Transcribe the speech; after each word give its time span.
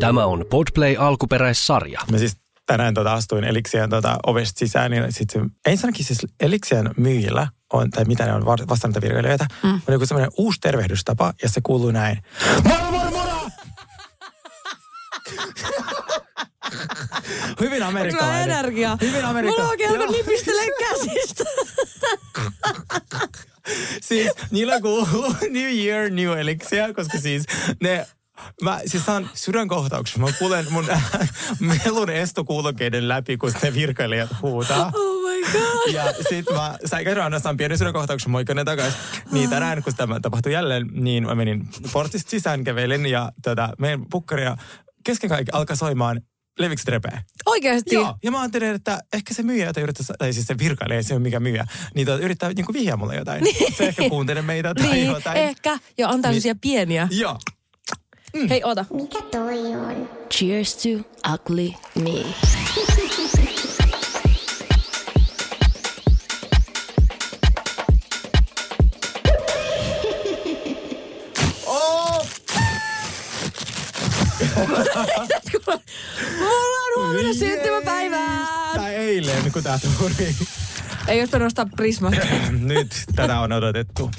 Tämä 0.00 0.26
on 0.26 0.44
Podplay 0.50 0.96
alkuperäissarja. 0.98 2.00
Mä 2.10 2.18
siis 2.18 2.36
tänään 2.66 2.94
tota 2.94 3.12
astuin 3.12 3.44
Elixian 3.44 3.90
tota 3.90 4.18
ovesta 4.26 4.58
sisään, 4.58 4.90
niin 4.90 5.12
sitten 5.12 5.50
ensinnäkin 5.66 6.04
siis 6.04 6.26
Elixian 6.40 6.94
myyjillä 6.96 7.48
on, 7.72 7.90
tai 7.90 8.04
mitä 8.04 8.26
ne 8.26 8.32
on 8.32 8.46
vastaanottovirkailijoita, 8.46 9.46
mm. 9.62 9.70
on 9.70 9.80
joku 9.88 10.06
semmoinen 10.06 10.30
uusi 10.38 10.60
tervehdystapa, 10.60 11.34
ja 11.42 11.48
se 11.48 11.60
kuuluu 11.60 11.90
näin. 11.90 12.22
Moro, 12.64 12.90
moro, 12.90 13.10
moro! 13.10 13.48
Hyvin 17.60 17.82
Onko 17.82 17.88
amerikkalainen. 17.88 18.50
energiaa? 18.50 18.98
Hyvin 19.00 19.24
amerikkalainen. 19.24 19.44
Mulla 19.46 19.62
on 19.64 19.68
oikein 19.68 19.90
alkoi 19.90 20.16
nipistelee 20.16 20.68
käsistä. 20.78 21.44
Siis 24.02 24.30
niillä 24.50 24.80
kuuluu 24.80 25.34
New 25.50 25.74
Year, 25.74 26.10
New 26.10 26.38
Elixir, 26.38 26.94
koska 26.94 27.18
siis 27.18 27.44
ne 27.82 28.06
Mä 28.62 28.80
siis 28.86 29.04
saan 29.04 29.30
sydänkohtauksen. 29.34 30.20
Mä 30.20 30.26
kuulen 30.38 30.66
mun 30.70 30.86
melun 31.84 32.10
estokuulokkeiden 32.10 33.08
läpi, 33.08 33.36
kun 33.36 33.52
ne 33.62 33.74
virkailijat 33.74 34.30
huutaa. 34.42 34.92
Oh 34.94 35.22
my 35.30 35.42
god. 35.52 35.94
Ja 35.94 36.04
sit 36.28 36.46
mä 36.54 36.78
sain 36.84 37.04
kerran 37.04 37.24
ainoastaan 37.24 37.56
pienen 37.56 37.78
sydänkohtauksen, 37.78 38.30
moikkanen 38.30 38.64
takaisin. 38.66 39.00
Niin 39.32 39.50
tänään, 39.50 39.82
kun 39.82 39.94
tämä 39.96 40.20
tapahtui 40.20 40.52
jälleen, 40.52 40.86
niin 40.92 41.24
mä 41.26 41.34
menin 41.34 41.68
portista 41.92 42.30
sisään, 42.30 42.64
kävelin 42.64 43.06
ja 43.06 43.32
tota, 43.42 43.68
meidän 43.78 44.04
pukkari 44.10 44.44
ja 44.44 44.56
kesken 45.04 45.30
kaikki 45.30 45.50
alkaa 45.52 45.76
soimaan 45.76 46.20
Levikset 46.58 46.88
repee. 46.88 47.20
Oikeasti? 47.46 47.94
Joo, 47.94 48.14
ja 48.22 48.30
mä 48.30 48.40
ajattelin, 48.40 48.68
että 48.74 48.98
ehkä 49.12 49.34
se 49.34 49.42
myyjä, 49.42 49.66
jota 49.66 49.80
yrittää, 49.80 50.06
tai 50.18 50.32
siis 50.32 50.46
se 50.46 50.58
virkailija, 50.58 50.96
ei 50.96 51.02
se 51.02 51.14
ole 51.14 51.22
mikä 51.22 51.40
myyjä, 51.40 51.66
niin 51.94 52.06
tota, 52.06 52.18
yrittää 52.24 52.52
niinku 52.52 52.72
vihjaa 52.72 52.96
mulle 52.96 53.16
jotain. 53.16 53.44
Se 53.76 53.86
ehkä 53.86 54.08
kuuntelee 54.08 54.42
meitä 54.42 54.74
tai 54.74 54.90
Niin, 54.90 55.06
jotain. 55.06 55.36
ehkä. 55.36 55.78
Ja 55.98 56.08
antaa 56.08 56.30
Niin. 56.32 56.42
sellaisia 56.42 56.60
pieniä. 56.60 57.08
Joo. 57.10 57.38
Hei, 58.50 58.64
ota. 58.64 58.84
Mikä 58.92 59.18
toi 59.30 59.58
on? 59.58 60.08
Cheers 60.30 60.76
to 60.76 60.88
ugly 61.34 61.72
me. 61.94 62.24
Oh! 71.66 72.26
Mulla 76.38 76.78
on 76.86 76.96
huomenna 76.96 77.34
syntymäpäivää. 77.34 78.46
Tai 78.74 78.94
eilen, 78.94 79.52
kun 79.52 79.62
tää 79.62 79.78
tuli. 79.78 80.36
Ei 81.08 81.18
jos 81.18 81.32
nostaa 81.32 81.66
prisma. 81.76 82.10
Nyt 82.50 82.88
tätä 83.14 83.40
on 83.40 83.52
odotettu. 83.52 84.10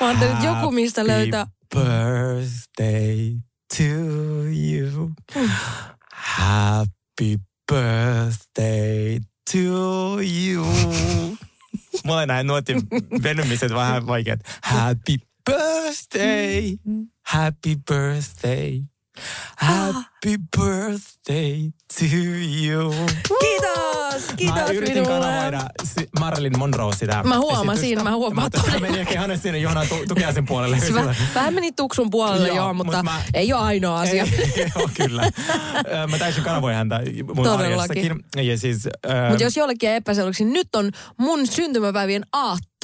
Mä 0.00 0.06
ajattelin, 0.06 0.32
että 0.32 0.46
joku 0.46 0.70
mistä 0.70 1.06
löytää. 1.06 1.46
Birthday 1.74 3.36
to 3.76 4.44
you. 4.50 5.14
Happy 6.12 7.38
birthday 7.72 9.20
to 9.52 10.20
you. 10.20 10.66
Mulla 12.04 12.26
näin 12.26 12.46
nuotin 12.46 12.82
venymiset 13.22 13.72
vähän 13.72 14.06
vaikeat. 14.06 14.40
Happy 14.62 15.18
birthday, 15.50 16.76
happy 17.26 17.76
birthday, 17.90 18.82
happy 19.56 20.36
birthday 20.56 21.70
to 21.98 22.04
you. 22.66 22.94
Kiitos, 23.40 24.24
kiitos 24.36 24.54
Mä 24.56 24.66
yritin 24.66 24.94
minulle. 25.02 25.08
kanavoida 25.26 25.60
Marilyn 26.20 26.58
Monroe 26.58 26.96
sitä 26.96 27.22
Mä 27.22 27.38
huomasin, 27.38 28.04
mä 28.04 28.12
huomaan 28.16 28.50
Mutta 28.54 28.70
se 28.72 28.78
meni 28.78 28.98
ehkä 28.98 29.12
ihan 29.14 29.38
sinne 29.38 29.58
Johanna 29.58 29.86
tu- 29.86 30.06
Tukiaisen 30.08 30.46
puolelle. 30.46 30.80
Se 30.80 30.94
Vähän, 30.94 31.16
vähän 31.34 31.54
meni 31.54 31.72
tuksun 31.72 32.10
puolelle, 32.10 32.48
Joo, 32.48 32.56
joo, 32.56 32.74
mutta 32.74 32.96
mut 32.96 33.04
mä- 33.04 33.22
ei 33.34 33.52
ole 33.52 33.62
ainoa 33.62 34.00
asia. 34.00 34.22
Ei, 34.24 34.66
joo, 34.76 34.88
kyllä. 34.96 35.22
Mä 36.10 36.18
täysin 36.18 36.44
kanavoin 36.44 36.74
häntä 36.74 37.00
mun 37.34 37.36
Todellakin. 37.44 37.80
arjessakin. 37.80 38.24
Ja 38.48 38.58
siis, 38.58 38.86
äh, 38.86 39.28
Mutta 39.28 39.42
jos 39.44 39.56
jollekin 39.56 39.90
epäselväksi, 39.90 40.44
niin 40.44 40.52
nyt 40.52 40.74
on 40.74 40.90
mun 41.16 41.46
syntymäpäivien 41.46 42.22
aatto. 42.32 42.77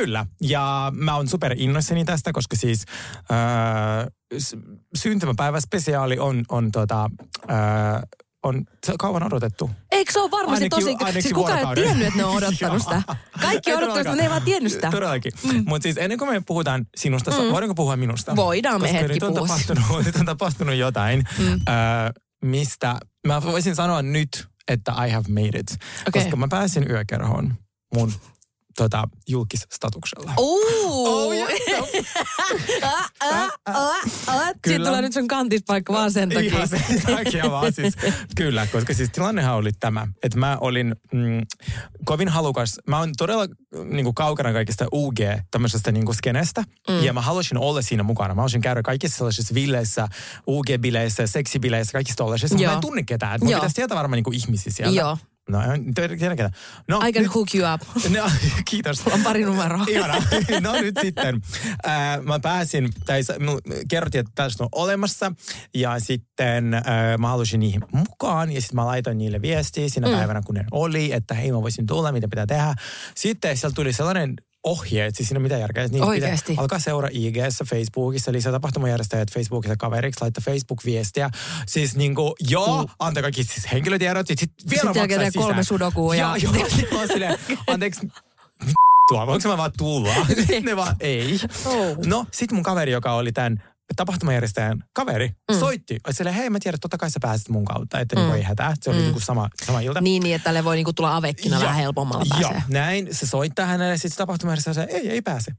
Kyllä. 0.00 0.26
Ja 0.40 0.92
mä 0.96 1.16
oon 1.16 1.28
super 1.28 1.54
innoissani 1.56 2.04
tästä, 2.04 2.32
koska 2.32 2.56
siis 2.56 2.84
äh, 3.32 4.06
s- 4.38 4.56
syntymäpäivä 4.96 5.60
spesiaali 5.60 6.18
on, 6.18 6.44
on 6.48 6.72
tota, 6.72 7.10
äh, 7.50 8.02
on 8.42 8.64
se 8.86 8.92
on 8.92 8.98
kauan 8.98 9.22
odotettu. 9.22 9.70
Eikö 9.92 10.12
se 10.12 10.20
ole 10.20 10.30
varmasti 10.30 10.64
Ainakin- 10.64 10.70
tosi... 10.84 10.96
ainakin 11.00 11.22
siis 11.22 11.34
kukaan 11.34 11.58
ei 11.58 11.64
ole 11.64 11.74
tiennyt, 11.74 12.06
että 12.06 12.18
ne 12.18 12.24
on 12.24 12.36
odottanut 12.36 12.82
sitä. 12.86 13.02
Kaikki 13.40 13.72
on 13.72 13.78
odottanut, 13.78 14.06
mutta 14.06 14.16
ne 14.16 14.22
ei 14.22 14.30
vaan 14.30 14.42
tiennyt 14.42 14.72
sitä. 14.72 14.90
Todellakin. 14.90 15.32
Mm. 15.52 15.64
Mutta 15.66 15.82
siis 15.82 15.96
ennen 15.98 16.18
kuin 16.18 16.30
me 16.30 16.42
puhutaan 16.46 16.86
sinusta, 16.96 17.30
mm. 17.30 17.36
voidaanko 17.36 17.74
puhua 17.74 17.96
minusta? 17.96 18.36
Voidaan 18.36 18.80
me 18.80 18.86
Koska 18.88 18.98
hetki 18.98 19.12
nyt 19.14 19.22
on, 19.22 19.34
tapahtunut, 19.34 19.84
nyt 20.06 20.16
on 20.16 20.26
tapahtunut 20.26 20.74
jotain, 20.74 21.24
mm. 21.38 21.52
äh, 21.52 21.58
mistä 22.44 22.96
mä 23.26 23.42
voisin 23.42 23.74
sanoa 23.74 24.02
nyt, 24.02 24.48
että 24.68 24.92
I 25.06 25.10
have 25.10 25.28
made 25.28 25.58
it. 25.58 25.72
Okei. 26.08 26.22
Koska 26.22 26.36
mä 26.36 26.48
pääsin 26.50 26.90
yökerhoon 26.90 27.54
mun 27.94 28.12
tota, 28.78 29.08
julkisstatuksella. 29.28 30.32
Uuu. 30.38 31.06
Oh, 31.06 31.32
yeah. 31.32 31.48
Ah, 32.82 33.10
ah, 33.20 33.52
ah, 33.66 33.90
ah. 34.26 34.52
Siitä 34.66 34.84
tulee 34.84 35.02
nyt 35.02 35.12
sun 35.12 35.28
kantispaikka 35.28 35.92
vaan 35.92 36.12
sen 36.12 36.28
takia. 36.28 36.50
Ihan 36.50 36.68
sen 36.68 37.02
takia 37.16 37.50
vaan 37.50 37.72
siis. 37.72 37.94
Kyllä, 38.36 38.66
koska 38.66 38.94
siis 38.94 39.10
tilannehan 39.10 39.54
oli 39.54 39.70
tämä, 39.80 40.08
että 40.22 40.38
mä 40.38 40.58
olin 40.60 40.96
mm, 41.12 41.40
kovin 42.04 42.28
halukas. 42.28 42.78
Mä 42.86 42.98
oon 42.98 43.12
todella 43.16 43.46
niin 43.84 44.04
kuin 44.04 44.14
kaukana 44.14 44.52
kaikista 44.52 44.86
UG 44.92 45.18
tämmöisestä 45.50 45.92
niin 45.92 46.04
kuin 46.04 46.16
skenestä. 46.16 46.64
Mm. 46.88 47.02
Ja 47.04 47.12
mä 47.12 47.20
halusin 47.20 47.58
olla 47.58 47.82
siinä 47.82 48.02
mukana. 48.02 48.34
Mä 48.34 48.40
halusin 48.40 48.60
käydä 48.60 48.82
kaikissa 48.82 49.16
sellaisissa 49.16 49.54
villeissä, 49.54 50.08
UG-bileissä, 50.46 51.26
seksibileissä, 51.26 51.92
kaikissa 51.92 52.16
tollaisissa. 52.16 52.58
Mä 52.58 52.72
en 52.72 52.80
tunne 52.80 53.02
ketään. 53.02 53.40
Joo. 53.42 53.54
pitäisi 53.54 53.74
tietää 53.74 53.96
varmaan 53.96 54.16
niin 54.16 54.24
kuin 54.24 54.36
ihmisiä 54.36 54.72
siellä. 54.76 55.00
Joo. 55.00 55.16
No, 55.48 55.72
en 55.72 55.94
tiedä 55.94 56.16
ketään. 56.16 56.50
No, 56.88 57.00
I 57.06 57.12
can 57.12 57.22
nyt- 57.22 57.34
hook 57.34 57.54
you 57.54 57.74
up. 57.74 57.82
No, 58.18 58.30
kiitos. 58.64 59.02
On 59.06 59.22
pari 59.22 59.44
numeroa. 59.44 59.84
Ihana. 59.88 60.14
No 60.60 60.72
nyt 60.72 60.94
sitten. 61.02 61.42
Mä 62.22 62.40
pääsin, 62.40 62.88
tai 63.06 63.20
kerrottiin, 63.88 64.20
että 64.20 64.32
tästä 64.34 64.64
on 64.64 64.68
olemassa. 64.72 65.32
Ja 65.74 66.00
sitten 66.00 66.64
mä 67.18 67.28
halusin 67.28 67.60
niihin 67.60 67.82
mukaan. 67.92 68.52
Ja 68.52 68.60
sitten 68.60 68.76
mä 68.76 68.86
laitoin 68.86 69.18
niille 69.18 69.42
viestiä 69.42 69.88
siinä 69.88 70.08
mm. 70.08 70.14
päivänä, 70.14 70.42
kun 70.46 70.54
ne 70.54 70.64
oli, 70.70 71.12
että 71.12 71.34
hei 71.34 71.52
mä 71.52 71.62
voisin 71.62 71.86
tulla, 71.86 72.12
mitä 72.12 72.28
pitää 72.28 72.46
tehdä. 72.46 72.74
Sitten 73.16 73.56
sieltä 73.56 73.74
tuli 73.74 73.92
sellainen 73.92 74.34
ohje, 74.70 75.06
että 75.06 75.16
siis 75.16 75.28
siinä 75.28 75.38
on 75.38 75.42
mitä 75.42 75.58
järkeä. 75.58 75.84
että 75.84 75.92
niitä 75.92 76.06
Oikeesti? 76.06 76.52
Pitää 76.52 76.62
alkaa 76.62 76.78
seuraa 76.78 77.10
IGssä, 77.12 77.64
Facebookissa, 77.64 78.32
lisää 78.32 78.52
tapahtumajärjestäjät 78.52 79.32
Facebookissa 79.34 79.76
kaveriksi, 79.76 80.20
laittaa 80.20 80.42
Facebook-viestiä. 80.44 81.30
Siis 81.66 81.96
niinku, 81.96 82.34
joo, 82.50 82.82
mm. 82.82 82.88
antaa 82.98 83.22
kaikki 83.22 83.44
siis 83.44 83.72
henkilötiedot, 83.72 84.28
ja 84.30 84.34
sitten 84.38 84.70
vielä 84.70 84.92
Sitten 84.92 85.02
maksaa 85.10 85.26
sisään. 85.30 85.44
kolme 85.46 85.62
sudokua 85.62 86.14
ja- 86.14 86.36
Joo, 86.42 86.54
joo. 86.54 86.66
Sitten 86.68 86.98
oon 86.98 87.08
silleen, 87.08 87.38
anteeksi, 87.66 88.08
tuo, 89.08 89.26
voinko 89.26 89.48
mä 89.48 89.56
vaan 89.56 89.72
tulla? 89.78 90.14
Ne 90.64 90.76
vaan, 90.76 90.96
ei. 91.00 91.38
Oh. 91.64 91.96
No, 92.06 92.26
sit 92.32 92.52
mun 92.52 92.62
kaveri, 92.62 92.92
joka 92.92 93.12
oli 93.12 93.32
tämän 93.32 93.62
tapahtumajärjestäjän 93.96 94.84
kaveri, 94.92 95.28
mm. 95.52 95.58
soitti. 95.58 95.98
Oli 96.06 96.14
silleen, 96.14 96.36
hei 96.36 96.50
mä 96.50 96.58
tiedän, 96.62 96.74
että 96.74 96.82
totta 96.82 96.98
kai 96.98 97.10
sä 97.10 97.18
pääset 97.22 97.48
mun 97.48 97.64
kautta, 97.64 98.00
että 98.00 98.16
mm. 98.16 98.20
niinku 98.20 98.36
ei 98.36 98.42
hätää. 98.42 98.74
Se 98.80 98.90
oli 98.90 98.98
mm. 98.98 99.02
niinku 99.04 99.20
sama, 99.20 99.48
sama 99.64 99.80
ilta. 99.80 100.00
Niin, 100.00 100.22
niin, 100.22 100.34
että 100.34 100.44
tälle 100.44 100.64
voi 100.64 100.76
niinku 100.76 100.92
tulla 100.92 101.16
avekkina 101.16 101.56
Joo. 101.56 101.62
vähän 101.64 101.76
helpommalla 101.76 102.24
Joo, 102.40 102.50
pääsee. 102.50 102.62
näin. 102.68 103.08
Se 103.14 103.26
soittaa 103.26 103.66
hänelle, 103.66 103.96
sitten 103.96 104.10
se 104.10 104.16
tapahtumajärjestäjä 104.16 104.74
sanoo, 104.74 104.88
ei, 104.92 105.08
ei 105.10 105.22
pääse. 105.22 105.52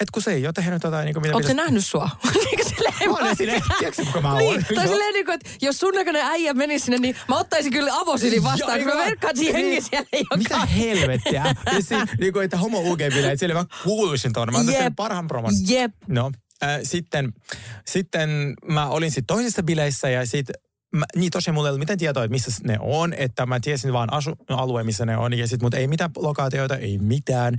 Et 0.00 0.10
kun 0.10 0.22
se 0.22 0.32
ei 0.32 0.46
ole 0.46 0.52
tehnyt 0.52 0.82
jotain, 0.82 1.04
niin 1.04 1.14
kuin 1.14 1.22
mitä 1.22 1.36
Onko 1.36 1.48
se 1.48 1.52
pitäisi- 1.52 1.66
nähnyt 1.70 1.86
sua? 1.86 2.10
Niin 2.44 2.68
silleen 2.68 2.94
Mä 3.10 3.16
olen 3.16 3.36
silleen, 3.36 3.62
tiedätkö 3.78 4.04
kuka 4.04 4.20
mä 4.20 4.32
oon? 4.32 4.38
Niin, 4.42 4.64
tai 4.74 4.84
Joo. 4.84 4.92
silleen 4.92 5.14
niin 5.14 5.24
kuin, 5.24 5.34
että 5.34 5.50
jos 5.60 5.78
sun 5.78 5.94
näköinen 5.94 6.22
äijä 6.22 6.54
menisi 6.54 6.84
sinne, 6.84 6.98
niin 6.98 7.16
mä 7.28 7.38
ottaisin 7.38 7.72
kyllä 7.72 7.94
avosylin 7.94 8.44
vastaan, 8.44 8.80
Joo, 8.80 8.88
kun 8.88 8.98
mä 8.98 9.04
verkkaan 9.04 9.36
siihen 9.36 9.54
vaan? 9.54 9.64
jengi 9.64 9.80
siellä, 9.80 10.08
joka... 10.12 10.36
Mitä 10.36 10.66
helvettiä? 10.66 11.54
Ja 11.66 11.82
si, 11.82 11.94
niin 12.20 12.32
kuin, 12.32 12.44
että 12.44 12.56
homo 12.56 12.80
ug 12.80 13.00
että 13.00 13.36
siellä 13.36 13.54
mä 13.54 13.64
kuuluisin 13.84 14.32
tuonne. 14.32 14.64
Mä 14.64 14.72
Jep. 14.72 14.92
parhaan 14.96 15.26
promon. 15.26 15.52
Jep. 15.68 15.92
No, 16.08 16.30
sitten, 16.82 17.32
sitten 17.86 18.54
mä 18.64 18.88
olin 18.88 19.10
sitten 19.10 19.26
toisissa 19.26 19.62
bileissä 19.62 20.10
ja 20.10 20.26
sitten 20.26 20.54
Mä, 20.96 21.04
niin 21.16 21.30
tosiaan 21.30 21.54
mulla 21.54 21.68
ei 21.68 21.70
ollut 21.70 21.78
mitään 21.78 21.98
tietoa, 21.98 22.24
että 22.24 22.32
missä 22.32 22.50
ne 22.64 22.76
on, 22.80 23.12
että 23.12 23.46
mä 23.46 23.60
tiesin 23.60 23.92
vaan 23.92 24.12
asu, 24.12 24.34
alue, 24.48 24.84
missä 24.84 25.06
ne 25.06 25.16
on, 25.16 25.38
ja 25.38 25.48
sit, 25.48 25.62
mutta 25.62 25.76
ei 25.76 25.86
mitään 25.88 26.10
lokaatioita, 26.16 26.76
ei 26.76 26.98
mitään. 26.98 27.56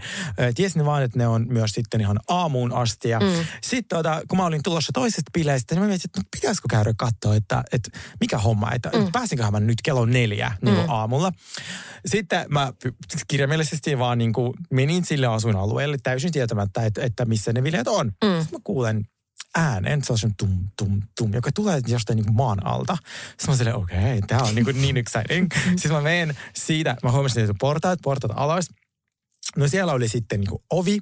Tiesin 0.55 0.85
vaan, 0.85 1.03
että 1.03 1.19
ne 1.19 1.27
on 1.27 1.45
myös 1.49 1.71
sitten 1.71 2.01
ihan 2.01 2.19
aamuun 2.27 2.73
asti. 2.73 3.09
Ja 3.09 3.19
mm. 3.19 3.25
Sitten 3.61 3.97
tota, 3.97 4.21
kun 4.27 4.37
mä 4.37 4.45
olin 4.45 4.63
tulossa 4.63 4.91
toisesta 4.93 5.31
bileistä, 5.33 5.75
niin 5.75 5.81
mä 5.81 5.87
mietin, 5.87 6.05
että 6.05 6.19
no, 6.19 6.23
pitäisikö 6.35 6.67
käydä 6.69 6.93
katsoa, 6.97 7.35
että, 7.35 7.63
että 7.71 7.89
mikä 8.19 8.37
homma, 8.37 8.71
että 8.71 8.89
mm. 8.95 9.11
pääsinköhän 9.11 9.53
mä 9.53 9.59
nyt 9.59 9.81
kello 9.83 10.05
neljä 10.05 10.51
niin 10.61 10.75
kuin 10.75 10.89
aamulla. 10.89 11.31
Sitten 12.05 12.45
mä 12.49 12.73
kirjaimellisesti 13.27 13.99
vaan 13.99 14.17
niin 14.17 14.33
kuin 14.33 14.53
menin 14.71 15.05
sille 15.05 15.27
asuinalueelle 15.27 15.97
täysin 16.03 16.31
tietämättä, 16.31 16.85
että, 16.85 17.01
että 17.01 17.25
missä 17.25 17.53
ne 17.53 17.61
bileet 17.61 17.87
on. 17.87 18.05
Mm. 18.05 18.39
Sitten 18.39 18.59
mä 18.59 18.61
kuulen 18.63 19.05
äänen, 19.55 20.03
se 20.03 20.13
on 20.13 20.19
semmoinen 20.19 20.37
tum, 20.37 20.69
tum, 20.77 21.01
tum, 21.17 21.33
joka 21.33 21.51
tulee 21.51 21.81
jostain 21.87 22.15
niin 22.15 22.25
kuin 22.25 22.35
maan 22.35 22.67
alta. 22.67 22.97
Sitten 23.29 23.49
mä 23.49 23.55
silleen, 23.55 23.75
okei, 23.75 23.97
okay, 23.97 24.21
tää 24.27 24.43
on 24.43 24.55
niin, 24.55 24.65
kuin 24.65 24.81
niin 24.81 24.97
exciting. 24.97 25.47
Sitten 25.75 25.91
mä 25.91 26.01
menen 26.01 26.37
siitä, 26.55 26.95
mä 27.03 27.11
huomasin, 27.11 27.43
että 27.43 27.55
portaat, 27.59 27.99
portaat 28.03 28.33
alas. 28.35 28.69
No 29.57 29.67
siellä 29.67 29.93
oli 29.93 30.07
sitten 30.07 30.39
niin 30.39 30.49
kuin 30.49 30.63
ovi 30.69 30.99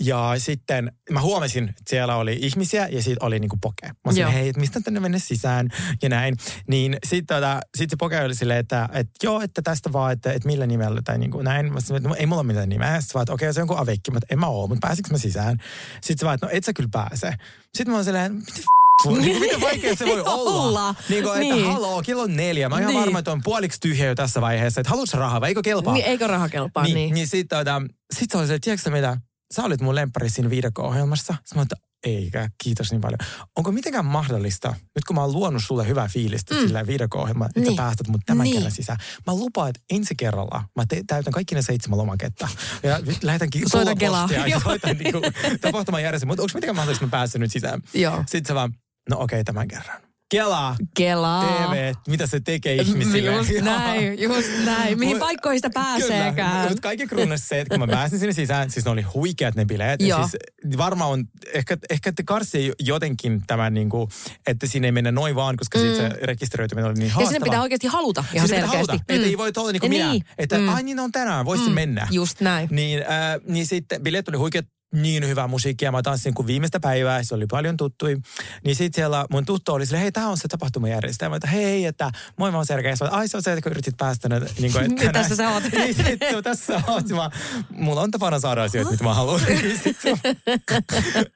ja 0.00 0.34
sitten 0.38 0.92
mä 1.10 1.20
huomasin, 1.20 1.68
että 1.68 1.82
siellä 1.86 2.16
oli 2.16 2.38
ihmisiä 2.42 2.88
ja 2.88 3.02
sitten 3.02 3.26
oli 3.26 3.38
niin 3.38 3.48
kuin 3.48 3.60
poke. 3.60 3.86
Mä 3.86 3.92
sanoin, 4.04 4.20
Joo. 4.20 4.32
hei, 4.32 4.48
että 4.48 4.60
mistä 4.60 4.80
tänne 4.80 5.00
mennä 5.00 5.18
sisään 5.18 5.68
ja 6.02 6.08
näin. 6.08 6.36
Niin 6.68 6.96
sitten 7.06 7.36
tota, 7.36 7.60
sit 7.78 7.90
se 7.90 7.96
poke 7.96 8.20
oli 8.20 8.34
silleen, 8.34 8.58
että, 8.58 8.88
että 8.92 9.12
joo, 9.22 9.40
että 9.40 9.62
tästä 9.62 9.92
vaan, 9.92 10.12
että, 10.12 10.32
että 10.32 10.46
millä 10.46 10.66
nimellä 10.66 11.00
tai 11.04 11.18
niin 11.18 11.30
kuin 11.30 11.44
näin. 11.44 11.72
Mä 11.72 11.80
sanoin, 11.80 12.00
että 12.00 12.08
no, 12.08 12.14
ei 12.14 12.26
mulla 12.26 12.40
ole 12.40 12.46
mitään 12.46 12.68
nimeä. 12.68 13.00
Sitten 13.00 13.14
vaan, 13.14 13.22
että 13.22 13.32
okei, 13.32 13.54
se 13.54 13.60
on 13.60 13.62
jonkun 13.62 13.78
aveikki, 13.78 14.10
mutta 14.10 14.26
en 14.30 14.38
mä 14.38 14.46
oo, 14.46 14.66
mutta 14.66 14.86
pääsikö 14.86 15.08
mä 15.10 15.18
sisään? 15.18 15.56
Sitten 15.92 16.18
se 16.18 16.24
vaan, 16.24 16.34
että 16.34 16.46
no 16.46 16.52
et 16.54 16.64
sä 16.64 16.72
kyllä 16.72 16.88
pääse. 16.92 17.34
Sitten 17.62 17.88
mä 17.88 17.94
oon 17.94 18.04
silleen, 18.04 18.34
mitä 18.34 18.52
f- 18.52 18.79
niin 19.08 19.20
kuin, 19.22 19.40
miten 19.40 19.60
vaikea 19.60 19.96
se 19.96 20.06
voi 20.06 20.20
olla? 20.26 20.50
Olla. 20.62 20.94
Niin 21.08 21.22
kuin, 21.24 21.42
että 21.42 21.54
Niin. 21.54 21.66
haloo, 21.66 22.02
kello 22.02 22.22
on 22.22 22.36
neljä. 22.36 22.68
Mä 22.68 22.74
oon 22.74 22.82
ihan 22.82 22.92
Niin. 22.94 23.00
varma, 23.00 23.18
että 23.18 23.32
on 23.32 23.40
puoliksi 23.44 23.80
tyhjä 23.80 24.06
jo 24.06 24.14
tässä 24.14 24.40
vaiheessa. 24.40 24.80
Että 24.80 24.90
haluatko 24.90 25.18
rahaa 25.18 25.40
vai 25.40 25.48
eikö 25.48 25.62
kelpaa? 25.62 25.94
Niin, 25.94 26.06
eikö 26.06 26.26
raha 26.26 26.48
kelpaa? 26.48 26.84
Niin, 26.84 26.94
Niin. 26.94 27.04
niin. 27.06 27.14
niin 27.14 27.28
sitten 27.28 27.58
tota, 27.58 27.82
sit 28.16 28.30
se 28.30 28.38
oli 28.38 28.46
se, 28.46 28.54
että 28.54 28.64
tiedätkö 28.64 28.84
sä 28.84 28.90
mitä, 28.90 29.16
sä 29.54 29.64
olit 29.64 29.80
mun 29.80 29.94
lemppari 29.94 30.30
siinä 30.30 30.50
viidakko-ohjelmassa. 30.50 31.34
Sitten 31.34 31.58
mä 31.58 31.62
että 31.62 31.76
eikä, 32.06 32.48
kiitos 32.64 32.90
niin 32.90 33.00
paljon. 33.00 33.18
Onko 33.56 33.72
mitenkään 33.72 34.04
mahdollista, 34.04 34.68
nyt 34.68 35.04
kun 35.06 35.16
mä 35.16 35.20
oon 35.22 35.32
luonut 35.32 35.62
sulle 35.64 35.88
hyvää 35.88 36.08
fiilistä 36.08 36.54
mm. 36.54 36.60
sillä 36.60 36.86
viidakko-ohjelmalla, 36.86 37.46
että 37.48 37.60
Niin. 37.60 37.72
sä 37.72 37.82
päästät 37.82 38.08
mut 38.08 38.20
tämän 38.26 38.44
Niin. 38.44 38.54
kerran 38.56 38.72
sisään. 38.72 38.98
Mä 39.26 39.34
lupaan, 39.34 39.68
että 39.68 39.80
ensi 39.90 40.14
kerralla 40.14 40.64
mä 40.76 40.84
te- 40.88 41.02
täytän 41.06 41.32
kaikki 41.32 41.54
ne 41.54 41.62
seitsemän 41.62 41.98
lomaketta. 41.98 42.48
Ja 42.82 43.00
lähetänkin 43.22 43.62
Soitan 43.70 43.98
kuulopostia 43.98 44.36
Kelaa. 44.36 44.46
ja 44.46 44.60
soitan 44.60 44.96
niinku, 44.96 45.20
tapahtuman 45.60 46.02
järjestä. 46.02 46.26
Mutta 46.26 46.42
onko 46.42 46.50
mitenkään 46.54 46.76
mahdollista, 46.76 47.04
että 47.04 47.16
mä 47.16 47.20
pääsen 47.20 47.40
nyt 47.40 47.52
sisään? 47.52 47.80
Joo. 47.94 48.16
Sitten 48.18 48.46
se 48.46 48.54
vaan, 48.54 48.74
no 49.10 49.16
okei, 49.20 49.44
tämän 49.44 49.68
kerran. 49.68 50.00
Kelaa, 50.30 50.76
Kelaa. 50.96 51.66
TV, 51.70 51.92
mitä 52.08 52.26
se 52.26 52.40
tekee 52.40 52.74
ihmisille. 52.74 53.32
Just 53.32 53.50
näin, 53.60 54.22
just 54.22 54.48
näin. 54.64 54.98
Mihin 54.98 55.16
Mut- 55.16 55.20
paikkoihin 55.20 55.58
sitä 55.58 55.70
Kyllä, 55.70 55.84
pääseekään. 55.86 56.68
mutta 56.68 56.82
kaikki 56.82 57.06
kruunasi 57.06 57.46
se, 57.48 57.60
että 57.60 57.78
kun 57.78 57.88
mä 57.88 57.92
pääsin 57.94 58.18
sinne 58.18 58.32
sisään, 58.32 58.70
siis 58.70 58.84
ne 58.84 58.90
oli 58.90 59.02
huikeat 59.02 59.54
ne 59.54 59.64
bileet. 59.64 60.00
Ja 60.00 60.06
Joo. 60.08 60.28
siis 60.28 60.78
varmaan 60.78 61.10
on, 61.10 61.24
ehkä, 61.54 61.76
ehkä 61.90 62.12
te 62.12 62.22
karsii 62.22 62.72
jotenkin 62.78 63.42
tämän, 63.46 63.74
niin 63.74 63.88
kuin, 63.90 64.08
että 64.46 64.66
siinä 64.66 64.86
ei 64.86 64.92
mennä 64.92 65.12
noin 65.12 65.34
vaan, 65.34 65.56
koska 65.56 65.78
mm. 65.78 65.82
siitä 65.84 65.96
se 66.08 66.08
rekisteröityminen 66.26 66.86
oli 66.90 66.94
niin 66.94 67.06
Ja 67.08 67.14
haastavaa. 67.14 67.32
sinne 67.32 67.44
pitää 67.44 67.62
oikeasti 67.62 67.86
haluta 67.86 68.24
ihan 68.34 68.48
Sinne 68.48 68.62
pitää 68.62 68.70
selkeästi. 68.70 68.92
haluta, 68.92 69.14
Että 69.14 69.26
ei 69.28 69.38
voi 69.38 69.52
olla 69.56 69.72
niin 69.72 69.80
kuin 69.80 69.90
Niin. 69.90 70.06
minä. 70.06 70.24
Että 70.38 70.58
Mm. 70.58 70.68
ai 70.68 70.82
niin 70.82 71.00
on 71.00 71.12
tänään, 71.12 71.44
voisin 71.44 71.72
mennä. 71.72 72.08
Just 72.10 72.40
näin. 72.40 72.68
Niin, 72.72 72.98
äh, 73.02 73.06
niin 73.48 73.66
sitten 73.66 74.02
bileet 74.02 74.28
oli 74.28 74.36
huikeat 74.36 74.66
niin 74.94 75.28
hyvää 75.28 75.48
musiikkia. 75.48 75.92
Mä 75.92 76.02
tanssin 76.02 76.34
kuin 76.34 76.46
viimeistä 76.46 76.80
päivää, 76.80 77.22
se 77.22 77.34
oli 77.34 77.46
paljon 77.46 77.76
tuttui. 77.76 78.16
Niin 78.64 78.76
sitten 78.76 78.98
siellä 78.98 79.26
mun 79.30 79.44
tuttu 79.44 79.72
oli 79.72 79.86
silleen, 79.86 80.02
hei, 80.02 80.12
tää 80.12 80.28
on 80.28 80.36
se 80.36 80.48
tapahtumajärjestäjä. 80.48 81.28
Mä 81.28 81.36
että 81.36 81.48
hei, 81.48 81.86
että 81.86 82.10
moi 82.38 82.50
mä 82.50 82.56
oon 82.58 82.66
Sergei. 82.66 82.96
Sä 82.96 83.08
Ai 83.10 83.28
se 83.28 83.36
on 83.36 83.42
se, 83.42 83.52
että 83.52 83.62
kun 83.62 83.72
yritit 83.72 83.96
päästä. 83.96 84.28
Niin 84.60 84.72
kuin, 84.72 84.84
että 84.84 85.12
tässä 85.12 85.36
sä 85.36 85.50
oot. 85.50 85.62
niin 85.72 85.94
sitten 85.94 86.34
se, 86.34 86.42
tässä 86.42 86.66
sä 86.66 86.82
oot. 86.92 87.08
Mä, 87.08 87.30
mulla 87.70 88.00
on 88.00 88.10
tapana 88.10 88.40
saada 88.40 88.62
asioita, 88.62 88.90
mitä 88.90 89.04
mä 89.04 89.14
haluan. 89.14 89.40
Niin 89.48 89.78
sit 89.78 89.96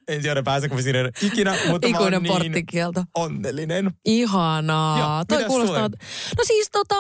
en 0.09 0.23
tiedä 0.23 0.43
pääsenkö 0.43 0.77
mä 0.77 0.83
sinne 0.83 1.11
ikinä, 1.23 1.51
mutta 1.69 1.89
mä 1.89 1.99
oon 1.99 2.15
Ikuinen 2.15 2.53
niin 2.53 3.07
onnellinen. 3.15 3.91
Ihanaa. 4.05 4.99
Joo, 4.99 5.25
Toi 5.29 5.45
kuulostaa... 5.45 5.85
sulle? 5.85 5.99
No 6.39 6.45
siis 6.45 6.71
tota, 6.73 6.95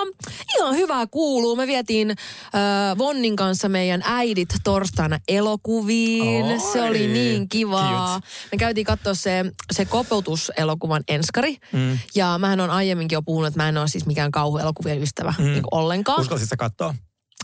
ihan 0.57 0.75
hyvää 0.77 1.07
kuuluu. 1.07 1.57
Me 1.57 1.67
vietiin 1.67 2.11
äh, 2.11 2.99
Vonnin 2.99 3.37
kanssa 3.37 3.69
meidän 3.69 4.03
äidit 4.05 4.49
torstaina 4.65 5.19
elokuviin. 5.29 6.44
Oi, 6.53 6.73
se 6.73 6.83
oli 6.83 7.07
niin 7.07 7.49
kivaa. 7.49 8.15
cute. 8.15 8.27
Me 8.53 8.59
käytiin 8.59 8.85
katsoa 8.85 9.15
se, 9.15 9.45
se 9.73 9.85
kopeutuselokuvan 9.85 11.03
enskari. 11.09 11.57
Mm. 11.73 11.99
Ja 12.15 12.39
mähän 12.39 12.61
on 12.61 12.71
aiemminkin 12.71 13.17
jo 13.17 13.23
puhunut, 13.23 13.49
että 13.49 13.63
mä 13.63 13.69
en 13.69 13.79
ole 13.79 13.89
siis 13.89 14.07
mikään 14.07 14.31
kauhuelokuvien 14.31 15.03
ystävä 15.03 15.35
mm. 15.39 15.45
niin 15.45 15.65
ollenkaan. 15.71 16.21
Uskalsit 16.21 16.49
sä 16.49 16.57
katsoa? 16.57 16.95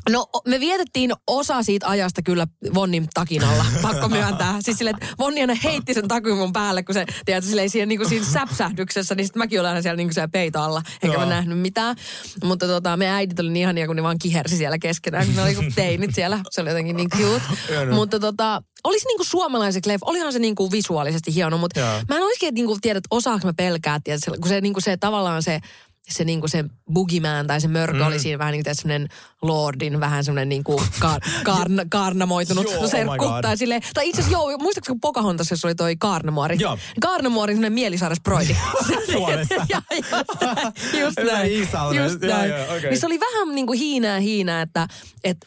No 0.08 0.26
me 0.48 0.60
vietettiin 0.60 1.12
osa 1.26 1.62
siitä 1.62 1.88
ajasta 1.88 2.22
kyllä 2.22 2.46
Vonnin 2.74 3.08
takin 3.14 3.44
alla, 3.44 3.64
pakko 3.82 4.08
myöntää. 4.08 4.56
Siis 4.60 4.78
silleen, 4.78 4.96
että 5.02 5.14
Vonni 5.18 5.40
aina 5.40 5.54
heitti 5.64 5.94
sen 5.94 6.08
takin 6.08 6.36
mun 6.36 6.52
päälle, 6.52 6.82
kun 6.82 6.94
se, 6.94 7.04
tiedätkö, 7.24 7.48
silleen 7.48 7.70
siihen, 7.70 7.88
niin 7.88 7.98
kuin 7.98 8.08
siinä 8.08 8.26
säpsähdyksessä, 8.26 9.14
niin 9.14 9.26
sitten 9.26 9.40
mäkin 9.40 9.60
olin 9.60 9.68
aina 9.68 9.82
siellä 9.82 9.96
niin 9.96 10.08
kuin 10.08 10.14
siellä 10.14 10.28
peito 10.28 10.60
alla, 10.60 10.82
enkä 11.02 11.16
mä 11.16 11.22
Joo. 11.22 11.30
nähnyt 11.30 11.58
mitään. 11.58 11.96
Mutta 12.44 12.66
tota, 12.66 12.96
me 12.96 13.10
äidit 13.10 13.40
oli 13.40 13.50
niin 13.50 13.62
ihania, 13.62 13.86
kun 13.86 13.96
ne 13.96 14.02
vaan 14.02 14.18
kihersi 14.18 14.56
siellä 14.56 14.78
keskenään, 14.78 15.26
kun 15.26 15.36
ne 15.36 15.42
oli 15.42 15.54
kuin 15.54 15.74
teinit 15.74 16.14
siellä. 16.14 16.40
Se 16.50 16.60
oli 16.60 16.70
jotenkin 16.70 16.96
niin 16.96 17.10
cute. 17.10 17.42
Mutta 17.98 18.20
tota, 18.20 18.62
olisi 18.84 19.06
niin 19.06 19.16
kuin 19.16 19.26
suomalaiset 19.26 19.86
leffa, 19.86 20.06
olihan 20.06 20.32
se 20.32 20.38
niin 20.38 20.54
kuin 20.54 20.70
visuaalisesti 20.70 21.34
hieno, 21.34 21.58
mutta 21.58 21.80
Joo. 21.80 22.00
mä 22.08 22.16
en 22.16 22.22
olisikin, 22.22 22.54
niin 22.54 22.66
kuin, 22.66 22.80
tiedä, 22.80 22.98
että 22.98 23.08
osaanko 23.10 23.46
mä 23.46 23.52
pelkää, 23.56 24.00
tiedät, 24.04 24.20
kun 24.40 24.48
se, 24.48 24.60
niin 24.60 24.72
kuin 24.72 24.82
se 24.82 24.96
tavallaan 24.96 25.42
se, 25.42 25.60
se, 26.10 26.24
niin 26.24 26.40
kuin 26.40 26.50
se 26.50 26.64
boogeyman 26.92 27.46
tai 27.46 27.60
se 27.60 27.68
mörkö 27.68 27.98
mm. 27.98 28.06
oli 28.06 28.18
siinä 28.18 28.38
vähän 28.38 28.52
niin 28.52 28.64
kuin 28.64 28.74
semmoinen 28.74 29.08
lordin, 29.42 30.00
vähän 30.00 30.24
semmoinen 30.24 30.48
niin 30.48 30.64
kuin 30.64 30.82
kar, 31.00 31.20
karna, 31.44 31.82
karnamoitunut 31.90 32.70
Joo, 32.70 32.82
oh 32.84 32.90
serkku. 32.90 33.16
God. 33.18 33.42
tai, 33.42 33.56
silleen, 33.56 33.82
tai 33.94 34.08
itse 34.08 34.20
asiassa, 34.20 34.38
joo, 34.38 34.58
muistaakseni 34.58 34.94
kun 34.94 35.00
Pocahontas, 35.00 35.50
jos 35.50 35.64
oli 35.64 35.74
toi 35.74 35.96
Karnamuori. 35.96 36.56
Joo. 36.58 36.78
Karnamuorin 37.00 37.56
semmoinen 37.56 37.72
mielisaaresproidi. 37.72 38.56
Suomessa. 39.12 39.54
ja, 39.68 39.82
just, 39.96 41.00
just 41.00 41.20
Hyvä 41.20 41.32
näin. 41.32 41.58
Just 41.58 42.22
Joo, 42.22 42.36
näin. 42.36 42.50
joo, 42.50 42.64
okei. 42.64 42.90
Niin 42.90 43.00
se 43.00 43.06
oli 43.06 43.20
vähän 43.20 43.54
niin 43.54 43.66
kuin 43.66 43.78
hiinää 43.78 44.20
hiinää, 44.20 44.62
että, 44.62 44.88
että 45.24 45.46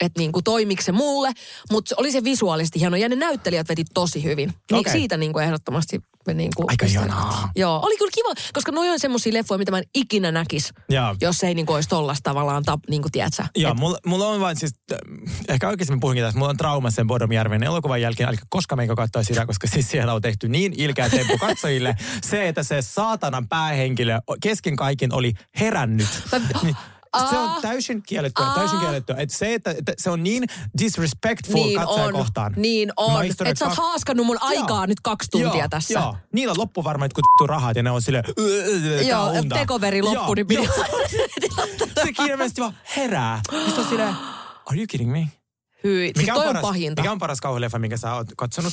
että 0.00 0.20
niin 0.20 0.32
kuin 0.32 0.44
toimiko 0.44 0.82
se 0.82 0.92
mulle, 0.92 1.32
mutta 1.72 1.88
se 1.88 1.94
oli 1.98 2.12
se 2.12 2.24
visuaalisesti 2.24 2.80
hieno. 2.80 2.96
Ja 2.96 3.08
ne 3.08 3.16
näyttelijät 3.16 3.68
veti 3.68 3.84
tosi 3.94 4.24
hyvin. 4.24 4.52
Niin 4.70 4.78
Okei. 4.80 4.92
siitä 4.92 5.16
niin 5.16 5.32
kuin 5.32 5.44
ehdottomasti 5.44 6.00
me 6.26 6.34
niin 6.34 6.50
kuin 6.56 6.66
Aika 6.70 6.86
ihanaa. 6.86 7.50
Joo, 7.56 7.80
oli 7.82 7.96
kyllä 7.96 8.10
kiva, 8.14 8.28
koska 8.52 8.72
noi 8.72 8.88
on 8.88 9.00
semmosia 9.00 9.32
leffoja, 9.32 9.58
mitä 9.58 9.70
mä 9.70 9.78
en 9.78 9.84
ikinä 9.94 10.32
näkis, 10.32 10.72
Joo. 10.88 11.16
jos 11.20 11.44
ei 11.44 11.54
niin 11.54 11.66
kuin 11.66 11.74
olisi 11.74 11.88
tollasta 11.88 12.30
tavallaan, 12.30 12.62
tap, 12.62 12.80
niin 12.90 13.02
kuin 13.02 13.12
tiedät 13.12 13.34
sä. 13.34 13.44
Joo, 13.56 13.72
Et- 13.72 13.78
mulla, 13.78 13.98
mulla 14.06 14.26
on 14.28 14.40
vain 14.40 14.56
siis, 14.56 14.72
ehkä 15.48 15.68
oikeasti 15.68 15.94
mä 15.94 15.98
puhunkin 16.00 16.24
tästä, 16.24 16.38
mulla 16.38 16.50
on 16.50 16.56
trauma 16.56 16.90
sen 16.90 17.06
Bodomjärven 17.06 17.62
elokuvan 17.62 18.00
jälkeen, 18.00 18.28
eli 18.28 18.38
koska 18.50 18.76
meikä 18.76 18.94
katsoa 18.94 19.22
sitä, 19.22 19.46
koska 19.46 19.66
siis 19.66 19.90
siellä 19.90 20.12
on 20.14 20.22
tehty 20.22 20.48
niin 20.48 20.72
ilkeä 20.76 21.10
temppu 21.10 21.38
katsojille. 21.38 21.96
se, 22.30 22.48
että 22.48 22.62
se 22.62 22.82
saatanan 22.82 23.48
päähenkilö 23.48 24.18
kesken 24.42 24.76
kaiken 24.76 25.12
oli 25.14 25.32
herännyt. 25.60 26.08
Mä- 26.32 26.40
Niin, 26.62 26.76
se 27.30 27.38
on 27.38 27.48
Aa. 27.48 27.60
täysin 27.60 28.02
kiellettyä, 28.02 28.46
täysin 28.54 28.78
kiellettyä. 28.78 29.16
Että 29.18 29.36
se, 29.36 29.54
että, 29.54 29.70
että 29.70 29.92
se 29.98 30.10
on 30.10 30.22
niin 30.22 30.44
disrespectful 30.78 31.54
niin 31.54 31.80
katsoja 31.80 32.04
on, 32.04 32.12
kohtaan. 32.12 32.54
niin 32.56 32.92
on. 32.96 33.24
Että 33.24 33.54
sä 33.58 33.64
oot 33.64 33.74
kak- 33.74 33.76
haaskannut 33.76 34.26
mun 34.26 34.38
aikaa 34.40 34.78
Joo. 34.78 34.86
nyt 34.86 35.00
kaksi 35.00 35.30
tuntia 35.30 35.58
joo, 35.60 35.68
tässä. 35.70 35.94
Joo, 35.94 36.16
niillä 36.32 36.52
on 36.52 36.58
loppu 36.58 36.84
varmaan 36.84 37.04
jotkut 37.06 37.24
vittu 37.24 37.46
rahat 37.46 37.76
ja 37.76 37.82
ne 37.82 37.90
on 37.90 38.02
silleen, 38.02 38.24
tää 38.24 39.02
Joo, 39.02 39.32
tekoveri 39.54 40.02
loppu, 40.02 40.34
niin. 40.34 40.68
Se 42.04 42.24
ilmeisesti 42.30 42.60
vaan 42.60 42.74
herää. 42.96 43.40
Sitten 43.66 43.84
on 43.84 43.88
silleen, 43.88 44.14
are 44.66 44.78
you 44.78 44.86
kidding 44.88 45.12
me? 45.12 45.28
Hyi. 45.84 46.06
Siis 46.06 46.16
Mikä 46.16 46.34
toi 46.34 46.42
on, 46.42 46.48
on 46.48 46.52
paras, 46.54 46.62
pahinta. 46.62 47.02
mikä 47.02 47.12
on 47.12 47.18
paras 47.18 47.40
kauhuleffa, 47.40 47.78
minkä 47.78 47.96
sä 47.96 48.14
oot 48.14 48.26
katsonut? 48.36 48.72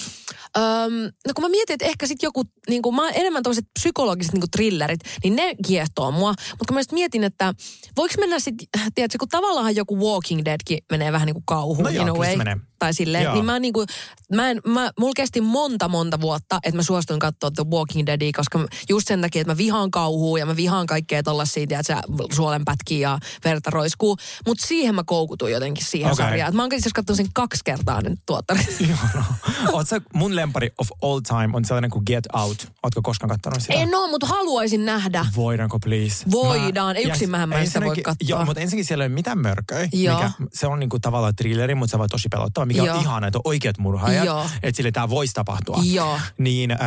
Öm, 0.57 0.93
no 1.27 1.33
kun 1.35 1.43
mä 1.43 1.49
mietin, 1.49 1.73
että 1.73 1.85
ehkä 1.85 2.07
sit 2.07 2.23
joku, 2.23 2.43
niin 2.69 2.81
kun 2.81 2.95
mä 2.95 3.01
oon 3.03 3.11
enemmän 3.15 3.43
tämmöiset 3.43 3.65
psykologiset 3.79 4.33
niin 4.33 4.51
thrillerit, 4.51 4.99
niin 5.23 5.35
ne 5.35 5.55
kiehtoo 5.67 6.11
mua. 6.11 6.29
Mutta 6.29 6.65
kun 6.67 6.73
mä 6.75 6.79
just 6.79 6.91
mietin, 6.91 7.23
että 7.23 7.53
voiko 7.97 8.13
mennä 8.19 8.39
sit, 8.39 8.55
tiedätkö, 8.95 9.17
kun 9.19 9.29
tavallaan 9.29 9.75
joku 9.75 9.99
Walking 9.99 10.41
Deadkin 10.45 10.77
menee 10.91 11.11
vähän 11.11 11.25
niin 11.25 11.33
kuin 11.33 11.43
kauhuun 11.45 11.83
No 11.83 11.89
joo, 11.89 12.03
in 12.03 12.09
a 12.09 12.13
way. 12.13 12.35
menee. 12.35 12.57
Tai 12.79 12.93
silleen, 12.93 13.23
Joo. 13.23 13.33
niin 13.33 13.45
mä 13.45 13.59
niin 13.59 13.73
kuin, 13.73 13.87
mä 14.33 14.49
en, 14.49 14.61
mä, 14.67 14.91
mulla 14.99 15.13
kesti 15.15 15.41
monta 15.41 15.87
monta 15.89 16.21
vuotta, 16.21 16.59
että 16.63 16.75
mä 16.75 16.83
suostuin 16.83 17.19
katsoa 17.19 17.51
The 17.51 17.65
Walking 17.71 18.05
Deadia, 18.05 18.31
koska 18.35 18.57
mä- 18.57 18.67
just 18.89 19.07
sen 19.07 19.21
takia, 19.21 19.41
että 19.41 19.53
mä 19.53 19.57
vihaan 19.57 19.91
kauhua 19.91 20.39
ja 20.39 20.45
mä 20.45 20.55
vihaan 20.55 20.87
kaikkea 20.87 21.23
tollasia, 21.23 21.67
tiedätkö, 21.67 21.95
suolenpätkiä 22.33 23.09
ja 23.09 23.19
verta 23.45 23.69
roiskuu. 23.69 24.17
Mutta 24.45 24.67
siihen 24.67 24.95
mä 24.95 25.03
koukutuin 25.05 25.53
jotenkin 25.53 25.85
siihen 25.85 26.11
Okei. 26.11 26.25
sarjaan. 26.25 26.49
Et 26.49 26.55
mä 26.55 26.61
oon 26.61 26.71
asiassa 26.71 26.89
katsonut 26.95 27.17
sen 27.17 27.29
kaksi 27.33 27.61
kertaa 27.65 28.01
nyt 28.01 28.19
tuottanut. 28.25 28.65
Oot 29.73 29.87
sä, 29.87 30.01
mun 30.13 30.35
lempari 30.35 30.69
of 30.77 30.89
all 31.01 31.19
time 31.19 31.49
on 31.53 31.65
sellainen 31.65 31.89
kuin 31.91 32.03
Get 32.05 32.25
Out. 32.33 32.67
Ootko 32.83 33.01
koskaan 33.01 33.29
kattonut 33.29 33.61
sitä? 33.61 33.73
En 33.73 33.95
oo, 33.95 34.07
mutta 34.07 34.27
haluaisin 34.27 34.85
nähdä. 34.85 35.25
Voidaanko 35.35 35.79
please? 35.79 36.25
Voidaan. 36.31 36.97
Yksin 36.97 37.29
mähän 37.29 37.49
mä 37.49 37.55
en 37.59 37.67
sitä 37.67 37.81
voi 37.81 37.95
katsoa. 37.95 38.27
Joo, 38.29 38.45
mutta 38.45 38.61
ensinnäkin 38.61 38.85
siellä 38.85 39.03
ei 39.03 39.07
ole 39.07 39.13
mitään 39.13 39.37
mörköä. 39.37 39.89
Joo. 39.93 40.15
Mikä, 40.17 40.31
se 40.53 40.67
on 40.67 40.79
niinku 40.79 40.99
tavallaan 40.99 41.35
thrilleri, 41.35 41.75
mutta 41.75 41.91
se 41.91 41.97
on 42.03 42.09
tosi 42.09 42.27
pelottava. 42.31 42.64
Mikä 42.65 42.83
Joo. 42.83 42.95
on 42.95 43.01
ihana, 43.01 43.27
että 43.27 43.39
on 43.39 43.41
oikeat 43.45 43.77
murhaajat. 43.77 44.25
Joo. 44.25 44.49
Että 44.63 44.77
sille 44.77 44.91
tämä 44.91 45.09
voisi 45.09 45.33
tapahtua. 45.33 45.79
Joo. 45.83 46.19
Niin 46.37 46.71
äh, 46.71 46.79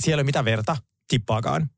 siellä 0.00 0.20
ei 0.20 0.22
ole 0.22 0.24
mitään 0.24 0.44
verta 0.44 0.76
tippaakaan. 1.08 1.70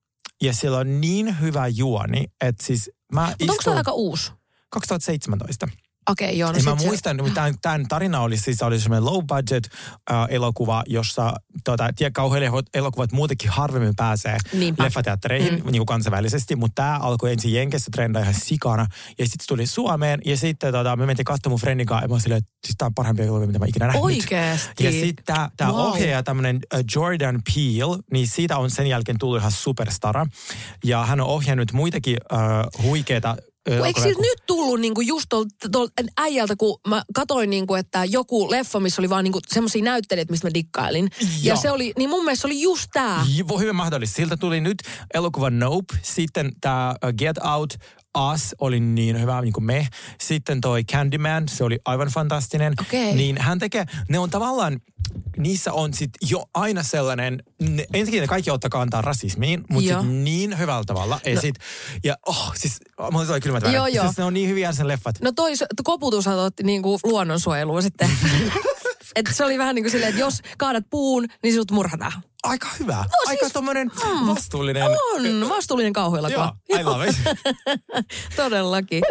Ja 0.43 0.53
siellä 0.53 0.79
on 0.79 1.01
niin 1.01 1.41
hyvä 1.41 1.67
juoni, 1.69 2.25
että 2.41 2.67
siis 2.67 2.91
mä 3.15 3.21
Mutta 3.21 3.45
onko 3.45 3.53
se 3.55 3.59
istun 3.59 3.77
aika 3.77 3.93
uusi? 3.93 4.33
2017. 4.71 5.69
Okei, 6.11 6.27
okay, 6.29 6.37
joo. 6.39 6.53
No 6.53 6.59
mä 6.75 6.81
se- 6.81 6.87
muistan, 6.87 7.21
että 7.21 7.35
tämän, 7.35 7.55
tämän 7.63 7.89
tarina 7.89 8.21
oli 8.21 8.37
siis 8.37 8.63
oli 8.63 8.81
semmoinen 8.81 9.05
low 9.05 9.25
budget 9.27 9.69
äh, 10.11 10.27
elokuva, 10.29 10.83
jossa 10.87 11.33
tota, 11.65 11.91
tiedä, 11.97 12.11
kauhean 12.11 12.43
elokuvat 12.75 13.13
muutenkin 13.13 13.51
harvemmin 13.51 13.97
pääsee 13.97 14.37
Niinpä. 14.53 14.85
leffateattereihin 14.85 15.55
mm. 15.55 15.71
niin 15.71 15.79
kuin 15.79 15.87
kansainvälisesti, 15.87 16.57
mutta 16.57 16.83
tämä 16.83 16.99
alkoi 16.99 17.33
ensin 17.33 17.55
Jenkessä 17.55 17.91
trendaa 17.95 18.23
ihan 18.23 18.35
sikana 18.35 18.87
ja 19.19 19.25
sitten 19.25 19.45
se 19.45 19.49
tuli 19.49 19.67
Suomeen 19.67 20.21
ja 20.25 20.37
sitten 20.37 20.73
tota, 20.73 20.97
me 20.97 21.07
mentiin 21.07 21.25
katsomaan 21.25 21.53
mun 21.53 21.61
friendin 21.61 21.87
kanssa 21.87 22.05
ja 22.05 22.09
mä 22.09 22.15
olin 22.15 22.23
silleen, 22.23 22.39
että 22.39 22.51
siis 22.67 22.75
tämä 22.79 22.87
on 22.87 22.95
parempi 22.95 23.23
elokuva, 23.23 23.47
mitä 23.47 23.59
mä 23.59 23.67
ikinä 23.67 23.87
nähnyt. 23.87 24.05
Oikeesti? 24.05 24.85
Ja 24.85 24.91
sitten 24.91 25.25
tämä 25.57 25.73
Wow. 25.73 25.81
ohjaaja, 25.81 26.23
tämmöinen 26.23 26.59
Jordan 26.95 27.41
Peele, 27.55 27.99
niin 28.13 28.29
siitä 28.29 28.59
on 28.59 28.71
sen 28.71 28.87
jälkeen 28.87 29.19
tullut 29.19 29.39
ihan 29.39 29.53
superstara. 29.53 30.27
Ja 30.85 31.05
hän 31.07 31.21
on 31.21 31.27
ohjannut 31.27 31.73
muitakin 31.73 32.17
uh, 32.33 32.83
huikeita 32.83 33.37
Kun 33.77 33.87
eikö 33.87 34.01
siltä 34.03 34.21
nyt 34.21 34.43
tullut 34.47 34.81
niinku 34.81 35.01
just 35.01 35.27
tuolta 35.29 35.69
tol, 35.73 35.89
äijältä, 36.19 36.57
kun 36.57 36.81
mä 36.89 37.03
katsoin, 37.15 37.51
niinku, 37.51 37.75
että 37.75 38.05
joku 38.05 38.51
leffa, 38.51 38.81
missä 38.81 39.03
oli 39.03 39.11
vaan 39.11 39.25
niinku 39.25 39.41
semmoisia 39.49 39.85
näyttelijöitä, 39.85 40.31
mistä 40.31 40.47
mä 40.49 40.55
dikkailin. 40.55 41.11
Ja 41.21 41.27
Joo. 41.43 41.57
se 41.57 41.71
oli, 41.71 41.93
niin 41.99 42.11
mun 42.11 42.25
mielestä 42.25 42.41
se 42.41 42.47
oli 42.47 42.63
just 42.63 42.87
tää. 42.93 43.27
Voi 43.49 43.61
hyvin 43.61 43.77
mahdollista. 43.77 44.17
Siltä 44.17 44.37
tuli 44.37 44.61
nyt 44.61 44.79
elokuva 45.15 45.51
Nope, 45.51 45.95
sitten 46.03 46.53
tämä 46.61 46.95
Get 47.19 47.39
Out, 47.39 47.75
Us 48.19 48.55
oli 48.61 48.81
niin 48.81 49.21
hyvä 49.21 49.41
niin 49.41 49.53
kuin 49.53 49.65
me. 49.65 49.89
Sitten 50.21 50.61
toi 50.61 50.85
Candyman, 50.85 51.49
se 51.49 51.65
oli 51.65 51.79
aivan 51.85 52.09
fantastinen. 52.09 52.73
Okei. 52.81 53.15
Niin 53.15 53.39
hän 53.39 53.59
tekee, 53.59 53.85
ne 54.09 54.19
on 54.19 54.31
tavallaan, 54.31 54.81
niissä 55.37 55.73
on 55.73 55.95
sit 55.95 56.11
jo 56.31 56.45
aina 56.55 56.83
sellainen, 56.83 57.43
ne, 57.61 57.87
ensinnäkin 57.95 58.21
ne 58.21 58.27
kaikki 58.27 58.51
ottaa 58.51 58.71
kantaa 58.71 59.03
rasismiin, 59.03 59.65
mutta 59.71 60.03
niin 60.03 60.59
hyvällä 60.59 60.85
tavalla. 60.87 61.21
Ja, 61.27 61.35
No. 61.35 61.41
sit, 61.41 61.55
ja 62.05 62.17
oh, 62.27 62.53
siis, 62.57 62.81
mulla 63.13 63.25
tulee 63.25 63.41
kylmät 63.41 63.63
väreet. 63.63 63.77
Joo, 63.77 63.87
joo. 63.87 64.05
Siis 64.05 64.19
ne 64.19 64.25
on 64.25 64.35
niin 64.35 64.49
hyviä 64.49 64.73
sen 64.73 64.89
leffat. 64.89 65.21
No 65.21 65.33
toi 65.33 65.57
s- 65.57 65.65
koputus 65.85 66.27
otti 66.27 66.63
niinku 66.63 66.99
luonnonsuojeluun 67.05 67.83
sitten. 67.83 68.11
Et 69.17 69.27
se 69.33 69.45
oli 69.45 69.59
vähän 69.59 69.75
niin 69.75 69.83
kuin 69.83 69.91
silleen, 69.93 70.09
että 70.11 70.21
jos 70.21 70.39
kaadat 70.59 70.85
puun, 70.91 71.27
niin 71.43 71.55
sut 71.55 71.71
murhataan. 71.71 72.13
Aika 72.43 72.69
hyvä. 72.81 72.97
No 72.97 73.05
Aika 73.27 73.41
siis- 73.45 73.53
tommonen 73.53 73.91
vastuullinen. 74.27 74.83
On 74.83 75.49
vastuullinen 75.49 75.93
kauhuelokuva. 75.93 76.55
Joo, 76.69 76.81
I 76.81 76.85
love 76.85 77.07
it. 77.09 77.17
Todellakin. 78.37 79.03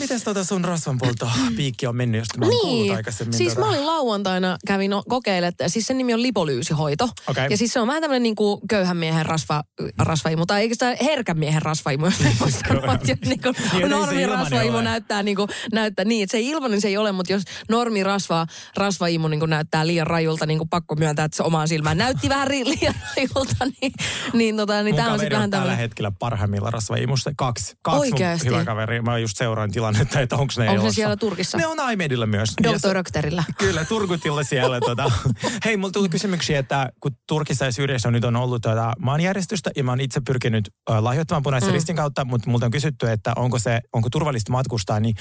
Mites 0.00 0.22
tota 0.24 0.44
sun 0.44 0.64
rasvanpolto 0.64 1.30
piikki 1.56 1.86
on 1.86 1.96
mennyt, 1.96 2.18
josta 2.18 2.38
mä 2.38 2.46
oon 2.46 2.54
Niin, 2.64 2.96
aikaisemmin? 2.96 3.34
siis 3.34 3.54
tota... 3.54 3.66
mä 3.66 3.72
olin 3.72 3.86
lauantaina, 3.86 4.56
kävin 4.66 4.94
o- 4.94 5.02
kokeilemaan, 5.08 5.54
siis 5.66 5.86
sen 5.86 5.98
nimi 5.98 6.14
on 6.14 6.22
lipolyysihoito. 6.22 7.08
Okei. 7.26 7.46
Ja 7.50 7.56
siis 7.56 7.72
se 7.72 7.80
on 7.80 7.86
vähän 7.86 8.02
tämmöinen 8.02 8.22
niin 8.22 8.34
kuin 8.34 8.60
köyhän 8.68 8.96
miehen 8.96 9.26
rasva, 9.26 9.62
rasvaimu, 9.98 10.46
tai 10.46 10.60
eikö 10.60 10.74
sitä 10.74 10.96
herkän 11.04 11.38
miehen 11.38 11.62
rasvaimu, 11.62 12.06
jos 12.06 12.14
voi 12.40 12.50
sanoa, 12.52 12.94
että 12.94 13.10
jos 13.10 13.18
niin 13.26 13.42
kuin 13.42 13.54
Niin, 13.72 13.74
ei 13.74 13.80
se 13.82 13.88
normi 13.88 14.26
rasvaimu 14.26 14.80
näyttää, 14.80 15.22
niin 15.22 15.36
kuin, 15.36 15.48
näyttää 15.72 16.04
niin, 16.04 16.22
että 16.22 16.30
se 16.32 16.38
ei 16.38 16.48
ilmanen 16.48 16.80
se 16.80 16.88
ei 16.88 16.96
ole, 16.96 17.12
mutta 17.12 17.32
jos 17.32 17.42
normi 17.68 18.02
rasva, 18.02 18.46
rasvaimu 18.76 19.28
niin 19.28 19.40
kuin 19.40 19.50
näyttää 19.50 19.86
liian 19.86 20.06
rajulta, 20.06 20.46
niin 20.46 20.58
kuin 20.58 20.68
pakko 20.68 20.94
myöntää, 20.94 21.24
että 21.24 21.36
se 21.36 21.42
omaan 21.42 21.68
silmään 21.68 21.98
näytti 21.98 22.28
vähän 22.28 22.48
ri- 22.48 22.68
liian 22.68 22.94
rajulta, 23.16 23.56
niin, 23.80 23.92
niin, 24.32 24.56
tota, 24.56 24.82
niin 24.82 24.94
Mun 24.94 24.96
tämä 25.04 25.12
on 25.12 25.18
sitten 25.18 25.30
vähän 25.36 25.44
on 25.44 25.50
tällä 25.50 25.62
tämmöinen. 25.62 25.78
hetkellä 25.78 26.12
parhaimmilla 26.18 26.70
rasvaimusta. 26.70 27.30
Kaksi. 27.36 27.76
Kaksi 27.82 28.00
Oikeesti? 28.00 28.48
mun 28.50 28.54
hyvä 28.54 28.64
kaveri. 28.64 29.02
Mä 29.02 29.18
just 29.18 29.36
seuraan 29.36 29.72
tilannetta, 29.92 30.20
että 30.20 30.36
onko 30.36 30.52
ne 30.58 30.70
Onko 30.70 30.82
ne 30.82 30.92
siellä 30.92 31.16
Turkissa? 31.16 31.58
Ne 31.58 31.66
on 31.66 31.80
Aimedillä 31.80 32.26
myös. 32.26 32.54
Rökterillä. 32.92 33.44
Kyllä, 33.58 33.84
Turkutilla 33.84 34.42
siellä. 34.42 34.80
Tota. 34.80 35.12
Hei, 35.64 35.76
mulla 35.76 35.92
tuli 35.92 36.08
kysymyksiä, 36.08 36.58
että 36.58 36.90
kun 37.00 37.12
Turkissa 37.28 37.64
ja 37.64 37.72
Syyriassa 37.72 38.10
nyt 38.10 38.24
on 38.24 38.36
ollut 38.36 38.62
tota 38.62 38.92
maanjärjestystä, 38.98 39.70
ja 39.76 39.84
mä 39.84 39.92
oon 39.92 40.00
itse 40.00 40.20
pyrkinyt 40.26 40.68
äh, 40.90 41.02
lahjoittamaan 41.02 41.42
punaisen 41.42 41.68
mm. 41.68 41.74
ristin 41.74 41.96
kautta, 41.96 42.24
mutta 42.24 42.50
multa 42.50 42.66
on 42.66 42.72
kysytty, 42.72 43.10
että 43.10 43.32
onko 43.36 43.58
se 43.58 43.80
onko 43.92 44.10
turvallista 44.10 44.52
matkustaa, 44.52 45.00
niin 45.00 45.14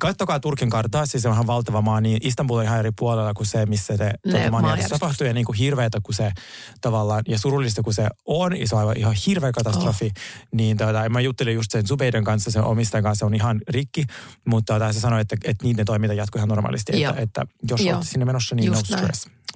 kattokaa 0.00 0.40
Turkin 0.40 0.70
karttaa, 0.70 1.06
siis 1.06 1.22
se 1.22 1.28
on 1.28 1.34
ihan 1.34 1.46
valtava 1.46 1.80
maa, 1.80 2.00
niin 2.00 2.18
Istanbul 2.22 2.56
on 2.56 2.64
ihan 2.64 2.78
eri 2.78 2.90
puolella 2.98 3.34
kuin 3.34 3.46
se, 3.46 3.66
missä 3.66 3.96
se 3.96 4.10
tuota, 4.30 4.50
maanjärjestys 4.50 4.98
tapahtuu, 4.98 5.26
ja 5.26 5.32
niin 5.32 5.46
kuin 5.46 5.58
hirveätä 5.58 5.98
kuin 6.02 6.14
se 6.14 6.32
tavallaan, 6.80 7.22
ja 7.28 7.38
surullista 7.38 7.82
kuin 7.82 7.94
se 7.94 8.08
on, 8.24 8.60
ja 8.60 8.68
se 8.68 8.74
on 8.74 8.80
aivan 8.80 8.96
ihan 8.96 9.14
hirveä 9.26 9.52
katastrofi, 9.52 10.04
oh. 10.04 10.12
niin 10.52 10.76
tota, 10.76 11.08
mä 11.08 11.20
juttelin 11.20 11.54
just 11.54 11.70
sen 11.70 11.86
Zubeiden 11.86 12.24
kanssa, 12.24 12.50
sen 12.50 12.64
omistajan 12.64 13.02
kanssa, 13.04 13.18
se 13.18 13.24
on 13.26 13.34
ihan 13.34 13.60
rikki, 13.68 14.04
mutta 14.44 14.72
tota, 14.74 14.92
se 14.92 15.00
sanoi, 15.00 15.20
että, 15.20 15.36
että 15.44 15.64
niiden 15.64 15.86
toiminta 15.86 16.14
jatkuu 16.14 16.38
ihan 16.38 16.48
normaalisti, 16.48 17.00
Joo. 17.00 17.10
että, 17.10 17.22
että 17.22 17.46
jos 17.70 17.80
Joo. 17.80 17.96
olette 17.96 18.10
sinne 18.10 18.24
menossa, 18.24 18.54
niin 18.54 18.66
Just 18.66 18.90
no 18.90 18.96
näin. 18.96 19.08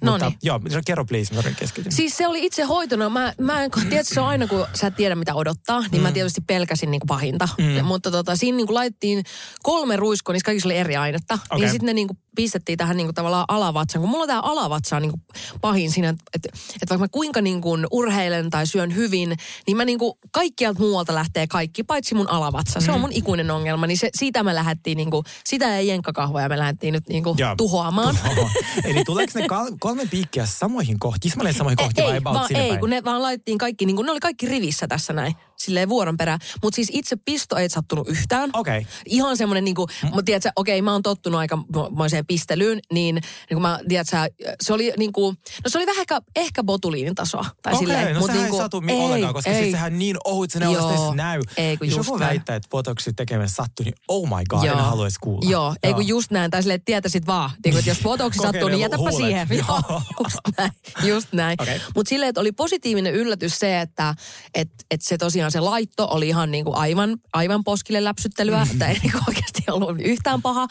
Noniin. 0.03 0.25
Mutta 0.25 0.47
joo, 0.47 0.61
kerro 0.87 1.05
please, 1.05 1.35
mä 1.35 1.43
keskityn. 1.43 1.93
Siis 1.93 2.17
se 2.17 2.27
oli 2.27 2.47
itse 2.47 2.63
hoitona. 2.63 3.09
Mä, 3.09 3.33
mä 3.41 3.65
en, 3.65 3.71
tiedätkö, 3.71 4.15
se 4.15 4.21
on 4.21 4.29
aina 4.29 4.47
kun 4.47 4.67
sä 4.75 4.87
et 4.87 4.97
tiedä 4.97 5.15
mitä 5.15 5.35
odottaa, 5.35 5.81
niin 5.81 5.91
mm. 5.93 6.03
mä 6.03 6.13
tietysti 6.13 6.41
pelkäsin 6.41 6.91
niin 6.91 7.01
kuin 7.01 7.09
pahinta. 7.09 7.49
Mm. 7.59 7.85
Mutta 7.85 8.11
tota, 8.11 8.37
siinä 8.37 8.57
niin 8.57 8.67
kuin 8.67 8.75
laitettiin 8.75 9.25
kolme 9.63 9.97
ruiskoa, 9.97 10.33
niissä 10.33 10.45
kaikissa 10.45 10.69
oli 10.69 10.77
eri 10.77 10.97
ainetta. 10.97 11.35
Okay. 11.35 11.59
Niin 11.59 11.71
sitten 11.71 11.87
ne 11.87 11.93
niin 11.93 12.07
kuin 12.07 12.19
pistettiin 12.37 12.79
tähän 12.79 12.97
niin 12.97 13.07
kuin 13.07 13.15
tavallaan 13.15 13.45
alavatsaan. 13.49 14.01
Kun 14.01 14.11
mulla 14.11 14.27
tämä 14.27 14.41
alavatsa 14.41 14.97
on 14.97 15.03
niin 15.03 15.13
kuin 15.13 15.23
pahin 15.61 15.91
siinä, 15.91 16.09
että, 16.09 16.25
että, 16.35 16.49
että 16.49 16.89
vaikka 16.89 17.05
mä 17.05 17.09
kuinka 17.09 17.41
niin 17.41 17.61
kuin 17.61 17.87
urheilen 17.91 18.51
tai 18.51 18.67
syön 18.67 18.95
hyvin, 18.95 19.37
niin 19.67 19.77
mä 19.77 19.85
niin 19.85 19.99
kuin 19.99 20.13
kaikkialta 20.31 20.81
muualta 20.81 21.15
lähtee 21.15 21.47
kaikki, 21.47 21.85
paitsi 21.85 22.15
mun 22.15 22.31
alavatsa. 22.31 22.81
Se 22.81 22.93
on 22.93 23.01
mun 23.01 23.13
ikuinen 23.13 23.51
ongelma. 23.51 23.87
Niin 23.87 23.99
se, 23.99 24.11
siitä 24.15 24.43
me 24.43 24.55
lähdettiin 24.55 24.97
niin 24.97 25.11
kuin, 25.11 25.25
sitä 25.45 25.69
ja 25.69 25.81
jenkkakahvoja 25.81 26.49
me 26.49 26.59
lähdettiin 26.59 26.93
nyt 26.93 27.09
niin 27.09 27.25
kuin 27.25 27.39
Joo. 27.39 27.55
tuhoamaan. 27.57 28.19
Oho. 28.31 28.51
Eli 28.85 29.05
tuleeko 29.05 29.39
ne 29.39 29.47
kal- 29.47 29.77
kolme 29.91 30.07
piikkiä 30.11 30.47
samoihin 30.47 30.99
kohtiin? 30.99 31.21
Tismalleen 31.21 31.55
samoihin 31.55 31.77
kohtiin 31.77 32.07
vai 32.07 32.15
ei, 32.15 32.25
vaan 32.25 32.57
ei, 32.57 32.79
kun 32.79 32.91
ne 32.91 33.05
vaan 33.05 33.23
laitettiin 33.23 33.59
kaikki, 33.59 33.87
niin 33.87 33.97
kun 33.97 34.07
ne 34.07 34.13
oli 34.13 34.21
kaikki 34.21 34.47
rivissä 34.47 34.87
tässä 34.89 35.13
näin, 35.13 35.35
silleen 35.61 35.89
vuoron 35.89 36.17
perään. 36.17 36.39
Mutta 36.63 36.77
siis 36.77 36.89
itse 36.93 37.17
pisto 37.25 37.57
ei 37.57 37.69
sattunut 37.69 38.09
yhtään. 38.09 38.51
Okei. 38.53 38.81
Mm. 38.81 38.87
Ihan 39.07 39.37
semmoinen, 39.37 39.65
niin 39.65 39.75
kuin, 39.75 39.89
mutta 40.03 40.23
tiedätkö, 40.23 40.51
okei, 40.57 40.83
mä 40.83 40.93
oon 40.93 41.03
tottunut 41.03 41.39
aikamoiseen 41.39 42.27
pistelyyn, 42.27 42.81
niin, 42.93 43.15
niin 43.15 43.23
kun 43.55 43.63
mä, 43.63 43.81
tiedätkö, 43.89 44.17
se 44.63 44.73
oli 44.73 44.93
niin 44.97 45.13
kuin, 45.13 45.37
no 45.65 45.71
se 45.71 45.79
oli 45.79 45.87
vähän 45.87 46.01
ehkä, 46.01 46.21
ehkä 46.37 46.63
botuliinin 46.65 47.15
tasoa. 47.15 47.47
Tai 47.63 47.73
Okei, 47.73 47.87
silleen, 47.87 48.15
no 48.15 48.21
mut 48.21 48.27
sehän 48.27 48.43
niinku- 48.43 48.57
ei 48.57 48.63
satu 48.63 48.81
mi- 48.81 48.93
ollenkaan, 48.93 49.35
koska 49.35 49.53
siis 49.53 49.71
sehän 49.71 49.99
niin 49.99 50.17
ohut, 50.25 50.51
se 50.51 50.59
ne 50.59 50.65
Joo. 50.65 51.15
näy. 51.15 51.41
Ei, 51.57 51.77
kun 51.77 51.87
Jos 51.89 51.97
just 51.97 52.07
joku 52.09 52.19
väittää, 52.19 52.57
että 52.57 52.69
botoxin 52.69 53.17
tekeminen 53.17 53.49
sattuu, 53.49 53.85
niin 53.85 53.95
oh 54.09 54.29
my 54.29 54.45
god, 54.49 54.65
en 54.65 54.75
haluaisi 54.79 55.19
kuulla. 55.21 55.51
Joo, 55.51 55.75
ei 55.83 55.95
kun 55.95 56.09
just 56.09 56.31
näin, 56.31 56.51
tai 56.51 56.63
silleen, 56.63 56.77
että 56.77 56.85
tietäisit 56.85 57.27
vaan. 57.27 57.51
Niin 57.65 57.73
kun, 57.73 57.79
että 57.79 57.91
jos 57.91 58.01
botoksi 58.03 58.39
sattuu, 58.43 58.69
niin 58.69 58.81
jätäpä 58.81 58.99
huulet. 58.99 59.17
siihen. 59.17 59.49
Joo. 59.51 59.81
Joo, 59.91 60.03
just 60.25 60.39
näin, 60.59 60.73
just 61.03 61.29
näin. 61.33 61.57
Okei. 61.63 61.81
Mutta 61.95 62.09
silleen, 62.09 62.29
että 62.29 62.41
oli 62.41 62.53
positiivinen 62.53 63.15
yllätys 63.15 63.59
se, 63.59 63.81
että 63.81 64.15
et, 64.55 64.69
et 64.91 65.03
se 65.03 65.19
tosiaan 65.19 65.50
se 65.51 65.61
laitto 65.61 66.09
oli 66.11 66.29
ihan 66.29 66.51
niinku 66.51 66.73
aivan, 66.75 67.17
aivan 67.33 67.65
poskille 67.65 68.05
läpsyttelyä, 68.05 68.67
että 68.73 68.87
ei 68.87 68.99
niinku 69.03 69.19
oikeasti 69.29 69.63
ollut 69.71 70.01
yhtään 70.01 70.43
paha. 70.43 70.67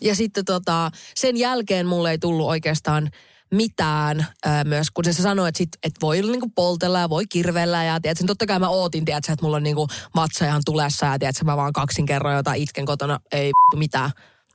Ja 0.00 0.14
sitten 0.14 0.44
tota, 0.44 0.90
sen 1.14 1.36
jälkeen 1.36 1.86
mulle 1.86 2.10
ei 2.10 2.18
tullut 2.18 2.48
oikeastaan 2.48 3.10
mitään 3.50 4.26
ää, 4.44 4.64
myös, 4.64 4.90
kun 4.90 5.04
se 5.04 5.12
sanoi, 5.12 5.48
että, 5.48 5.58
sit, 5.58 5.68
et 5.82 5.92
voi 6.02 6.22
niinku 6.22 6.50
poltella 6.54 7.00
ja 7.00 7.08
voi 7.08 7.26
kirvellä 7.26 7.84
ja 7.84 8.00
tiedätkö, 8.00 8.24
totta 8.26 8.46
kai 8.46 8.58
mä 8.58 8.68
ootin, 8.68 9.04
tiedätkö, 9.04 9.32
että 9.32 9.44
mulla 9.44 9.56
on 9.56 9.62
niinku 9.62 9.88
vatsa 10.16 10.44
ihan 10.44 10.62
tulessa 10.64 11.06
ja 11.06 11.18
tiedätkö, 11.18 11.44
mä 11.44 11.56
vaan 11.56 11.72
kaksin 11.72 12.06
kerran 12.06 12.36
jotain 12.36 12.62
itken 12.62 12.86
kotona, 12.86 13.20
ei 13.32 13.52
mitään. 13.76 14.10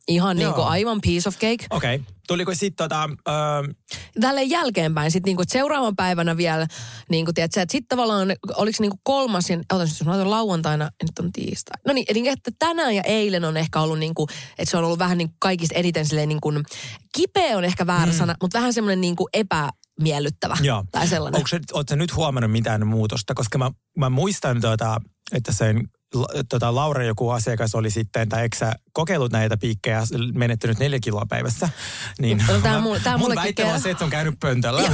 Ihan 0.09 0.37
niinku 0.37 0.59
Joo. 0.59 0.67
aivan 0.67 1.01
piece 1.01 1.29
of 1.29 1.35
cake. 1.35 1.65
Okei. 1.69 1.95
Okay. 1.95 2.05
Tuliko 2.27 2.55
sitten 2.55 2.89
tota, 2.89 3.09
öö, 3.27 3.73
Tälleen 4.21 4.49
jälkeenpäin 4.49 5.11
sitten 5.11 5.29
niinku, 5.29 5.43
seuraavan 5.47 5.95
päivänä 5.95 6.37
vielä, 6.37 6.67
niinku, 7.09 7.33
tiedätkö, 7.33 7.61
että 7.61 7.71
sitten 7.71 7.87
tavallaan, 7.87 8.27
oliko 8.55 8.77
niinku 8.79 8.99
kolmas, 9.03 9.49
ja, 9.49 9.57
otan 9.57 9.87
jos 9.87 10.03
mä 10.05 10.11
laitan 10.11 10.29
lauantaina, 10.29 10.85
ja 10.85 10.91
nyt 11.03 11.19
on 11.19 11.31
tiistai. 11.31 11.81
No 11.87 11.93
niin, 11.93 12.05
eli 12.09 12.27
että 12.27 12.51
tänään 12.59 12.95
ja 12.95 13.03
eilen 13.03 13.45
on 13.45 13.57
ehkä 13.57 13.79
ollut 13.79 13.99
niinku, 13.99 14.27
että 14.57 14.71
se 14.71 14.77
on 14.77 14.83
ollut 14.83 14.99
vähän 14.99 15.17
niinku 15.17 15.35
kaikista 15.39 15.75
eniten 15.75 16.05
silleen 16.05 16.29
niinku, 16.29 16.53
kipeä 17.15 17.57
on 17.57 17.65
ehkä 17.65 17.87
väärä 17.87 18.11
mm. 18.11 18.17
sana, 18.17 18.35
mutta 18.41 18.57
vähän 18.57 18.73
semmoinen 18.73 19.01
niinku 19.01 19.29
epämiellyttävä. 19.33 20.57
Joo. 20.61 20.83
Tai 20.91 21.07
sellainen. 21.07 21.37
Onko 21.73 21.85
se, 21.87 21.95
nyt 21.95 22.15
huomannut 22.15 22.51
mitään 22.51 22.87
muutosta? 22.87 23.33
Koska 23.33 23.57
mä, 23.57 23.71
mä 23.97 24.09
muistan, 24.09 24.61
tota, 24.61 25.01
että 25.31 25.51
sen 25.51 25.89
tota, 26.49 26.75
Laura 26.75 27.03
joku 27.03 27.29
asiakas 27.29 27.75
oli 27.75 27.89
sitten, 27.91 28.29
tai 28.29 28.41
eikö 28.41 28.57
sä 28.57 28.73
kokeillut 28.93 29.31
näitä 29.31 29.57
piikkejä 29.57 30.03
menettänyt 30.33 30.79
neljä 30.79 30.99
kiloa 31.01 31.25
päivässä? 31.29 31.69
Niin 32.19 32.43
No, 32.47 32.59
tää 32.61 32.79
mulle- 32.79 32.99
tää 32.99 33.17
mun 33.17 33.35
väittämä 33.35 33.73
on 33.73 33.81
se, 33.81 33.89
että 33.89 33.99
se 33.99 34.03
on 34.05 34.09
käynyt 34.09 34.39
pöntöllä. 34.39 34.81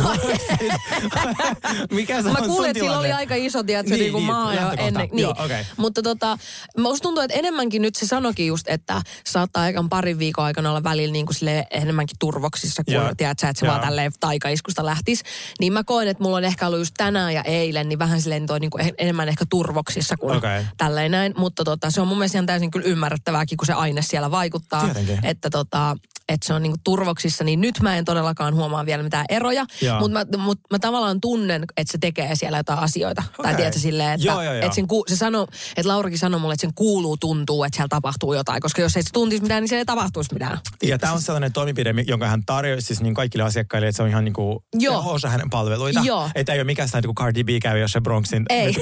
Mikä 1.91 2.21
se 2.21 2.29
Mä 2.29 2.37
on 2.41 2.45
kuulin, 2.47 2.69
että 2.69 2.83
sillä 2.83 2.99
oli 2.99 3.11
aika 3.11 3.35
iso, 3.35 3.63
tiedätkö, 3.63 3.91
Niin, 3.93 3.99
niin, 4.01 4.13
niin, 4.13 4.23
maa 4.25 4.53
jo 4.53 4.71
ennen. 4.77 5.09
Niin. 5.11 5.19
Joo, 5.21 5.35
okei. 5.45 5.63
Mutta 5.77 6.01
tota, 6.01 6.37
musta 6.77 7.03
tuntuu, 7.03 7.23
että 7.23 7.37
enemmänkin 7.37 7.81
nyt 7.81 7.95
se 7.95 8.05
sanokin 8.07 8.47
just, 8.47 8.67
että 8.67 9.01
saattaa 9.25 9.63
aikaan 9.63 9.89
parin 9.89 10.19
viikon 10.19 10.45
aikana 10.45 10.69
olla 10.69 10.83
välillä 10.83 11.13
niin 11.13 11.25
kuin 11.25 11.35
sille 11.35 11.67
enemmänkin 11.71 12.17
turvoksissa, 12.19 12.83
kun 12.83 12.93
Joo. 12.93 13.11
tiedätkö, 13.17 13.47
että 13.47 13.59
se 13.59 13.65
Joo. 13.65 13.73
vaan 13.75 13.87
tälleen 13.87 14.11
taikaiskusta 14.19 14.85
lähtisi. 14.85 15.23
Niin 15.59 15.73
mä 15.73 15.83
koen, 15.83 16.07
että 16.07 16.23
mulla 16.23 16.37
on 16.37 16.43
ehkä 16.43 16.67
ollut 16.67 16.79
just 16.79 16.93
tänään 16.97 17.33
ja 17.33 17.43
eilen, 17.43 17.89
niin 17.89 17.99
vähän 17.99 18.21
silleen 18.21 18.45
toi 18.45 18.59
niin 18.59 18.71
kuin 18.71 18.93
enemmän 18.97 19.29
ehkä 19.29 19.45
turvoksissa 19.49 20.17
kuin 20.17 20.37
Okei. 20.37 20.63
tälleen 20.77 21.04
näin. 21.09 21.33
Mutta 21.37 21.63
tota, 21.63 21.91
se 21.91 22.01
on 22.01 22.07
mun 22.07 22.17
mielestä 22.17 22.37
ihan 22.37 22.45
täysin 22.45 22.71
kyllä 22.71 22.85
ymmärrettävääkin, 22.87 23.57
kun 23.57 23.65
se 23.65 23.73
aine 23.73 24.01
siellä 24.01 24.31
vaikuttaa. 24.31 24.83
Tietenkin. 24.83 25.25
Että 25.25 25.49
tota, 25.49 25.97
että 26.29 26.47
se 26.47 26.53
on 26.53 26.63
niinku 26.63 26.77
turvoksissa, 26.83 27.43
niin 27.43 27.61
nyt 27.61 27.79
mä 27.81 27.97
en 27.97 28.05
todellakaan 28.05 28.55
huomaa 28.55 28.85
vielä 28.85 29.03
mitään 29.03 29.25
eroja. 29.29 29.65
Mutta 29.99 30.37
mä, 30.37 30.43
mut 30.43 30.59
mä 30.71 30.79
tavallaan 30.79 31.21
tunnen, 31.21 31.65
että 31.77 31.91
se 31.91 31.97
tekee 31.97 32.35
siellä 32.35 32.57
jotain 32.57 32.79
asioita. 32.79 33.23
Okay. 33.39 33.43
Tai 33.43 33.55
tiedätkö 33.55 33.79
silleen, 33.79 34.11
että, 34.11 34.27
Joo, 34.27 34.41
joo, 34.41 34.53
joo. 34.53 34.63
että 34.63 34.75
sen 34.75 34.87
ku, 34.87 35.03
se 35.07 35.15
sanoo, 35.15 35.47
että 35.77 35.87
Laurakin 35.87 36.19
sanoi 36.19 36.39
mulle, 36.39 36.53
että 36.53 36.61
sen 36.61 36.73
kuuluu 36.75 37.17
tuntuu, 37.17 37.63
että 37.63 37.75
siellä 37.75 37.89
tapahtuu 37.89 38.33
jotain. 38.33 38.61
Koska 38.61 38.81
jos 38.81 38.97
ei 38.97 39.03
se 39.03 39.09
tuntisi 39.13 39.41
mitään, 39.41 39.63
niin 39.63 39.69
siellä 39.69 39.81
ei 39.81 39.85
tapahtuisi 39.85 40.33
mitään. 40.33 40.59
Ja 40.83 40.97
tämä 40.97 41.13
on 41.13 41.21
sellainen 41.21 41.53
toimenpide, 41.53 41.93
jonka 42.07 42.27
hän 42.27 42.45
tarjoaa 42.45 42.81
siis 42.81 43.01
niin 43.01 43.13
kaikille 43.13 43.43
asiakkaille, 43.43 43.87
että 43.87 43.97
se 43.97 44.03
on 44.03 44.09
ihan 44.09 44.25
niin 44.25 44.33
kuin 44.33 44.59
osa 45.05 45.29
hänen 45.29 45.49
palveluita. 45.49 46.01
Joo. 46.03 46.29
Että 46.35 46.53
ei 46.53 46.59
ole 46.59 46.63
mikään 46.63 46.87
sitä, 46.87 47.01
kuin 47.01 47.15
Cardi 47.15 47.43
B 47.43 47.49
käy 47.61 47.79
jossain 47.79 48.03
Bronxin 48.03 48.45
Ei. 48.49 48.75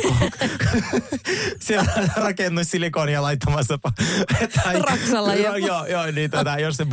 siellä 1.60 1.94
rakennus 2.16 2.72
silikonia 2.72 3.22
laittamassa. 3.22 3.80
tai, 4.64 4.80
Raksalla, 4.80 5.36
joo, 5.36 5.56
joo, 5.56 5.86
joo, 5.86 6.06
niin 6.12 6.32
tota, 6.32 6.60
jossain 6.60 6.90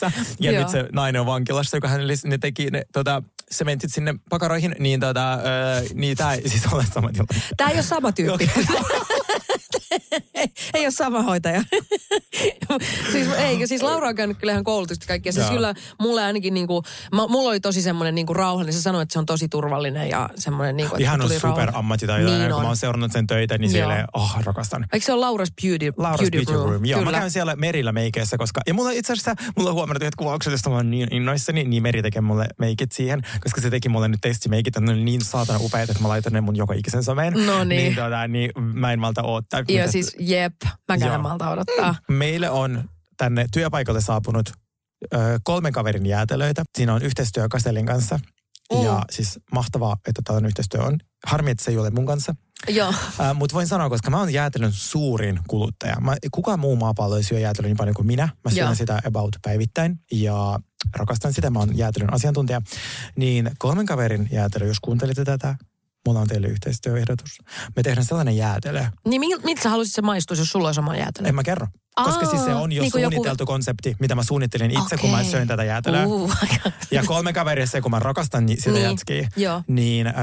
bunkerissa. 0.00 0.36
Ja 0.40 0.52
Joo. 0.52 0.62
nyt 0.62 0.68
se 0.68 0.88
nainen 0.92 1.20
on 1.20 1.26
vankilassa, 1.26 1.76
joka 1.76 1.88
hänelle 1.88 2.14
ne 2.24 2.38
teki 2.38 2.70
ne, 2.70 2.82
tota, 2.92 3.22
sementit 3.50 3.92
sinne 3.92 4.14
pakaroihin, 4.30 4.76
niin 4.78 5.00
tota, 5.00 5.34
öö, 5.34 5.82
niin 5.94 6.16
tää 6.16 6.34
ei 6.34 6.48
siis 6.48 6.66
ole 6.72 6.84
sama 6.94 7.12
tilanne. 7.12 7.42
Tämä 7.56 7.70
ei 7.70 7.76
ole 7.76 7.82
sama 7.82 8.12
tyyppi. 8.12 8.50
ei, 10.74 10.84
ole 10.84 10.90
sama 10.90 11.22
hoitaja. 11.22 11.62
siis, 13.12 13.28
ei, 13.38 13.66
siis 13.66 13.82
Laura 13.82 14.08
on 14.08 14.14
käynyt 14.14 14.38
kyllä 14.38 14.52
ihan 14.52 14.64
koulutusta 14.64 15.06
kaikkia. 15.06 15.32
Siis 15.32 15.46
kyllä 15.46 15.74
mulle 16.00 16.24
ainakin 16.24 16.54
niinku, 16.54 16.82
mä, 17.14 17.26
mulla 17.26 17.48
oli 17.50 17.60
tosi 17.60 17.82
semmoinen 17.82 18.14
niinku 18.14 18.34
rauha, 18.34 18.64
niin 18.64 18.72
se 18.72 18.82
sanoi, 18.82 19.02
että 19.02 19.12
se 19.12 19.18
on 19.18 19.26
tosi 19.26 19.48
turvallinen 19.48 20.08
ja 20.08 20.28
semmoinen 20.36 20.76
niinku, 20.76 20.94
että 20.94 21.02
Ihan 21.02 21.20
on 21.20 21.28
tuli 21.28 21.40
super 21.40 21.64
rauha. 21.66 21.78
ammattitaitoinen. 21.78 22.38
Niin 22.38 22.48
kun 22.48 22.56
on. 22.56 22.62
mä 22.62 22.68
oon 22.68 22.76
seurannut 22.76 23.12
sen 23.12 23.26
töitä, 23.26 23.58
niin 23.58 23.76
Joo. 23.76 23.82
silleen, 23.82 24.06
oh, 24.12 24.36
rakastan. 24.44 24.86
Eikö 24.92 25.06
se 25.06 25.12
ole 25.12 25.26
Laura's 25.26 25.52
Beauty, 25.62 25.90
Laura's 25.90 26.30
beauty, 26.30 26.52
Room? 26.52 26.84
Joo, 26.84 26.98
Kyllä. 26.98 27.12
mä 27.12 27.18
käyn 27.18 27.30
siellä 27.30 27.56
merillä 27.56 27.92
meikeissä, 27.92 28.38
koska... 28.38 28.60
Ja 28.66 28.74
mulla 28.74 28.90
itse 28.90 29.12
asiassa, 29.12 29.34
mulla 29.56 29.70
on 29.70 29.74
huomannut 29.74 30.02
yhdet 30.02 30.14
kuvaukset, 30.14 30.50
josta 30.50 30.70
mä 30.70 30.76
oon 30.76 30.90
niin 30.90 31.14
innoissani, 31.14 31.64
niin 31.64 31.82
meri 31.82 32.02
tekee 32.02 32.22
mulle 32.22 32.46
meikit 32.58 32.92
siihen, 32.92 33.22
koska 33.40 33.60
se 33.60 33.70
teki 33.70 33.88
mulle 33.88 34.08
nyt 34.08 34.20
testimeikit, 34.20 34.76
että 34.76 34.80
ne 34.80 34.92
oli 34.92 35.04
niin 35.04 35.20
saatana 35.20 35.58
upeat, 35.62 35.90
että 35.90 36.02
mä 36.02 36.08
laitan 36.08 36.32
ne 36.32 36.40
mun 36.40 36.56
joka 36.56 36.74
ikisen 36.74 37.04
someen. 37.04 37.32
No 37.46 37.64
niin. 37.64 37.68
Niin, 37.68 37.94
tota, 37.94 38.28
niin 38.28 38.52
mä 38.72 38.92
en 38.92 38.98
malta 39.00 39.22
oottaa. 39.22 39.60
Joo, 39.68 39.78
mitä- 39.78 39.92
siis 39.92 40.16
jep, 40.18 40.54
Joo. 41.00 41.14
en 41.14 41.20
malta 41.20 41.50
odottaa. 41.50 41.94
Meille 42.08 42.50
on 42.50 42.84
tänne 43.16 43.46
työpaikalle 43.52 44.00
saapunut 44.00 44.52
ö, 45.14 45.16
kolmen 45.44 45.72
kaverin 45.72 46.06
jäätelöitä. 46.06 46.62
Siinä 46.78 46.94
on 46.94 47.02
yhteistyö 47.02 47.48
Kastelin 47.48 47.86
kanssa. 47.86 48.18
Mm. 48.74 48.84
Ja 48.84 49.02
siis 49.10 49.40
mahtavaa, 49.52 49.96
että 50.08 50.22
tällainen 50.24 50.48
yhteistyö 50.48 50.82
on. 50.82 50.98
Harmi, 51.26 51.50
että 51.50 51.64
se 51.64 51.70
ei 51.70 51.78
ole 51.78 51.90
mun 51.90 52.06
kanssa. 52.06 52.34
Joo. 52.68 52.94
Äh, 53.20 53.34
Mutta 53.34 53.54
voin 53.54 53.66
sanoa, 53.66 53.88
koska 53.88 54.10
mä 54.10 54.18
oon 54.18 54.32
jäätelön 54.32 54.72
suurin 54.72 55.40
kuluttaja. 55.48 55.96
Mä, 56.00 56.16
kukaan 56.30 56.60
muu 56.60 56.76
maapallo 56.76 57.16
ei 57.16 57.22
syö 57.22 57.38
jäätelöä 57.38 57.68
niin 57.68 57.76
paljon 57.76 57.94
kuin 57.94 58.06
minä. 58.06 58.28
Mä 58.44 58.50
syön 58.50 58.66
Joo. 58.66 58.74
sitä 58.74 59.00
about 59.06 59.36
päivittäin 59.42 59.98
ja 60.12 60.58
rakastan 60.96 61.32
sitä. 61.32 61.50
Mä 61.50 61.58
oon 61.58 61.78
jäätelön 61.78 62.14
asiantuntija. 62.14 62.60
Niin 63.16 63.50
kolmen 63.58 63.86
kaverin 63.86 64.28
jäätelö, 64.32 64.66
jos 64.66 64.80
kuuntelitte 64.80 65.24
tätä, 65.24 65.56
mulla 66.06 66.20
on 66.20 66.28
teille 66.28 66.46
yhteistyöehdotus. 66.46 67.38
Me 67.76 67.82
tehdään 67.82 68.04
sellainen 68.06 68.36
jäätelö. 68.36 68.84
Niin 69.08 69.20
mil, 69.20 69.38
miltä 69.44 69.62
sä 69.62 69.68
haluaisit 69.70 69.94
se 69.94 70.02
maistuisi, 70.02 70.42
jos 70.42 70.48
sulla 70.48 70.68
olisi 70.68 70.80
oma 70.80 70.96
jäätelö? 70.96 71.28
En 71.28 71.34
mä 71.34 71.42
kerro. 71.42 71.66
Koska 72.04 72.24
Aa, 72.24 72.30
siis 72.30 72.44
se 72.44 72.54
on 72.54 72.72
jo 72.72 72.82
niin 72.82 72.92
kuin 72.92 73.02
joku- 73.02 73.14
suunniteltu 73.14 73.46
konsepti, 73.46 73.96
mitä 74.00 74.14
mä 74.14 74.22
suunnittelin 74.22 74.70
itse, 74.70 74.96
kun 74.96 75.10
mä 75.10 75.24
söin 75.24 75.48
tätä 75.48 75.64
jäätelöä. 75.64 76.06
Uh, 76.06 76.32
Ja 76.90 77.02
kolme 77.06 77.32
kaveria 77.32 77.66
se, 77.66 77.80
kun 77.80 77.90
mä 77.90 77.98
rakastan 77.98 78.46
ni- 78.46 78.56
sitä 78.56 78.70
Niin, 78.70 78.82
jätskiä, 78.82 79.28
joo. 79.36 79.62
niin, 79.68 80.06
äh, 80.06 80.14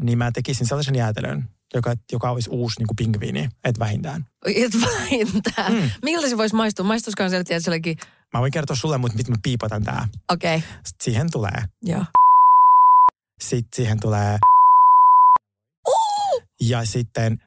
niin 0.00 0.18
mä 0.18 0.32
tekisin 0.32 0.66
sellaisen 0.66 0.94
jäätelön, 0.94 1.48
joka, 1.74 1.94
joka 2.12 2.30
olisi 2.30 2.50
uusi 2.50 2.78
niin 2.80 2.86
kuin 2.86 2.96
pingviini, 2.96 3.48
et 3.64 3.78
vähintään. 3.78 4.26
Et 4.46 4.72
vähintään. 4.80 5.72
Mm. 5.72 5.90
Miltä 6.02 6.28
se 6.28 6.36
voisi 6.38 6.54
maistua? 6.54 6.84
Maistuisikohan 6.86 7.30
se, 7.30 7.36
että 7.36 7.54
jollekin... 7.54 7.96
Mä 8.34 8.40
voin 8.40 8.52
kertoa 8.52 8.76
sulle, 8.76 8.98
mutta 8.98 9.16
nyt 9.18 9.28
mä 9.28 9.36
piipataan 9.42 9.82
tää. 9.84 10.08
Okei, 10.32 10.56
okay. 10.56 10.68
Sitten 10.76 11.04
siihen 11.04 11.30
tulee, 11.30 11.62
joo. 11.82 12.04
sitten 13.40 13.76
siihen 13.76 14.00
tulee... 14.00 14.38
Ja 16.60 16.84
sitten... 16.84 17.40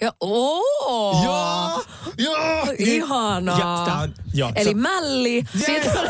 Ja, 0.00 0.12
oo. 0.20 1.84
Joo! 2.18 2.66
Ihanaa. 2.78 3.58
Ja, 3.58 3.82
tää 3.86 3.98
on, 3.98 4.14
joo, 4.34 4.52
Eli 4.56 4.64
se, 4.70 4.74
mälli. 4.74 5.34
Jee. 5.34 5.44
Sitten 5.66 5.92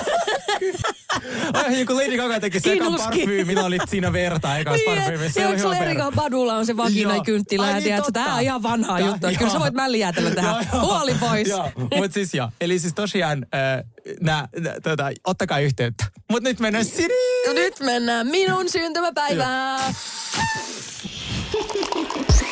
Ai, 1.54 1.70
niin 1.70 1.86
kuin 1.86 1.96
Lady 1.96 2.16
Gaga 2.16 2.40
teki 2.40 2.60
se 2.60 2.72
ekan 2.72 2.86
Kinuski. 2.86 3.18
parfyymi, 3.18 3.56
oli 3.56 3.78
siinä 3.88 4.12
verta 4.12 4.48
parfyymissä. 4.86 5.32
Se 5.34 5.40
ja 5.40 5.46
oli 5.46 5.54
onko 5.54 5.62
sulla 5.62 5.74
hyvä 5.74 5.86
Erika 5.86 6.04
perä. 6.04 6.16
Badulla 6.16 6.54
on 6.56 6.66
se 6.66 6.76
vagina 6.76 7.14
Joo. 7.14 7.24
kynttilä. 7.24 7.66
Ai 7.66 7.88
ja 7.88 8.00
niin, 8.00 8.12
tää 8.12 8.34
on 8.34 8.42
ihan 8.42 8.62
vanhaa 8.62 8.98
Tää- 8.98 9.08
juttua. 9.08 9.30
Kyllä 9.32 9.50
sä 9.50 9.56
joo. 9.56 9.60
voit 9.62 9.74
mällijäätellä 9.74 10.30
tähän. 10.30 10.66
Joo, 10.72 10.82
joo. 10.82 10.92
Huoli 10.92 11.14
pois. 11.14 11.48
Joo, 11.48 11.70
mutta 11.76 12.14
siis 12.14 12.34
joo. 12.34 12.48
Eli 12.60 12.78
siis 12.78 12.94
tosiaan, 12.94 13.46
äh, 13.54 13.84
nää, 14.20 14.48
nää, 14.60 14.80
tota, 14.80 15.10
ottakaa 15.24 15.58
yhteyttä. 15.58 16.04
Mutta 16.30 16.48
nyt 16.48 16.60
mennään 16.60 16.84
Siri. 16.84 17.14
Nyt 17.54 17.80
mennään 17.80 18.26
minun 18.26 18.68
syntymäpäivään. 18.68 19.94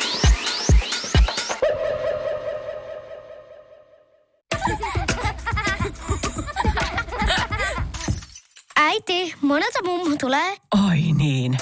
Äiti, 8.93 9.33
monelta 9.41 9.79
mummu 9.83 10.15
tulee? 10.19 10.57
Oi 10.89 11.01
niin. 11.17 11.57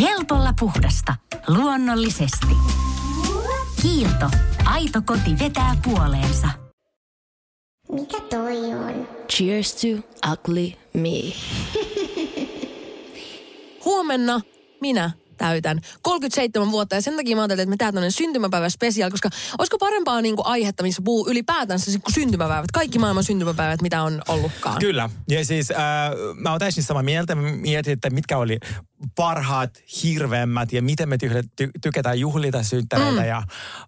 Helpolla 0.00 0.52
puhdasta. 0.60 1.14
Luonnollisesti. 1.48 2.46
Kiilto. 3.82 4.30
Aito 4.64 5.02
koti 5.04 5.38
vetää 5.38 5.76
puoleensa. 5.84 6.48
Mikä 7.92 8.20
toi 8.20 8.56
on? 8.74 9.08
Cheers 9.32 9.74
to 9.74 9.86
ugly 10.32 10.72
me. 10.92 11.32
Huomenna 13.84 14.40
minä 14.80 15.10
täytän 15.36 15.80
37 16.02 16.70
vuotta 16.70 16.94
ja 16.94 17.02
sen 17.02 17.16
takia 17.16 17.36
mä 17.36 17.42
ajattelin, 17.42 17.62
että 17.62 17.70
me 17.70 17.76
tehdään 17.76 17.94
tämmöinen 17.94 18.12
syntymäpäivä 18.12 18.68
special, 18.68 19.10
koska 19.10 19.30
olisiko 19.58 19.78
parempaa 19.78 20.20
niin 20.20 20.36
kuin 20.36 20.46
aihetta, 20.46 20.82
missä 20.82 21.02
puhuu 21.04 21.28
ylipäätänsä 21.28 21.90
kuin 21.98 22.14
syntymäpäivät, 22.14 22.70
kaikki 22.72 22.98
maailman 22.98 23.24
syntymäpäivät, 23.24 23.82
mitä 23.82 24.02
on 24.02 24.22
ollutkaan. 24.28 24.78
Kyllä. 24.78 25.10
Ja 25.28 25.44
siis 25.44 25.70
äh, 25.70 25.76
mä 26.34 26.50
oon 26.50 26.58
täysin 26.58 26.82
samaa 26.82 27.02
mieltä. 27.02 27.34
Mä 27.34 27.42
Mietin, 27.52 27.92
että 27.92 28.10
mitkä 28.10 28.38
oli 28.38 28.58
parhaat, 29.14 29.70
hirveämmät 30.02 30.72
ja 30.72 30.82
miten 30.82 31.08
me 31.08 31.18
tyhjä, 31.18 31.42
ty, 31.56 31.70
tykätään 31.82 32.20
juhlita 32.20 32.62
synttäreitä. 32.62 33.20
Mm. 33.20 33.28
Ja 33.28 33.38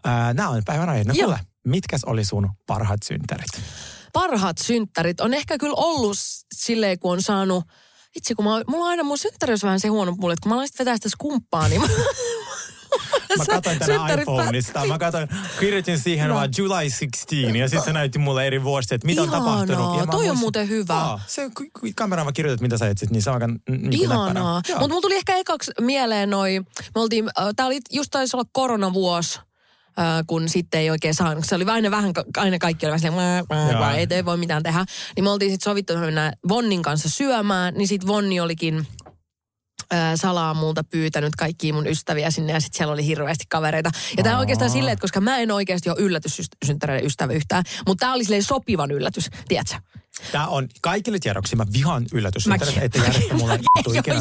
äh, 0.06 0.34
nämä 0.34 0.48
on 0.48 0.62
päivän 0.64 0.88
aiheet. 0.88 1.06
No 1.06 1.14
kuule, 1.14 1.40
mitkäs 1.66 2.04
oli 2.04 2.24
sun 2.24 2.50
parhaat 2.66 3.02
synttärit? 3.02 3.62
Parhaat 4.12 4.58
synttärit 4.58 5.20
on 5.20 5.34
ehkä 5.34 5.58
kyllä 5.58 5.74
ollut 5.76 6.16
silleen, 6.54 6.98
kun 6.98 7.12
on 7.12 7.22
saanut 7.22 7.64
Itse 8.16 8.34
kun 8.34 8.44
mä, 8.44 8.50
mulla 8.66 8.84
on 8.84 8.90
aina 8.90 9.02
mun 9.02 9.18
synttäri 9.18 9.52
olisi 9.52 9.66
vähän 9.66 9.80
se 9.80 9.88
huono 9.88 10.14
mulle, 10.20 10.32
että 10.32 10.42
kun 10.42 10.50
mä 10.50 10.54
aloin 10.54 10.68
vetää 10.78 10.96
sitä 10.96 11.08
skumppaa, 11.08 11.68
niin 11.68 11.80
mä, 11.80 11.88
Mä 13.38 13.44
katsoin 13.46 13.78
tänä 13.78 14.14
iPhoneista. 14.20 14.86
Mä 14.86 14.98
katsoin, 14.98 15.28
kirjoitin 15.60 15.98
siihen 15.98 16.28
No. 16.28 16.34
vaan 16.34 16.48
July 16.58 16.90
16 16.90 17.58
ja 17.58 17.68
sitten 17.68 17.84
se 17.84 17.92
näytti 17.92 18.18
mulle 18.18 18.46
eri 18.46 18.64
vuosia, 18.64 18.94
että 18.94 19.06
mitä 19.06 19.22
on 19.22 19.28
Ihanaa, 19.28 19.46
tapahtunut. 19.50 19.98
Ja 20.00 20.06
mä 20.06 20.12
toi 20.12 20.20
on 20.20 20.26
muistin- 20.26 20.40
muuten 20.40 20.68
hyvä. 20.68 20.94
Aa, 20.94 21.20
se, 21.26 21.50
kameraan 21.96 22.24
vaan 22.26 22.34
kirjoitat, 22.34 22.60
mitä 22.60 22.78
sä 22.78 22.88
etsit, 22.88 23.10
niin 23.10 23.22
se 23.22 23.30
on 23.30 23.34
aika 23.34 23.46
mm, 23.48 23.54
niin 23.68 23.80
kuin 23.90 23.94
Ihanaa. 24.02 24.62
Mutta 24.68 24.88
mulla 24.88 25.00
tuli 25.00 25.16
ehkä 25.16 25.36
ekaksi 25.36 25.72
mieleen 25.80 26.30
noi, 26.30 26.60
me 26.94 27.00
oltiin, 27.00 27.30
äh, 27.40 27.48
tää 27.56 27.66
oli 27.66 27.80
just 27.92 28.10
taisi 28.10 28.36
olla 28.36 28.48
koronavuosi, 28.52 29.40
kun 30.26 30.48
sitten 30.48 30.80
ei 30.80 30.90
oikein 30.90 31.14
saanut. 31.14 31.44
Se 31.44 31.54
oli 31.54 31.64
aina 31.64 31.90
vähän, 31.90 32.12
aina 32.36 32.58
kaikki 32.58 32.86
oli 32.86 32.90
vähän 32.90 33.00
silleen, 33.00 33.44
"Mä, 33.48 33.56
mä, 33.56 33.70
Joo. 33.70 33.80
mä, 33.80 33.94
ei, 33.94 34.06
ei 34.10 34.24
voi 34.24 34.36
mitään 34.36 34.62
tehdä. 34.62 34.84
Niin 35.16 35.24
me 35.24 35.30
oltiin 35.30 35.50
sitten 35.50 35.70
sovittu, 35.70 35.92
että 35.92 36.00
me 36.00 36.06
mennään 36.06 36.32
Vonnin 36.48 36.82
kanssa 36.82 37.08
syömään, 37.08 37.74
niin 37.74 37.88
sitten 37.88 38.08
Vonni 38.08 38.40
olikin 38.40 38.86
ää, 39.90 40.16
salaa 40.16 40.54
multa 40.54 40.84
pyytänyt 40.84 41.36
kaikkia 41.36 41.74
mun 41.74 41.86
ystäviä 41.86 42.30
sinne 42.30 42.52
ja 42.52 42.60
sitten 42.60 42.78
siellä 42.78 42.92
oli 42.92 43.06
hirveästi 43.06 43.44
kavereita. 43.48 43.90
Ja 44.16 44.22
tämä 44.22 44.34
on 44.36 44.40
oikeastaan 44.40 44.70
silleen, 44.70 44.92
että 44.92 45.00
koska 45.00 45.20
mä 45.20 45.38
en 45.38 45.50
oikeasti 45.50 45.90
ole 45.90 45.96
yllätyssynttäreiden 46.00 47.06
ystävä 47.06 47.32
yhtään, 47.32 47.64
mutta 47.86 48.00
tämä 48.00 48.14
oli 48.14 48.24
silleen 48.24 48.42
sopivan 48.42 48.90
yllätys, 48.90 49.30
tiedätkö? 49.48 49.76
Tämä 50.32 50.46
on 50.46 50.68
kaikille 50.80 51.18
tiedoksi. 51.18 51.56
Mä 51.56 51.66
vihaan 51.72 52.06
yllätyssynttäreitä, 52.12 52.80
että 52.84 52.98
järjestä 53.06 53.34
mulle 53.34 53.60
ikinä 53.98 54.16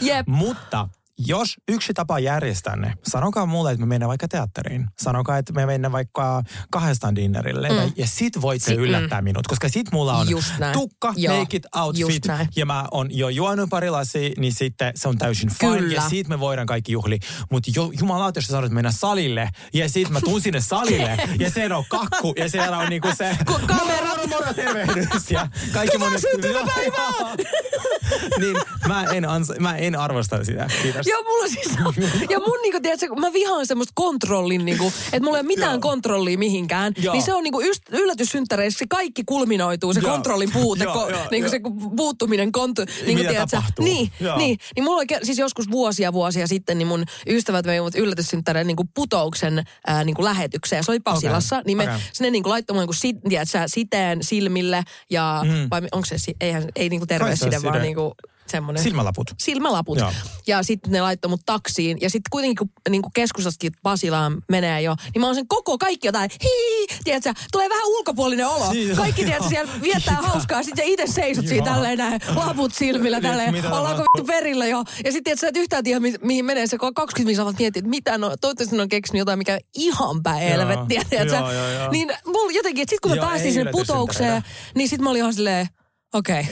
jep. 0.00 0.26
Mutta 0.26 0.88
jos 1.26 1.54
yksi 1.68 1.94
tapa 1.94 2.18
järjestää 2.18 2.76
ne, 2.76 2.92
sanokaa 3.08 3.46
mulle, 3.46 3.70
että 3.72 3.80
me 3.80 3.86
mennään 3.86 4.08
vaikka 4.08 4.28
teatteriin. 4.28 4.86
Sanokaa, 4.98 5.38
että 5.38 5.52
me 5.52 5.66
mennään 5.66 5.92
vaikka 5.92 6.42
kahdestaan 6.70 7.16
dinnerille. 7.16 7.68
Mm. 7.68 7.92
Ja 7.96 8.06
sit 8.06 8.40
voitte 8.40 8.66
Si- 8.66 8.74
yllättää 8.74 9.22
minut. 9.22 9.46
Koska 9.46 9.68
sit 9.68 9.92
mulla 9.92 10.16
on 10.16 10.26
tukka, 10.72 11.12
Joo, 11.16 11.34
just 11.38 11.66
outfit. 11.76 12.22
Ja 12.56 12.66
mä 12.66 12.84
on 12.90 13.08
jo 13.10 13.28
juonut 13.28 13.70
pari 13.70 13.90
lasia, 13.90 14.30
niin 14.38 14.52
sitten 14.54 14.92
se 14.94 15.08
on 15.08 15.18
täysin 15.18 15.50
fine. 15.60 15.78
Kyllä. 15.78 15.94
Ja 15.94 16.08
sit 16.08 16.28
me 16.28 16.40
voidaan 16.40 16.66
kaikki 16.66 16.92
juhli. 16.92 17.18
Mutta 17.50 17.70
jo, 17.76 17.90
jumalauta, 18.00 18.38
jos 18.38 18.46
sä 18.46 18.50
sanot 18.52 18.70
mennä 18.72 18.90
salille. 18.90 19.48
Ja 19.74 19.88
sit 19.88 20.08
mä 20.10 20.20
tuun 20.20 20.40
sinne 20.40 20.60
salille. 20.60 21.18
ja 21.38 21.50
siellä 21.50 21.76
on 21.76 21.84
kakku. 21.88 22.34
Ja 22.36 22.48
siellä 22.48 22.78
on 22.78 22.88
niinku 22.88 23.08
se... 23.18 23.36
Ku- 23.46 23.60
kamerat. 23.66 24.00
Moro, 24.10 24.26
moro, 24.26 24.40
moro, 24.40 24.54
tervehdys. 24.54 25.30
Ja 25.30 25.48
kaikki 25.72 25.96
Hyvää 25.96 26.18
syntymäpäivää! 26.18 27.36
Niin 28.40 28.56
mä 28.88 29.04
en, 29.04 29.28
ansa, 29.28 29.54
mä 29.60 29.76
en 29.76 29.96
arvosta 29.96 30.44
sitä. 30.44 30.66
Kiitos. 30.82 31.06
Joo, 31.06 31.22
mulla 31.22 31.48
siis 31.48 31.68
on. 31.84 31.94
Ja 32.30 32.38
mun 32.38 32.58
niinku, 32.62 32.80
tiedätkö, 32.82 33.14
mä 33.14 33.32
vihaan 33.32 33.66
semmoista 33.66 33.92
kontrollin, 33.94 34.64
niinku, 34.64 34.92
että 35.06 35.20
mulla 35.20 35.36
ei 35.38 35.40
ole 35.40 35.46
mitään 35.46 35.72
Joo. 35.72 35.80
kontrollia 35.80 36.38
mihinkään. 36.38 36.92
Joo. 36.96 37.14
Niin 37.14 37.22
se 37.22 37.34
on 37.34 37.42
niinku 37.44 37.60
yst, 37.60 37.82
yllätyssynttäreissä, 37.92 38.84
kaikki 38.88 39.22
kulminoituu, 39.26 39.94
se 39.94 40.00
Joo. 40.00 40.10
kontrollin 40.12 40.52
puute, 40.52 40.84
Joo, 40.84 40.92
ko, 40.92 41.08
joo, 41.08 41.20
niinku 41.30 41.44
joo. 41.46 41.50
se 41.50 41.60
puuttuminen, 41.96 42.52
kontu, 42.52 42.82
niinku, 43.06 43.22
Mitä 43.22 43.46
tapahtuu? 43.46 43.84
Niin, 43.84 44.12
Joo. 44.20 44.38
niin, 44.38 44.58
niin 44.76 44.84
mulla 44.84 44.96
oli 44.96 45.06
siis 45.22 45.38
joskus 45.38 45.70
vuosia 45.70 46.12
vuosia 46.12 46.46
sitten, 46.46 46.78
niin 46.78 46.88
mun 46.88 47.04
ystävät 47.26 47.66
vei 47.66 47.80
mut 47.80 47.94
yllätyssynttäreen 47.94 48.66
niinku 48.66 48.84
putouksen 48.94 49.62
ää, 49.86 50.04
niinku 50.04 50.24
lähetykseen. 50.24 50.84
Se 50.84 50.90
oli 50.90 51.00
Pasilassa, 51.00 51.56
Okei, 51.56 51.64
niin 51.66 51.76
me, 51.76 51.84
okei. 51.84 51.96
sinne 52.12 52.30
niinku 52.30 52.48
laittoi 52.48 52.74
mulle 52.74 52.82
niinku 52.82 52.92
sit, 52.92 53.16
tiedätkö, 53.28 53.58
siteen 53.66 54.18
silmille 54.24 54.82
ja, 55.10 55.40
Mm. 55.44 55.66
vai 55.70 55.80
onko 55.92 56.06
se, 56.06 56.32
eihän, 56.40 56.64
ei 56.76 56.88
niinku 56.88 57.06
terveysside, 57.06 57.62
vaan 57.62 57.74
side. 57.74 57.86
Niinku 58.00 58.14
semmoinen. 58.46 58.82
Silmälaput. 58.82 59.30
silmälaput. 59.38 59.98
Joo. 59.98 60.12
Ja 60.46 60.62
sitten 60.62 60.92
ne 60.92 61.00
laittoi 61.00 61.28
mut 61.28 61.40
taksiin. 61.46 61.98
Ja 62.00 62.10
sitten 62.10 62.30
kuitenkin, 62.30 62.56
kun 62.56 62.68
niin 62.90 63.02
kuin 63.02 63.12
keskustastakin 63.12 63.72
Pasilaan 63.82 64.42
menee 64.48 64.82
jo, 64.82 64.94
niin 65.14 65.20
mä 65.20 65.26
oon 65.26 65.34
sen 65.34 65.48
koko 65.48 65.78
kaikki 65.78 66.08
jotain, 66.08 66.30
hii, 66.44 66.86
tiedätkö, 67.04 67.34
tulee 67.52 67.68
vähän 67.68 67.84
ulkopuolinen 67.86 68.46
olo. 68.48 68.70
Siis- 68.72 68.96
Kaikki, 68.96 69.24
tiedätkö, 69.24 69.48
siellä 69.48 69.72
viettää 69.82 70.14
hauskaa. 70.14 70.62
Sitten 70.62 70.84
itse 70.84 71.06
seisot 71.06 71.46
siinä 71.46 71.64
tälleen 71.64 71.98
näin, 71.98 72.20
laput 72.34 72.74
silmillä 72.74 73.20
tälleen, 73.20 73.52
mitä 73.52 73.70
ollaanko 73.70 74.02
vittu 74.02 74.26
perillä 74.26 74.66
jo. 74.66 74.78
Ja 74.78 75.12
sitten 75.12 75.24
tiedätkö, 75.24 75.40
sä 75.40 75.48
et 75.48 75.56
yhtään 75.56 75.84
tiedä, 75.84 76.00
mi- 76.00 76.14
mihin 76.22 76.44
menee 76.44 76.66
se, 76.66 76.78
kun 76.78 76.94
25 76.94 77.36
saavat 77.36 77.58
miettiä, 77.58 77.78
että 77.80 77.90
mitä 77.90 78.18
no, 78.18 78.36
toivottavasti 78.40 78.76
ne 78.76 78.82
on 78.82 78.88
keksinyt 78.88 79.18
jotain, 79.18 79.38
mikä 79.38 79.58
ihan 79.74 80.20
helvettiä, 80.40 81.02
tiedätkö. 81.10 81.34
Joo, 81.36 81.52
joo, 81.52 81.68
joo. 81.68 81.90
Niin 81.90 82.12
mulla 82.26 82.52
jotenkin, 82.52 82.82
että 82.82 82.90
sitten 82.92 83.02
kun 83.02 83.10
me 83.10 83.16
Joo, 83.16 83.26
päästiin 83.26 83.46
ei 83.46 83.52
sinne 83.52 83.70
putoukseen, 83.72 84.42
niin 84.74 84.88
sitten 84.88 85.04
mä 85.04 85.10
olin 85.10 85.20
ihan 85.20 85.34
silleen, 85.34 85.66
okei, 86.14 86.42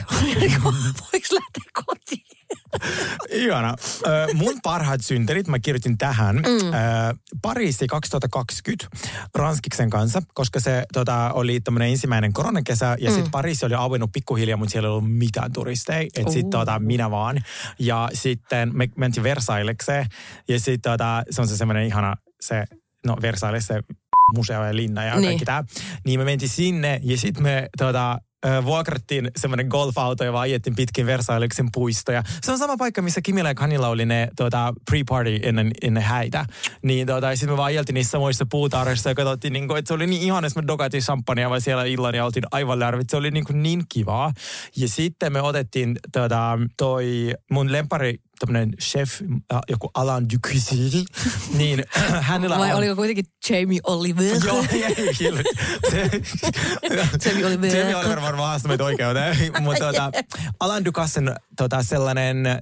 voiko 1.01 1.27
lähteä 1.31 1.83
kotiin? 1.85 2.23
Ihana. 3.31 3.75
Mun 4.33 4.59
parhaat 4.63 5.01
synterit 5.01 5.47
mä 5.47 5.59
kirjoitin 5.59 5.97
tähän. 5.97 6.35
Mm. 6.35 6.41
Pariisi 7.41 7.87
2020 7.87 8.87
Ranskiksen 9.35 9.89
kanssa, 9.89 10.21
koska 10.33 10.59
se 10.59 10.83
tota, 10.93 11.31
oli 11.33 11.59
tämmöinen 11.59 11.89
ensimmäinen 11.89 12.33
koronakesä 12.33 12.97
ja 12.99 13.09
mm. 13.09 13.13
sitten 13.15 13.31
Pariisi 13.31 13.65
oli 13.65 13.73
auennut 13.73 14.11
pikkuhiljaa, 14.13 14.57
mutta 14.57 14.71
siellä 14.71 14.87
ei 14.87 14.91
ollut 14.91 15.11
mitään 15.11 15.53
turisteja. 15.53 16.07
Että 16.15 16.31
sitten 16.33 16.49
tota, 16.49 16.79
minä 16.79 17.11
vaan. 17.11 17.41
Ja 17.79 18.09
sitten 18.13 18.77
me 18.77 18.89
mentiin 18.97 19.23
Versaillekseen 19.23 20.05
ja 20.47 20.59
sitten 20.59 20.91
tota, 20.91 21.23
se 21.29 21.41
on 21.41 21.47
se 21.47 21.57
semmoinen 21.57 21.85
ihana 21.85 22.15
se, 22.41 22.65
no 23.05 23.17
Versailles 23.21 23.67
se 23.67 23.81
museo 24.35 24.65
ja 24.65 24.75
linna 24.75 25.03
ja 25.03 25.15
Niin. 25.15 25.23
kaikki 25.23 25.45
tämä. 25.45 25.63
Niin 26.05 26.19
me 26.19 26.23
mentiin 26.25 26.49
sinne 26.49 26.99
ja 27.03 27.17
sitten 27.17 27.43
me 27.43 27.69
tota, 27.77 28.17
vuokrattiin 28.65 29.31
semmoinen 29.37 29.67
golfauto 29.67 30.23
ja 30.23 30.33
vaan 30.33 30.41
ajettiin 30.41 30.75
pitkin 30.75 31.05
Versailleksen 31.05 31.69
puistoja. 31.73 32.23
Se 32.41 32.51
on 32.51 32.57
sama 32.57 32.77
paikka, 32.77 33.01
missä 33.01 33.21
Kimillä 33.21 33.49
ja 33.49 33.55
Kanilla 33.55 33.87
oli 33.87 34.05
ne 34.05 34.29
tota, 34.35 34.73
pre-party 34.91 35.39
ennen, 35.43 35.71
ennen 35.81 36.03
häitä. 36.03 36.45
Niin 36.81 37.07
tota, 37.07 37.35
sitten 37.35 37.49
me 37.49 37.57
vaan 37.57 37.65
ajeltiin 37.65 37.93
niissä 37.93 38.11
samoissa 38.11 38.45
puutarhoissa 38.51 39.09
ja 39.09 39.15
katsottiin, 39.15 39.53
niin 39.53 39.67
kuin, 39.67 39.77
että 39.77 39.87
se 39.87 39.93
oli 39.93 40.07
niin 40.07 40.21
ihana, 40.21 40.47
että 40.47 40.61
me 40.61 40.67
dokatiin 40.67 41.03
champagnea 41.03 41.49
vaan 41.49 41.61
siellä 41.61 41.83
illan 41.83 42.15
ja 42.15 42.25
oltiin 42.25 42.45
aivan 42.51 42.79
lärvit. 42.79 43.09
Se 43.09 43.17
oli 43.17 43.31
niin, 43.31 43.45
kuin 43.45 43.63
niin 43.63 43.83
kivaa. 43.89 44.33
Ja 44.75 44.87
sitten 44.87 45.33
me 45.33 45.41
otettiin 45.41 45.97
tota, 46.11 46.59
toi 46.77 47.33
mun 47.51 47.71
lempari 47.71 48.15
tämmönen 48.39 48.73
chef, 48.81 49.21
äh, 49.21 49.59
joku 49.69 49.89
Alain 49.93 50.27
Ducuisine, 50.33 51.05
niin 51.57 51.83
hänellä 52.21 52.57
Vai 52.57 52.71
on... 52.71 52.77
oliko 52.77 52.95
kuitenkin 52.95 53.25
Jamie 53.49 53.79
Oliver? 53.83 54.37
Joo, 54.45 54.65
ei, 54.71 55.13
kyllä. 55.17 55.41
Se, 55.91 56.09
Jamie 57.29 57.45
Oliver. 57.45 57.75
Jamie 57.75 57.95
Oliver 57.95 58.21
varmaan 58.21 58.49
haastaa 58.49 58.69
meitä 58.69 58.83
oikeuteen. 58.83 59.37
Mutta 59.59 59.85
tota, 59.91 60.11
Alain 60.59 60.85
Ducassen 60.85 61.35
tota, 61.57 61.83
sellainen 61.83 62.45
äh, 62.45 62.57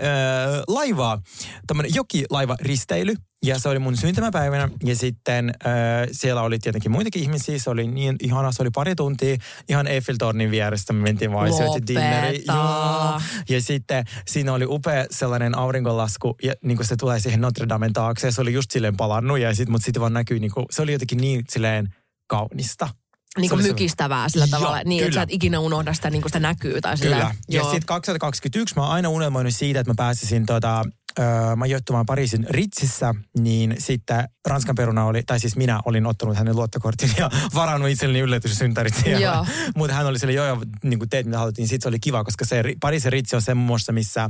laiva, 0.68 1.22
tämmöinen 1.68 1.96
jokilaiva 1.96 2.56
risteily. 2.62 3.16
Ja 3.46 3.60
se 3.60 3.70
oli 3.70 3.80
mun 3.80 3.98
syntymäpäivänä. 3.98 4.70
Ja 4.84 4.96
sitten 4.96 5.50
äh, 5.50 5.74
siellä 6.12 6.42
oli 6.42 6.60
tietenkin 6.60 6.92
muitakin 6.92 7.22
ihmisiä. 7.22 7.60
Se 7.60 7.70
oli 7.70 7.88
niin 7.88 8.16
ihana, 8.22 8.52
se 8.52 8.62
oli 8.64 8.70
pari 8.70 8.96
tuntia 8.96 9.38
ihan 9.70 9.88
Eiffeltornin 9.88 10.52
vierestä. 10.52 10.94
Me 10.94 11.02
mentiin 11.02 11.32
vaan 11.32 11.54
syötiin 11.54 11.88
dinneri. 11.88 12.44
Joo. 12.48 13.22
Ja 13.50 13.62
sitten 13.62 14.06
siinä 14.28 14.54
oli 14.54 14.66
upea 14.66 15.06
sellainen 15.12 15.58
auringonlasku, 15.58 16.36
ja 16.44 16.54
niin 16.64 16.78
kuin 16.78 16.88
se 16.88 16.96
tulee 16.96 17.20
siihen 17.20 17.42
Notre 17.42 17.70
Damen 17.70 17.94
taakse, 17.94 18.28
ja 18.28 18.32
se 18.32 18.42
oli 18.42 18.54
just 18.54 18.72
silleen 18.72 18.98
palannut, 18.98 19.40
ja 19.40 19.56
sit, 19.56 19.70
mutta 19.70 19.86
sitten 19.86 20.02
vaan 20.02 20.14
näkyy, 20.14 20.40
niin 20.40 20.52
kuin, 20.52 20.66
se 20.72 20.82
oli 20.82 20.92
jotenkin 20.92 21.18
niin 21.18 21.44
silleen 21.50 21.96
kaunista. 22.28 22.90
Niin 23.38 23.50
kuin 23.50 23.62
mykistävää 23.62 24.30
sillä 24.30 24.48
Joo, 24.52 24.60
tavalla, 24.60 24.82
niin 24.86 25.04
että 25.04 25.10
kyllä. 25.10 25.20
sä 25.20 25.24
et 25.24 25.32
ikinä 25.32 25.60
unohda 25.60 25.94
sitä, 25.94 26.10
niin 26.10 26.22
kuin 26.22 26.30
sitä 26.30 26.40
näkyy. 26.40 26.82
Tai 26.82 26.98
Kyllä. 26.98 27.16
Sillä, 27.16 27.36
Ja 27.50 27.64
sitten 27.64 27.86
2021 27.86 28.76
mä 28.76 28.82
oon 28.82 28.92
aina 28.92 29.10
unelmoinut 29.10 29.56
siitä, 29.56 29.80
että 29.80 29.92
mä 29.92 29.96
pääsisin 29.98 30.46
tota, 30.46 30.84
öö, 31.20 31.56
majoittumaan 31.56 32.06
Pariisin 32.06 32.48
Ritsissä, 32.50 33.16
niin 33.40 33.76
sitten 33.80 34.24
Ranskan 34.48 34.76
peruna 34.76 35.06
oli, 35.06 35.24
tai 35.24 35.40
siis 35.40 35.56
minä 35.56 35.80
olin 35.86 36.06
ottanut 36.06 36.38
hänen 36.38 36.56
luottokortin 36.56 37.12
ja 37.18 37.30
varannut 37.56 37.90
itselleni 37.90 38.20
yllätyssyntärit 38.20 38.96
siellä. 39.04 39.26
Joo. 39.26 39.46
Mutta 39.76 39.96
hän 39.96 40.06
oli 40.06 40.20
sille, 40.20 40.34
joo, 40.34 40.46
joo, 40.46 40.62
niin 40.84 41.00
kuin 41.00 41.10
teet 41.10 41.26
mitä 41.26 41.38
haluat, 41.38 41.58
niin 41.58 41.68
sitten 41.68 41.84
se 41.86 41.90
oli 41.90 42.00
kiva, 42.00 42.24
koska 42.24 42.46
se 42.46 42.62
Ri- 42.62 42.78
Pariisin 42.80 43.12
Ritsi 43.12 43.36
on 43.36 43.42
semmoista, 43.42 43.92
missä 43.92 44.30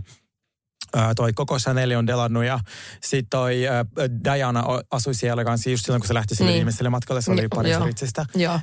toi 1.15 1.33
koko 1.33 1.57
Chanel 1.59 1.91
on 1.97 2.07
delannut 2.07 2.45
ja 2.45 2.59
sitten 3.03 3.29
toi 3.29 3.67
ö, 3.67 3.85
Diana 4.23 4.63
asui 4.91 5.13
siellä 5.13 5.43
kanssa 5.45 5.69
just 5.69 5.85
silloin, 5.85 6.01
kun 6.01 6.07
se 6.07 6.13
lähti 6.13 6.35
sille 6.35 6.47
Niin. 6.49 6.53
niin. 6.53 6.59
viimeiselle 6.59 6.89
matkalle, 6.89 7.21
se 7.21 7.31
oli 7.31 7.41
Joo, 7.41 7.49
Pariisin. 7.55 7.79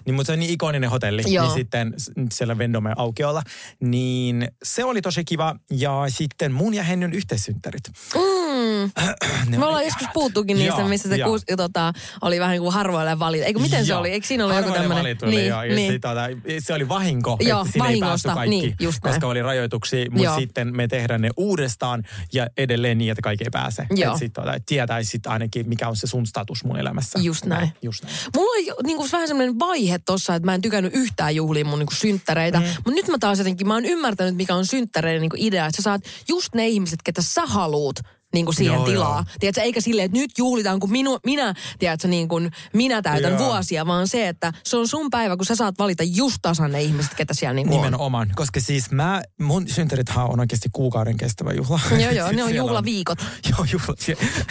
Niin, 0.06 0.14
mutta 0.14 0.26
se 0.26 0.32
on 0.32 0.38
niin 0.38 0.50
ikoninen 0.52 0.90
hotelli, 0.90 1.22
Joo. 1.26 1.44
niin 1.44 1.54
sitten 1.54 1.94
siellä 2.32 2.58
Vendome 2.58 2.92
aukiolla. 2.96 3.42
Niin 3.80 4.48
se 4.62 4.84
oli 4.84 5.02
tosi 5.02 5.24
kiva. 5.24 5.56
Ja 5.70 6.04
sitten 6.08 6.52
mun 6.52 6.74
ja 6.74 6.82
Hennyn 6.82 7.12
yhteissynttärit. 7.12 7.82
Mm. 8.14 8.43
Ne 9.49 9.59
Me 9.59 9.66
ollaan 9.66 9.85
joskus 9.85 10.07
puhuttukin 10.14 10.57
niistä, 10.57 10.81
Joo, 10.81 10.88
missä 10.88 11.09
se 11.09 11.18
kuus, 11.18 11.42
tota, 11.57 11.92
oli 12.20 12.40
vähän 12.40 12.53
niin 12.53 12.62
kuin 12.62 12.73
harvoille 12.73 13.18
valita. 13.18 13.44
Eikö 13.44 13.61
miten 13.61 13.87
se 13.87 13.92
Joo. 13.92 14.01
oli? 14.01 14.11
Eikö 14.11 14.27
siinä 14.27 14.44
ollut 14.44 14.57
joku 14.57 14.70
tämmöinen? 14.70 15.16
Niin, 15.23 15.47
joo. 15.47 15.62
Ja 15.62 15.75
niin. 15.75 16.01
tota, 16.01 16.20
se 16.59 16.75
oli 16.75 16.88
vahinko, 16.88 17.37
Joo, 17.40 17.61
että 17.61 17.73
sinne 17.73 17.88
ei 17.88 18.01
päässyt 18.01 18.33
kaikki, 18.33 18.51
niin, 18.51 18.77
just 18.81 19.05
näin. 19.05 19.14
koska 19.14 19.27
oli 19.27 19.42
rajoituksia. 19.42 20.11
Mutta 20.11 20.37
sitten 20.37 20.77
me 20.77 20.88
tehdään 20.88 21.20
ne 21.20 21.31
uudestaan 21.37 22.03
ja 22.33 22.47
edelleen 22.57 22.99
niin, 22.99 23.11
että 23.11 23.23
kaikki 23.23 23.44
ei 23.44 23.51
pääse. 23.51 23.83
Että 23.83 24.18
sit, 24.18 24.33
tota, 24.33 24.53
tietäisi 24.66 25.11
sit 25.11 25.27
ainakin, 25.27 25.68
mikä 25.68 25.88
on 25.88 25.97
se 25.97 26.07
sun 26.07 26.27
status 26.27 26.64
mun 26.64 26.79
elämässä. 26.79 27.18
Just 27.23 27.44
näin. 27.44 27.73
Just 27.83 28.05
näin. 28.05 28.16
Mulla 28.37 28.51
oli 28.51 28.87
niin 28.87 28.97
kuin 28.97 29.09
vähän 29.12 29.29
semmoinen 29.29 29.59
vaihe 29.59 29.99
tossa, 29.99 30.35
että 30.35 30.47
mä 30.47 30.55
en 30.55 30.61
tykännyt 30.61 30.94
yhtään 30.94 31.37
juhliin 31.37 31.66
mun 31.66 31.79
niin 31.79 31.87
kuin 31.87 31.97
synttäreitä. 31.97 32.61
Mm. 32.61 32.66
Mutta 32.66 32.90
nyt 32.90 33.09
mä 33.09 33.18
taas 33.20 33.38
jotenkin, 33.38 33.68
mä 33.68 33.75
oon 33.75 33.85
ymmärtänyt, 33.85 34.37
mikä 34.37 34.55
on 34.55 34.66
synttäreiden 34.66 35.20
niin 35.20 35.31
kuin 35.31 35.42
idea. 35.42 35.66
Että 35.66 35.77
sä 35.77 35.83
saat 35.83 36.01
just 36.29 36.55
ne 36.55 36.68
ihmiset, 36.68 37.03
ketä 37.05 37.23
sä 37.23 37.47
haluut 37.47 38.01
niin 38.35 38.44
kuin 38.44 38.55
siihen 38.55 38.75
Joo, 38.75 38.85
tilaa. 38.85 39.16
joo. 39.16 39.25
Tiedätkö, 39.40 39.61
eikä 39.62 39.81
silleen, 39.81 40.07
että 40.07 40.18
nyt 40.18 40.31
juhlitaan, 40.38 40.81
kun 40.81 40.90
minu, 40.92 41.18
minä, 41.27 41.55
tiedätkö, 41.79 42.09
niin 42.09 42.29
kuin 42.29 42.51
minä 42.73 43.03
täytän 43.03 43.33
Joo. 43.33 43.44
vuosia, 43.44 43.87
vaan 43.87 44.09
se, 44.09 44.29
että 44.29 44.53
se 44.64 44.77
on 44.77 44.88
sun 44.88 45.11
päivä, 45.11 45.37
kun 45.37 45.47
sä 45.47 45.55
saat 45.57 45.75
valita 45.79 46.03
just 46.03 46.38
tasan 46.42 46.73
ne 46.73 46.83
ihmiset, 46.83 47.14
ketä 47.14 47.35
siellä 47.35 47.55
niin 47.55 47.66
kuin 47.66 47.77
on. 47.79 47.85
Nimenomaan, 47.85 48.31
koska 48.35 48.61
siis 48.61 48.90
mä, 48.90 49.23
mun 49.40 49.68
synttärithan 49.68 50.31
on 50.31 50.40
oikeasti 50.40 50.68
kuukauden 50.73 51.16
kestävä 51.16 51.53
juhla. 51.53 51.81
Joo, 51.90 51.99
joo, 52.11 52.11
Siis 52.11 52.37
ne 52.37 52.42
on 52.42 52.49
siellä 52.51 52.57
juhlaviikot. 52.57 53.18
Joo, 53.51 53.66
juhla, 53.73 53.94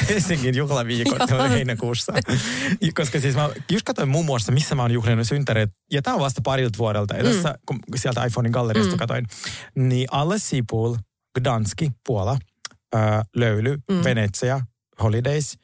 Helsingin 0.10 0.56
juhlaviikot 0.56 1.32
on 1.32 1.50
heinäkuussa. 1.50 2.14
Koska 2.96 3.20
siis 3.20 3.36
mä 3.36 3.50
just 3.72 3.86
katsoin 3.86 4.10
muun 4.10 4.26
muassa, 4.26 4.52
missä 4.52 4.76
mä 4.76 4.82
oon 4.82 4.92
juhlinut 4.92 5.28
synttäreet. 5.28 5.70
Ja 5.92 6.02
tää 6.02 6.14
on 6.14 6.20
vasta 6.20 6.42
parilta 6.44 6.78
vuodelta. 6.78 7.16
Ja 7.16 7.24
tässä, 7.24 7.56
kun 7.66 7.80
sieltä 7.96 8.26
iPhonein 8.26 8.52
galleriasta 8.52 8.94
Mm. 8.96 8.98
katsoin, 9.00 9.26
niin 9.76 10.08
alle 10.12 10.40
Sipul, 10.40 10.96
Gdanski, 11.40 11.92
Puola, 12.08 12.38
Löyly, 13.36 13.78
Mm. 13.92 14.04
Venetsia, 14.04 14.62
Holidays. 15.04 15.58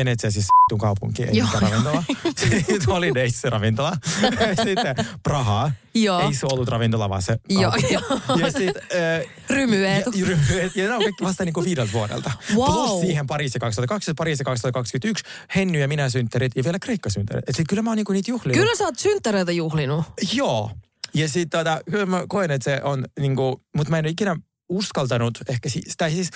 Venetsia 0.00 0.30
siis 0.30 0.44
s**tun 0.46 0.78
kaupunki, 0.78 1.22
ei 1.24 1.36
Joo. 1.36 1.48
ravintola. 1.60 2.04
Sitten 2.36 2.64
Holidays 2.86 3.40
se 3.40 3.50
ravintola. 3.50 3.92
Sitten 4.64 4.96
Praha. 5.22 5.70
Joo. 5.94 6.20
Ei 6.20 6.34
se 6.34 6.46
ollut 6.46 6.68
ravintola, 6.68 7.08
vaan 7.08 7.22
se 7.22 7.38
Joo, 7.48 7.72
joo. 7.90 8.02
Ja 8.38 8.46
sitten... 8.52 8.82
Äh, 9.22 9.32
Rymyeetu. 9.50 10.10
ja, 10.14 10.26
ja, 10.56 10.70
ja 10.74 10.84
nämä 10.84 10.96
on 10.96 11.02
kaikki 11.02 11.24
vasta 11.24 11.44
niin 11.44 11.52
kuin 11.52 11.64
viideltä 11.66 11.92
vuodelta. 11.92 12.30
Wow. 12.54 12.66
Plus 12.66 13.00
siihen 13.00 13.26
Pariisi 13.26 13.58
2020, 13.58 14.18
Pariisi 14.18 14.44
2021, 14.44 15.24
Henny 15.56 15.78
ja 15.78 15.88
minä 15.88 16.08
synttärit 16.08 16.52
ja 16.56 16.64
vielä 16.64 16.78
Kreikka 16.78 17.10
synttärit. 17.10 17.48
Et 17.48 17.56
sit 17.56 17.68
kyllä 17.68 17.82
mä 17.82 17.90
oon 17.90 17.96
niinku 17.96 18.12
niitä 18.12 18.30
juhlinut. 18.30 18.60
Kyllä 18.60 18.76
sä 18.76 18.84
oot 18.84 18.98
synttäreitä 18.98 19.52
juhlinut. 19.52 20.04
Joo. 20.32 20.70
Ja 21.14 21.28
sitten 21.28 21.58
tota, 21.58 21.80
kyllä 21.90 22.06
mä 22.06 22.24
koen, 22.28 22.50
että 22.50 22.64
se 22.64 22.80
on 22.82 23.04
niinku, 23.18 23.62
mutta 23.76 23.90
mä 23.90 23.98
en 23.98 24.04
ole 24.04 24.10
ikinä 24.10 24.36
uskaltanut 24.68 25.38
ehkä 25.48 25.68
siis, 25.68 25.94
tai 25.96 26.10
siis 26.10 26.30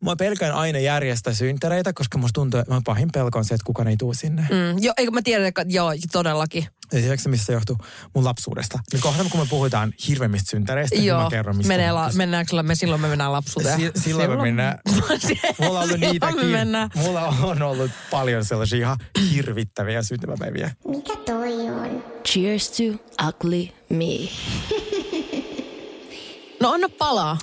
mä 0.00 0.16
pelkään 0.16 0.52
aina 0.54 0.78
järjestää 0.78 1.34
synttäreitä, 1.34 1.92
koska 1.92 2.18
musta 2.18 2.32
tuntuu, 2.40 2.60
että 2.60 2.74
mä 2.74 2.80
pahin 2.84 3.08
pelko 3.12 3.38
on 3.38 3.44
se, 3.44 3.54
että 3.54 3.64
kukaan 3.64 3.88
ei 3.88 3.96
tuu 3.96 4.14
sinne. 4.14 4.42
Mm. 4.42 4.82
Joo, 4.82 4.94
eikö 4.96 5.10
mä 5.10 5.22
tiedän, 5.22 5.46
että 5.46 5.64
joo, 5.68 5.90
todellakin. 6.12 6.66
Ja 6.92 7.00
tiedätkö 7.00 7.28
mistä 7.28 7.46
se 7.46 7.52
johtuu? 7.52 7.78
Mun 8.14 8.24
lapsuudesta. 8.24 8.78
Niin 8.92 9.02
kohta 9.02 9.24
kun 9.30 9.40
me 9.40 9.46
puhutaan 9.50 9.92
hirveimmistä 10.08 10.50
synttäreistä, 10.50 10.96
niin 10.96 11.06
Joo, 11.06 11.22
mä 11.22 11.30
kerron 11.30 11.56
mistä. 11.56 11.72
menee 11.72 11.92
la, 11.92 12.10
mennäänkö 12.14 12.62
me 12.62 12.74
silloin 12.74 13.00
me 13.00 13.08
mennään 13.08 13.32
lapsuuteen? 13.32 13.80
Si- 13.80 13.90
silloin 13.96 14.30
me 14.30 14.36
mennään. 14.36 14.78
Mulla 15.58 15.80
on 15.80 15.84
ollut 15.84 15.90
Silloin 15.90 16.00
me 16.00 16.06
niitäkin. 16.10 16.46
mennään. 16.46 16.90
Mulla 16.94 17.20
on 17.42 17.62
ollut 17.62 17.90
paljon 18.10 18.44
sellaisia 18.44 18.78
ihan 18.78 18.96
hirvittäviä 19.34 20.02
syntymäpäiviä. 20.02 20.70
Mikä 20.88 21.16
toi 21.26 21.52
on? 21.70 22.04
Cheers 22.28 22.70
to 22.70 22.82
ugly 23.28 23.68
me. 23.88 24.28
No 26.60 26.72
anna 26.72 26.88
palaa. 26.88 27.38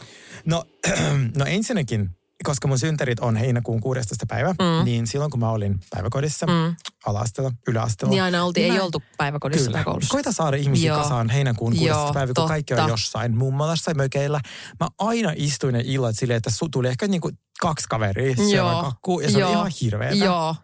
No, 0.45 0.63
no 1.37 1.45
ensinnäkin, 1.45 2.09
koska 2.43 2.67
mun 2.67 2.79
synttärit 2.79 3.19
on 3.19 3.35
heinäkuun 3.35 3.81
16. 3.81 4.25
päivä, 4.29 4.49
mm. 4.51 4.85
niin 4.85 5.07
silloin 5.07 5.31
kun 5.31 5.39
mä 5.39 5.49
olin 5.51 5.79
päiväkodissa, 5.89 6.45
mm. 6.45 6.75
ala-asteella, 7.05 7.51
yläasteella. 7.67 8.11
Niin 8.11 8.23
aina 8.23 8.43
oltiin, 8.43 8.71
ei 8.71 8.77
mä- 8.77 8.83
oltu 8.83 9.03
päiväkodissa 9.17 9.65
Kyllä. 9.65 9.77
tai 9.77 9.83
koulussa. 9.83 10.11
Koita 10.11 10.31
saada 10.31 10.57
ihmisiä 10.57 10.87
Joo. 10.93 11.01
kasaan 11.03 11.29
heinäkuun 11.29 11.71
16. 11.73 12.03
Joo, 12.03 12.13
päivä, 12.13 12.27
kun 12.27 12.33
totta. 12.35 12.47
kaikki 12.47 12.73
on 12.73 12.89
jossain 12.89 13.37
mummolassa 13.37 13.85
tai 13.85 13.93
mökeillä. 13.93 14.41
Mä 14.79 14.87
aina 14.99 15.33
istuin 15.35 15.73
ne 15.73 15.81
illat 15.85 16.15
silleen, 16.17 16.37
että 16.37 16.49
su 16.49 16.69
tuli 16.69 16.87
ehkä 16.87 17.07
niinku 17.07 17.31
kaksi 17.61 17.85
kaveria 17.89 18.35
syömään 18.35 18.85
kakkuu, 18.85 19.19
ja 19.19 19.31
se 19.31 19.39
Joo. 19.39 19.49
oli 19.49 19.57
ihan 19.57 19.71
hirveetä. 19.81 20.25
Joo. 20.25 20.55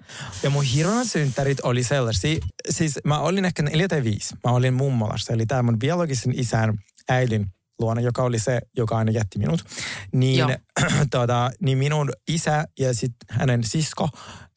Ja 0.44 0.50
mun 0.50 0.64
hirveät 0.64 1.08
synttärit 1.08 1.60
oli 1.60 1.84
sellaisia, 1.84 2.40
siis 2.70 3.00
mä 3.04 3.20
olin 3.20 3.46
ehkä 3.46 3.64
neljä 3.64 3.88
tai 3.88 4.04
viisi. 4.04 4.36
Mä 4.44 4.52
olin 4.52 4.74
mummolassa, 4.74 5.34
eli 5.34 5.46
tämä 5.46 5.64
mun 5.64 5.80
biologisen 5.80 6.40
isän 6.40 6.78
äidin 7.10 7.46
luona, 7.80 8.02
joka 8.02 8.24
oli 8.24 8.40
se, 8.40 8.60
joka 8.78 8.98
aina 8.98 9.12
jätti 9.12 9.40
minut. 9.40 9.62
Niin, 10.12 10.46
tota, 11.12 11.52
niin 11.62 11.78
minun 11.78 12.12
isä 12.28 12.66
ja 12.80 12.94
sitten 12.94 13.28
hänen 13.30 13.64
sisko 13.64 14.10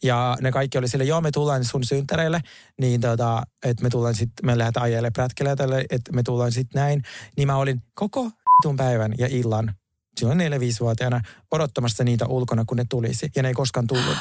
ja 0.02 0.36
ne 0.40 0.52
kaikki 0.52 0.78
oli 0.78 0.88
sille, 0.88 1.04
joo 1.04 1.20
me 1.20 1.30
tullaan 1.30 1.64
sun 1.64 1.84
synttäreille, 1.84 2.40
niin 2.80 3.00
tota, 3.00 3.42
että 3.64 3.82
me 3.82 3.90
tullaan 3.90 4.14
sitten, 4.14 4.46
me 4.46 4.58
lähdetään 4.58 4.84
ajelle 4.84 5.10
prätkelle 5.10 5.56
tälle, 5.56 5.84
että 5.90 6.12
me 6.12 6.22
tullaan 6.22 6.52
sitten 6.52 6.80
näin. 6.80 7.02
Niin 7.36 7.46
mä 7.46 7.56
olin 7.56 7.82
koko 7.94 8.24
vitun 8.24 8.76
päivän 8.76 9.14
ja 9.18 9.26
illan 9.30 9.74
silloin 10.18 10.38
4-5-vuotiaana 10.38 11.20
odottamassa 11.50 12.04
niitä 12.04 12.26
ulkona, 12.26 12.64
kun 12.66 12.76
ne 12.76 12.84
tulisi. 12.90 13.30
Ja 13.36 13.42
ne 13.42 13.48
ei 13.48 13.54
koskaan 13.54 13.86
tullut. 13.86 14.16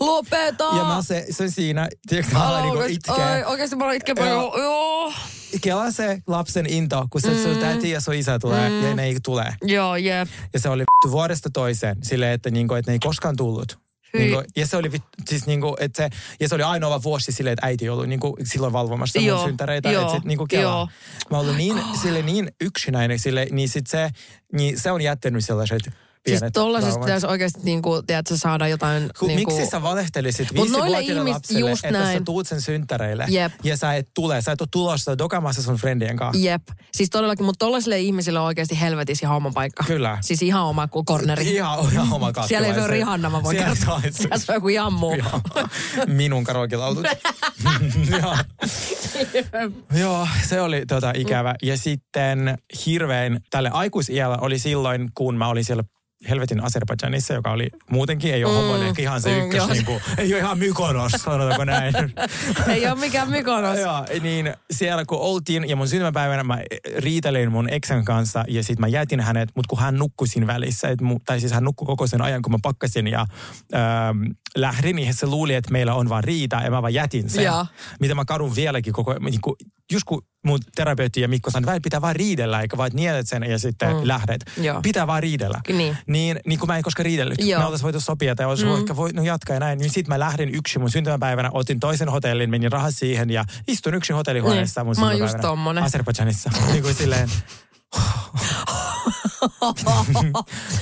Lopeta! 0.00 0.64
Ja 0.76 0.84
mä 0.84 1.02
se, 1.02 1.26
se 1.30 1.48
siinä, 1.48 1.88
tiedätkö, 2.08 2.34
mä 2.34 2.48
aloin 2.48 2.62
niinku 2.62 2.82
itkeä. 2.82 3.26
Ai, 3.26 3.44
oikeesti 3.44 3.76
mä 3.76 3.84
aloin 3.84 3.96
itkeä. 3.96 4.14
Joo. 4.26 4.58
Joo. 4.58 4.97
Kela 5.60 5.90
se 5.90 6.22
lapsen 6.26 6.66
into, 6.66 7.06
kun 7.10 7.20
se 7.20 7.30
mm. 7.30 7.42
sun 7.42 7.56
täti 7.56 7.90
ja 7.90 8.00
sun 8.00 8.14
isä 8.14 8.38
tulee 8.38 8.68
mm. 8.68 8.82
ja 8.82 8.94
ne 8.94 9.04
ei 9.04 9.16
tule. 9.24 9.54
Joo, 9.62 9.96
jep. 9.96 10.28
Ja 10.52 10.60
se 10.60 10.68
oli 10.68 10.80
vittu 10.80 11.10
vuodesta 11.10 11.50
toiseen 11.50 11.96
silleen, 12.02 12.32
että, 12.32 12.50
niinku, 12.50 12.74
että 12.74 12.90
ne 12.90 12.94
ei 12.94 12.98
koskaan 12.98 13.36
tullut. 13.36 13.78
Niinku, 14.12 14.42
ja 14.56 14.66
se 14.66 14.76
oli 14.76 14.90
siis 15.28 15.46
niinku, 15.46 15.76
että 15.80 15.96
se, 15.96 16.10
ja 16.40 16.48
se 16.48 16.54
oli 16.54 16.62
ainoa 16.62 17.02
vuosi 17.02 17.32
silleen, 17.32 17.52
että 17.52 17.66
äiti 17.66 17.84
ei 17.84 17.88
ollut 17.88 18.08
niinku, 18.08 18.36
silloin 18.44 18.72
valvomassa 18.72 19.18
Joo, 19.18 19.38
mun 19.38 19.48
synttäreitä. 19.48 19.90
joo, 19.90 20.02
Että 20.02 20.14
sit 20.14 20.24
niinku 20.24 20.46
joo. 20.52 20.62
kelaa. 20.62 20.88
Mä 21.30 21.38
olin 21.38 21.56
niin, 21.56 21.82
sille 22.02 22.22
niin 22.22 22.52
yksinäinen, 22.60 23.18
sille, 23.18 23.46
niin 23.50 23.68
sit 23.68 23.86
se, 23.86 24.10
niin 24.52 24.80
se 24.80 24.90
on 24.90 25.00
jättänyt 25.00 25.44
sellaiset 25.44 25.90
pienet 26.24 26.52
tollaisesta 26.52 26.92
traumat. 26.92 27.06
pitäisi 27.06 27.26
oikeasti 27.26 27.60
niinku, 27.62 28.02
tiedätkö, 28.06 28.36
saada 28.36 28.68
jotain... 28.68 29.10
Kun, 29.18 29.28
niinku, 29.28 29.56
Miksi 29.56 29.70
sä 29.70 29.82
valehtelisit 29.82 30.54
viisivuotiaille 30.54 31.30
lapselle, 31.30 31.70
just 31.70 31.84
että 31.84 31.98
sä 31.98 32.04
näin. 32.04 32.24
tuut 32.24 32.48
sen 32.48 32.60
synttäreille 32.60 33.24
Jep. 33.28 33.52
ja 33.64 33.76
sä 33.76 33.94
et 33.94 34.08
tule, 34.14 34.40
sä 34.42 34.52
et 34.52 34.60
ole 34.60 34.68
tulossa 34.72 35.18
dokamassa 35.18 35.62
sun 35.62 35.76
friendien 35.76 36.16
kanssa. 36.16 36.42
Jep. 36.42 36.62
Siis 36.92 37.10
todellakin, 37.10 37.46
mutta 37.46 37.64
tollaisille 37.64 37.98
ihmisille 37.98 38.38
on 38.38 38.44
oikeasti 38.46 38.80
helvetis 38.80 39.22
ihan 39.22 39.36
oma 39.36 39.50
paikka. 39.54 39.84
Kyllä. 39.84 40.18
Siis 40.20 40.42
ihan 40.42 40.62
oma 40.62 40.88
kuin 40.88 41.06
corneri. 41.06 41.54
Ihan, 41.54 41.92
ihan 41.92 42.12
oma 42.12 42.32
katto. 42.32 42.48
Siellä 42.48 42.68
ei 42.68 42.74
se 42.74 42.80
ole 42.80 42.88
Rihanna, 42.88 43.30
mä 43.30 43.42
voin 43.42 43.56
Siellä 43.56 43.74
kertoa. 43.76 44.00
se 44.00 44.10
Siellä 44.10 44.38
se 44.38 44.52
on 44.52 44.56
joku 44.56 44.68
jammu. 44.68 45.10
Minun 46.06 46.44
karaoke-lautut. 46.44 47.06
Joo. 48.22 48.36
Joo, 50.00 50.28
se 50.48 50.60
oli 50.60 50.86
tota 50.86 51.12
ikävä. 51.16 51.54
Ja 51.62 51.76
sitten 51.76 52.58
hirveän 52.86 53.40
tälle 53.50 53.70
aikuisiällä 53.72 54.38
oli 54.40 54.58
silloin, 54.58 55.08
kun 55.14 55.36
mä 55.36 55.48
olin 55.48 55.64
siellä 55.64 55.84
helvetin 56.28 56.60
Azerbaidžanissa, 56.60 57.34
joka 57.34 57.50
oli 57.50 57.68
muutenkin, 57.90 58.34
ei 58.34 58.44
ole 58.44 58.52
mm, 58.52 58.58
homo, 58.58 58.82
ehkä 58.82 59.02
ihan 59.02 59.20
se 59.20 59.30
mm, 59.30 59.44
ykkös, 59.44 59.58
joo. 59.58 59.68
niin 59.68 59.84
kuin, 59.84 60.00
ei 60.18 60.34
ole 60.34 60.38
ihan 60.38 60.58
mykonos, 60.58 61.12
sanotaanko 61.12 61.64
näin. 61.64 61.94
ei 62.74 62.86
ole 62.86 62.98
mikään 62.98 63.30
Mykonos. 63.30 63.78
Joo, 63.78 64.06
niin 64.22 64.54
siellä 64.70 65.04
kun 65.04 65.18
oltiin 65.18 65.68
ja 65.68 65.76
mun 65.76 65.88
syntymäpäivänä 65.88 66.44
mä 66.44 66.58
riitelin 66.96 67.52
mun 67.52 67.68
eksän 67.68 68.04
kanssa 68.04 68.44
ja 68.48 68.62
sitten 68.62 68.80
mä 68.80 68.88
jätin 68.88 69.20
hänet, 69.20 69.48
mutta 69.54 69.68
kun 69.68 69.78
hän 69.78 69.96
nukkui 69.96 70.28
siinä 70.28 70.46
välissä, 70.46 70.88
et 70.88 71.00
mu, 71.00 71.18
tai 71.26 71.40
siis 71.40 71.52
hän 71.52 71.64
nukkui 71.64 71.86
koko 71.86 72.06
sen 72.06 72.22
ajan, 72.22 72.42
kun 72.42 72.52
mä 72.52 72.58
pakkasin 72.62 73.06
ja 73.06 73.26
ähm, 73.74 74.22
lähdin, 74.56 74.96
niin 74.96 75.14
se 75.14 75.26
luuli, 75.26 75.54
että 75.54 75.72
meillä 75.72 75.94
on 75.94 76.08
vaan 76.08 76.24
riita 76.24 76.56
ja 76.56 76.70
mä 76.70 76.82
vaan 76.82 76.94
jätin 76.94 77.30
sen. 77.30 77.44
Joo. 77.44 77.66
Mitä 78.00 78.14
mä 78.14 78.24
kadun 78.24 78.56
vieläkin 78.56 78.92
koko 78.92 79.10
ajan. 79.10 79.22
Niin 79.22 79.40
just 79.92 80.04
kun 80.04 80.22
mun 80.44 80.58
terapeutti 80.74 81.20
ja 81.20 81.28
Mikko 81.28 81.50
sanoi, 81.50 81.76
että 81.76 81.84
pitää 81.84 82.00
vaan 82.00 82.16
riidellä, 82.16 82.60
eikä 82.60 82.76
vaan 82.76 82.90
nielet 82.94 83.28
sen 83.28 83.42
ja 83.42 83.58
sitten 83.58 83.96
mm. 83.96 84.00
lähdet. 84.04 84.40
Joo. 84.56 84.82
Pitää 84.82 85.06
vaan 85.06 85.22
riidellä. 85.22 85.60
Niin. 85.68 85.96
Niin, 86.06 86.40
niin 86.46 86.58
kun 86.58 86.66
mä 86.66 86.76
en 86.76 86.82
koskaan 86.82 87.04
riidellyt. 87.04 87.38
Joo. 87.40 87.58
Me 87.60 87.64
oltaisiin 87.64 87.84
voitu 87.84 88.00
sopia 88.00 88.34
tai 88.34 88.46
olisi 88.46 88.64
mm. 88.64 88.74
ehkä 88.74 88.96
voinut 88.96 89.24
jatkaa 89.26 89.54
ja 89.54 89.60
näin. 89.60 89.78
Niin 89.78 89.90
sit 89.90 90.08
mä 90.08 90.18
lähdin 90.18 90.54
yksin 90.54 90.80
mun 90.82 90.90
syntymäpäivänä, 90.90 91.50
otin 91.52 91.80
toisen 91.80 92.08
hotellin, 92.08 92.50
menin 92.50 92.72
rahat 92.72 92.94
siihen 92.94 93.30
ja 93.30 93.44
istun 93.68 93.94
yksin 93.94 94.16
hotellihuoneessa 94.16 94.80
Niin. 94.80 94.86
mun 94.86 94.96
Mä 94.98 95.06
oon 95.06 95.18
just 95.18 95.30
syntymäpäivänä. 95.30 95.48
tommonen. 95.48 95.84
Azerbaidžanissa. 95.84 96.50
niin 96.72 96.82
kuin 96.82 96.94
silleen. 96.94 97.28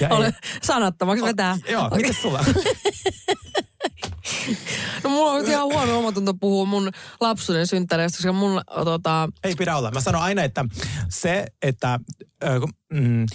Ja 0.01 0.09
Ole 0.17 0.35
sanattomaksi 0.63 1.25
vetää. 1.25 1.59
joo, 1.69 1.87
Okei. 1.87 1.99
mitäs 1.99 2.23
sulla? 2.23 2.45
No 5.05 5.11
mulla 5.11 5.33
on 5.33 5.47
ihan 5.47 5.65
huono 5.65 5.99
omatunto 5.99 6.35
puhua 6.35 6.65
mun 6.65 6.91
lapsuuden 7.21 7.67
synttäreistä, 7.67 8.17
koska 8.19 8.33
mun 8.33 8.63
tota, 8.85 9.29
Ei 9.45 9.55
pidä 9.55 9.77
olla. 9.77 9.91
Mä 9.91 10.01
sanon 10.01 10.23
aina, 10.23 10.43
että 10.43 10.65
se, 11.09 11.47
että 11.63 12.01
mm, 12.93 13.27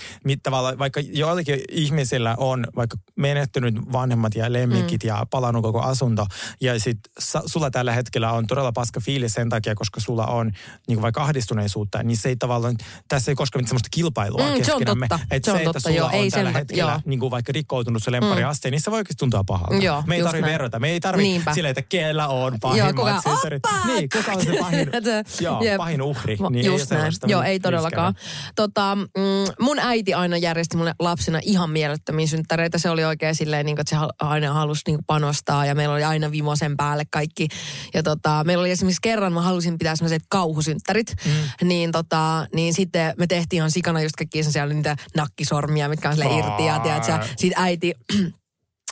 tavallaan, 0.43 0.79
vaikka 0.79 0.99
joillakin 1.13 1.59
ihmisillä 1.71 2.35
on 2.37 2.67
vaikka 2.75 2.97
menettynyt 3.15 3.75
vanhemmat 3.91 4.35
ja 4.35 4.53
lemmikit 4.53 5.03
mm. 5.03 5.07
ja 5.07 5.25
palannut 5.29 5.63
koko 5.63 5.81
asunto, 5.81 6.25
ja 6.61 6.79
sit 6.79 6.97
sa, 7.19 7.41
sulla 7.45 7.71
tällä 7.71 7.91
hetkellä 7.93 8.31
on 8.31 8.47
todella 8.47 8.71
paska 8.71 8.99
fiilis 8.99 9.33
sen 9.33 9.49
takia, 9.49 9.75
koska 9.75 9.99
sulla 9.99 10.25
on 10.25 10.45
niin 10.87 10.95
kuin 10.95 11.01
vaikka 11.01 11.21
ahdistuneisuutta, 11.23 12.03
niin 12.03 12.17
se 12.17 12.29
ei 12.29 12.35
tavallaan, 12.35 12.75
tässä 13.07 13.31
ei 13.31 13.35
koskaan 13.35 13.59
mitään 13.59 13.67
sellaista 13.69 13.89
kilpailua 13.91 14.41
Mm, 14.41 14.45
se 14.47 14.51
on 14.73 14.79
keskenämme. 14.79 15.07
totta. 15.07 15.25
Et 15.31 15.43
Se 15.43 15.51
on 15.51 15.57
se, 15.57 15.61
että 15.61 15.73
totta, 15.73 15.79
sulla 15.89 15.95
joo. 15.97 16.07
on 16.07 16.13
Ei 16.13 16.29
sen 16.31 16.37
tällä 16.37 16.49
takia, 16.51 16.59
hetkellä 16.59 16.91
joo. 16.91 17.01
niin 17.05 17.19
kuin 17.19 17.31
vaikka 17.31 17.51
rikkoutunut 17.51 18.03
se 18.03 18.11
lemppari 18.11 18.43
aste, 18.43 18.71
niin 18.71 18.81
se 18.81 18.91
voi 18.91 18.97
oikeasti 18.97 19.19
tuntua 19.19 19.43
pahalta. 19.43 19.75
Joo, 19.75 20.03
me 20.07 20.15
ei 20.15 20.23
tarvitse 20.23 20.51
verrata. 20.51 20.79
Me 20.79 20.89
ei 20.89 20.99
tarvitse 20.99 21.51
silleen, 21.53 21.71
että 21.71 21.81
kellä 21.89 22.27
on 22.27 22.53
Joo, 22.53 22.59
pahimmat 22.61 22.95
kuka- 22.95 23.21
synttärit. 23.21 23.65
Oppa! 23.65 23.85
Niin, 23.87 24.09
kuka 24.17 24.31
on 24.31 24.45
se 24.45 24.57
pahin, 24.59 24.89
joo, 25.41 25.61
pahin 25.77 26.01
uhri. 26.01 26.37
Niin 26.49 26.65
Just 26.65 26.91
ei 26.91 26.97
näin. 26.97 27.13
Joo, 27.27 27.41
ei 27.43 27.59
todellakaan. 27.59 28.13
Tota, 28.55 28.95
mm, 28.95 29.40
mun 29.59 29.79
äiti 29.79 30.13
aina 30.13 30.37
järjesti 30.37 30.77
mulle 30.77 30.95
lapsena 30.99 31.39
ihan 31.43 31.69
mielettömiä 31.69 32.27
synttäreitä. 32.27 32.77
Se 32.77 32.89
oli 32.89 33.03
oikein 33.03 33.35
silleen, 33.35 33.65
niin 33.65 33.75
kuin, 33.75 33.81
että 33.81 33.95
se 33.95 34.25
aina 34.27 34.53
halusi 34.53 34.81
niin 34.87 34.97
kuin 34.97 35.05
panostaa 35.05 35.65
ja 35.65 35.75
meillä 35.75 35.95
oli 35.95 36.03
aina 36.03 36.31
vimosen 36.31 36.77
päälle 36.77 37.03
kaikki. 37.11 37.47
Ja 37.93 38.03
tota, 38.03 38.43
meillä 38.43 38.61
oli 38.61 38.71
esimerkiksi 38.71 39.01
kerran, 39.01 39.33
mä 39.33 39.41
halusin 39.41 39.77
pitää 39.77 39.95
sellaiset 39.95 40.23
kauhusynttärit. 40.29 41.15
Mm. 41.25 41.67
Niin, 41.67 41.91
tota, 41.91 42.47
niin 42.55 42.73
sitten 42.73 43.13
me 43.17 43.27
tehtiin 43.27 43.57
ihan 43.57 43.71
sikana 43.71 44.01
just 44.01 44.15
kaikkia 44.15 44.43
siellä 44.43 44.73
niitä 44.73 44.95
nakkisormia, 45.15 45.89
mitkä 45.89 46.09
on 46.09 46.15
sille 46.15 46.37
irti. 46.37 46.65
Ja 46.65 46.79
tiedätkö, 46.79 47.19
sit 47.37 47.53
äiti 47.55 47.93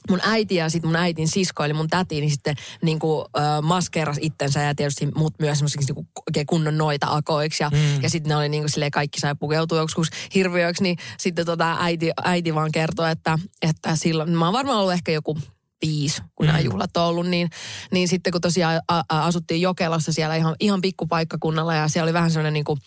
mun 0.10 0.20
äiti 0.24 0.56
ja 0.56 0.70
sitten 0.70 0.88
mun 0.88 0.96
äitin 0.96 1.28
sisko, 1.28 1.64
eli 1.64 1.74
mun 1.74 1.88
täti, 1.88 2.22
niin 2.22 2.32
sitten 2.32 2.56
niin 2.82 3.00
kuin, 3.00 3.26
äh, 3.38 3.62
maskeeras 3.62 4.18
itsensä 4.22 4.62
ja 4.62 4.76
tietysti 4.76 5.06
mut 5.16 5.34
myös 5.40 5.58
semmoisiksi 5.58 5.94
niin 5.94 6.08
oikein 6.30 6.46
kunnon 6.46 6.78
noita 6.78 7.08
akoiksi. 7.10 7.64
Ja, 7.64 7.70
mm. 7.70 8.02
ja 8.02 8.10
sitten 8.10 8.30
ne 8.30 8.36
oli 8.36 8.50
niin 8.50 8.64
kuin 8.64 8.70
silleen, 8.70 8.92
kaikki 8.92 9.20
sai 9.20 9.36
pukeutua 9.40 9.78
joskus 9.78 10.08
hirviöiksi, 10.36 10.84
niin 10.84 10.98
sitten 11.18 11.46
tota 11.46 11.78
äiti, 11.80 12.12
äiti 12.24 12.56
vaan 12.56 12.72
kertoi, 12.72 13.12
että, 13.12 13.40
että 13.62 13.96
silloin, 13.96 14.30
mä 14.30 14.46
oon 14.46 14.54
varmaan 14.54 14.80
ollut 14.80 14.94
ehkä 14.94 15.12
joku 15.12 15.38
viisi, 15.86 16.22
kun 16.36 16.46
mm. 16.46 16.48
nämä 16.48 16.60
juhlat 16.60 16.98
on 16.98 17.04
ollut, 17.04 17.28
niin, 17.28 17.50
niin 17.92 18.08
sitten 18.08 18.32
kun 18.32 18.42
tosiaan 18.42 18.82
a, 18.88 19.02
a, 19.10 19.26
asuttiin 19.26 19.62
Jokelassa 19.62 20.14
siellä 20.14 20.36
ihan, 20.36 20.56
ihan 20.60 20.82
pikkupaikkakunnalla 20.82 21.76
ja 21.76 21.88
siellä 21.88 22.06
oli 22.06 22.14
vähän 22.14 22.32
semmoinen 22.32 22.54
niin 22.54 22.64
kuin, 22.64 22.80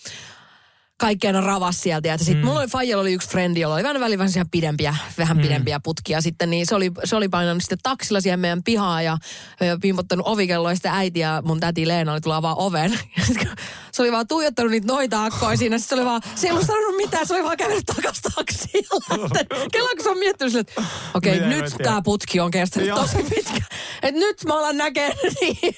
kaikki 1.02 1.26
aina 1.26 1.40
ravas 1.40 1.80
sieltä. 1.80 2.08
Ja 2.08 2.18
sitten 2.18 2.36
mm. 2.36 2.44
mulla 2.44 2.60
oli 2.60 2.68
Fajalla 2.68 3.02
oli 3.02 3.12
yksi 3.12 3.28
frendi, 3.28 3.60
jolla 3.60 3.74
oli 3.74 3.82
vähän 3.82 4.00
väliin 4.00 4.18
vähän 4.18 4.30
pidempiä, 4.50 4.96
vähän 5.18 5.36
mm. 5.36 5.42
pidempiä 5.42 5.80
putkia 5.80 6.20
sitten. 6.20 6.50
Niin 6.50 6.66
se 6.66 6.74
oli, 6.74 6.92
se 7.04 7.16
oli 7.16 7.28
painanut 7.28 7.62
sitten 7.62 7.78
taksilla 7.82 8.20
siihen 8.20 8.40
meidän 8.40 8.62
pihaan 8.62 9.04
ja, 9.04 9.18
ja 9.60 9.78
pimpottanut 9.82 10.26
ovikelloa. 10.26 10.70
Ja 10.70 10.74
sitten 10.74 10.92
äiti 10.92 11.20
ja 11.20 11.42
mun 11.44 11.60
täti 11.60 11.88
Leena 11.88 12.12
oli 12.12 12.20
tullut 12.20 12.42
vaan 12.42 12.58
oven. 12.58 12.98
Se 13.92 14.02
oli 14.02 14.12
vaan 14.12 14.26
tuijottanut 14.26 14.70
niitä 14.70 14.86
noita 14.86 15.24
akkoja 15.24 15.56
siinä. 15.56 15.78
Sitten 15.78 15.96
se 15.96 16.02
oli 16.02 16.10
vaan, 16.10 16.22
se 16.34 16.46
ei 16.46 16.52
ollut 16.52 16.66
sanonut 16.66 16.96
mitään, 16.96 17.26
se 17.26 17.34
oli 17.34 17.44
vaan 17.44 17.56
kävellyt 17.56 17.86
takas 17.86 18.20
taksiin. 18.20 18.84
Kello 19.72 19.88
kun 19.88 20.02
se 20.02 20.10
on 20.10 20.18
miettinyt 20.18 20.52
sille, 20.52 20.60
että 20.60 20.82
okei, 21.14 21.36
okay, 21.36 21.48
nyt 21.48 21.64
tämä 21.82 22.02
putki 22.02 22.40
on 22.40 22.50
kestänyt 22.50 22.88
Joo. 22.88 22.98
tosi 22.98 23.16
pitkä. 23.16 23.64
Et 24.02 24.14
nyt 24.14 24.44
mä 24.44 24.58
alan 24.58 24.76
näkemään 24.76 25.12
niin, 25.40 25.76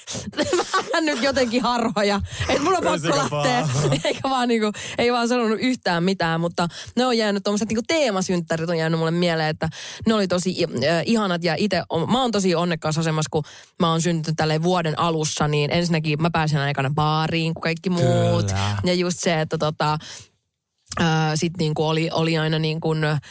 vähän 0.91 1.05
nyt 1.05 1.21
jotenkin 1.21 1.61
harhoja. 1.61 2.21
Että 2.49 2.61
mun 2.61 2.75
on 2.77 2.83
pakko 2.83 3.17
lähteä 3.17 3.67
eikä 4.03 4.29
vaan 4.29 4.47
niinku, 4.47 4.71
ei 4.97 5.11
vaan 5.15 5.27
sanonut 5.27 5.59
yhtään 5.61 6.03
mitään, 6.03 6.41
mutta 6.41 6.67
ne 6.95 7.05
on 7.05 7.17
jäänyt 7.17 7.43
tuommoiset 7.43 7.69
niinku 7.69 7.83
teemasynttärit 7.87 8.69
on 8.69 8.77
jäänyt 8.77 8.99
mulle 8.99 9.11
mieleen, 9.11 9.49
että 9.49 9.69
ne 10.07 10.13
oli 10.13 10.27
tosi 10.27 10.63
äh, 10.63 11.03
ihanat 11.05 11.43
ja 11.43 11.55
itse, 11.57 11.83
mä 12.11 12.21
oon 12.21 12.31
tosi 12.31 12.55
onnekkaassa 12.55 13.01
asemassa, 13.01 13.29
kun 13.31 13.43
mä 13.79 13.89
oon 13.89 14.01
syntynyt 14.01 14.37
tälleen 14.37 14.63
vuoden 14.63 14.99
alussa, 14.99 15.47
niin 15.47 15.71
ensinnäkin 15.71 16.21
mä 16.21 16.29
pääsen 16.29 16.61
aikana 16.61 16.91
baariin 16.95 17.53
kuin 17.53 17.61
kaikki 17.61 17.89
muut. 17.89 18.45
Kyllä. 18.45 18.77
Ja 18.83 18.93
just 18.93 19.19
se, 19.19 19.41
että 19.41 19.57
tota, 19.57 19.97
äh, 21.01 21.31
sit 21.35 21.53
niinku 21.57 21.87
oli, 21.87 22.09
oli 22.11 22.37
aina 22.37 22.59
niin 22.59 22.81
kuin, 22.81 23.03
äh, 23.03 23.21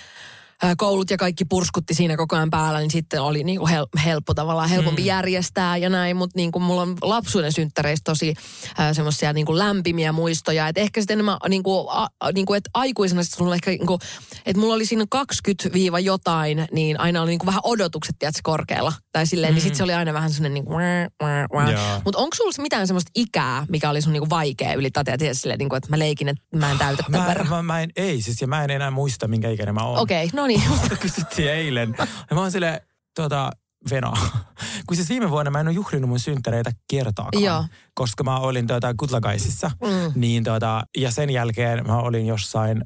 koulut 0.76 1.10
ja 1.10 1.16
kaikki 1.16 1.44
purskutti 1.44 1.94
siinä 1.94 2.16
koko 2.16 2.36
ajan 2.36 2.50
päällä, 2.50 2.80
niin 2.80 2.90
sitten 2.90 3.22
oli 3.22 3.44
niinku 3.44 3.66
hel- 3.68 4.00
helppo 4.04 4.34
tavallaan 4.34 4.68
helpompi 4.68 5.02
mm. 5.02 5.06
järjestää 5.06 5.76
ja 5.76 5.88
näin, 5.88 6.16
mutta 6.16 6.38
niinku 6.38 6.60
mulla 6.60 6.82
on 6.82 6.96
lapsuuden 7.02 7.52
synttäreistä 7.52 8.04
tosi 8.04 8.34
äh, 8.80 8.92
semmoisia 8.92 9.32
niinku 9.32 9.58
lämpimiä 9.58 10.12
muistoja, 10.12 10.68
että 10.68 10.80
ehkä 10.80 11.00
sitten 11.00 11.14
enemmän 11.14 11.36
niinku, 11.48 11.88
a, 11.88 12.06
a- 12.20 12.32
niinku, 12.32 12.54
että 12.54 12.70
aikuisena 12.74 13.22
sitten 13.22 13.44
mulla 13.44 13.54
ehkä 13.54 13.70
niinku, 13.70 13.98
että 14.46 14.60
mulla 14.60 14.74
oli 14.74 14.86
siinä 14.86 15.04
20 15.10 15.72
viiva 15.72 16.00
jotain, 16.00 16.66
niin 16.72 17.00
aina 17.00 17.22
oli 17.22 17.30
niinku 17.30 17.46
vähän 17.46 17.60
odotukset, 17.64 18.16
tiedätkö, 18.18 18.40
korkealla. 18.42 18.92
Tai 19.12 19.26
silleen, 19.26 19.52
mm. 19.52 19.54
niin 19.54 19.62
sitten 19.62 19.76
se 19.76 19.84
oli 19.84 19.94
aina 19.94 20.12
vähän 20.12 20.30
semmoinen 20.30 20.54
niinku, 20.54 20.72
Joo. 20.72 22.00
mutta 22.04 22.18
onko 22.18 22.36
sulla 22.36 22.52
mitään 22.58 22.86
semmoista 22.86 23.10
ikää, 23.14 23.66
mikä 23.68 23.90
oli 23.90 24.02
sun 24.02 24.12
niinku 24.12 24.30
vaikea 24.30 24.74
ylitää, 24.74 25.04
tiedätkö, 25.04 25.34
silleen, 25.34 25.58
niinku, 25.58 25.74
että 25.74 25.90
mä 25.90 25.98
leikin, 25.98 26.28
että 26.28 26.42
mä 26.56 26.70
en 26.70 26.78
täytä 26.78 27.02
tämän 27.02 27.20
Mä, 27.20 27.26
verran. 27.26 27.48
mä, 27.48 27.62
mä, 27.62 27.80
en, 27.80 27.90
ei 27.96 28.22
siis, 28.22 28.40
ja 28.40 28.46
mä 28.46 28.64
en 28.64 28.70
enää 28.70 28.90
muista, 28.90 29.28
minkä 29.28 29.50
ikäinen 29.50 29.74
mä 29.74 29.80
oon. 29.80 29.98
Okei, 29.98 30.24
okay, 30.24 30.40
no 30.40 30.46
niin. 30.46 30.53
Musta 30.68 30.96
kysyttiin 30.96 31.50
eilen. 31.50 31.94
Ja 31.98 32.34
mä 32.34 32.40
oon 32.40 32.50
silleen, 32.50 32.80
tuota, 33.16 33.50
Veno. 33.90 34.12
Kun 34.86 34.96
siis 34.96 35.08
viime 35.08 35.30
vuonna 35.30 35.50
mä 35.50 35.60
en 35.60 35.68
ole 35.68 35.74
juhlinut 35.74 36.08
mun 36.10 36.18
synttäreitä 36.20 36.70
kertaakaan. 36.90 37.44
Joo. 37.44 37.64
Koska 37.94 38.24
mä 38.24 38.38
olin 38.38 38.66
tuota 38.66 38.94
Kutlakaisissa. 38.94 39.70
Mm. 39.82 40.20
Niin 40.20 40.44
tuota, 40.44 40.82
ja 40.96 41.10
sen 41.10 41.30
jälkeen 41.30 41.86
mä 41.86 41.98
olin 41.98 42.26
jossain 42.26 42.84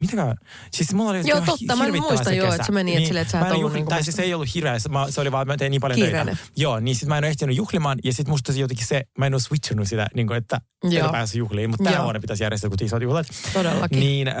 Mitäkään? 0.00 0.36
Siis 0.72 0.94
mulla 0.94 1.10
oli 1.10 1.22
Joo, 1.24 1.40
totta. 1.40 1.76
Mä 1.76 1.84
en 1.84 1.86
hirvittävä 1.86 2.08
muista 2.10 2.30
se 2.30 2.36
joo, 2.36 2.52
että 2.52 2.66
se 2.66 2.72
meni, 2.72 2.96
että 2.96 3.06
silleen, 3.06 3.22
että 3.22 3.32
sä 3.32 3.46
et 3.46 3.52
ollut 3.52 3.72
niinku 3.72 3.90
Tai 3.90 4.04
siis 4.04 4.16
se 4.16 4.22
ei 4.22 4.34
ollut 4.34 4.54
hirveä, 4.54 4.76
mä- 4.88 5.10
se 5.10 5.20
oli 5.20 5.32
vaan, 5.32 5.46
mä 5.46 5.56
tein 5.56 5.70
niin 5.70 5.80
paljon 5.80 5.96
Kiireinen. 5.96 6.36
töitä. 6.36 6.52
Joo, 6.56 6.80
niin 6.80 6.96
sit 6.96 7.08
mä 7.08 7.18
en 7.18 7.24
ole 7.24 7.28
ehtinyt 7.30 7.56
juhlimaan 7.56 7.98
ja 8.04 8.12
sit 8.12 8.28
musta 8.28 8.52
se 8.52 8.58
jotenkin 8.58 8.86
se, 8.86 9.02
mä 9.18 9.26
en 9.26 9.34
ole 9.34 9.40
switchannut 9.40 9.88
sitä, 9.88 10.06
niin 10.14 10.26
kuin, 10.26 10.36
että 10.36 10.60
Joo. 10.84 11.06
en 11.06 11.12
päässyt 11.12 11.38
juhliin, 11.38 11.70
mutta 11.70 11.84
tänä 11.84 12.02
vuonna 12.02 12.20
pitäisi 12.20 12.42
järjestää, 12.42 12.70
kun 12.70 12.78
isot 12.82 13.02
juhlat. 13.02 13.26
Todellakin. 13.52 14.00
Niin 14.00 14.28
äh, 14.28 14.34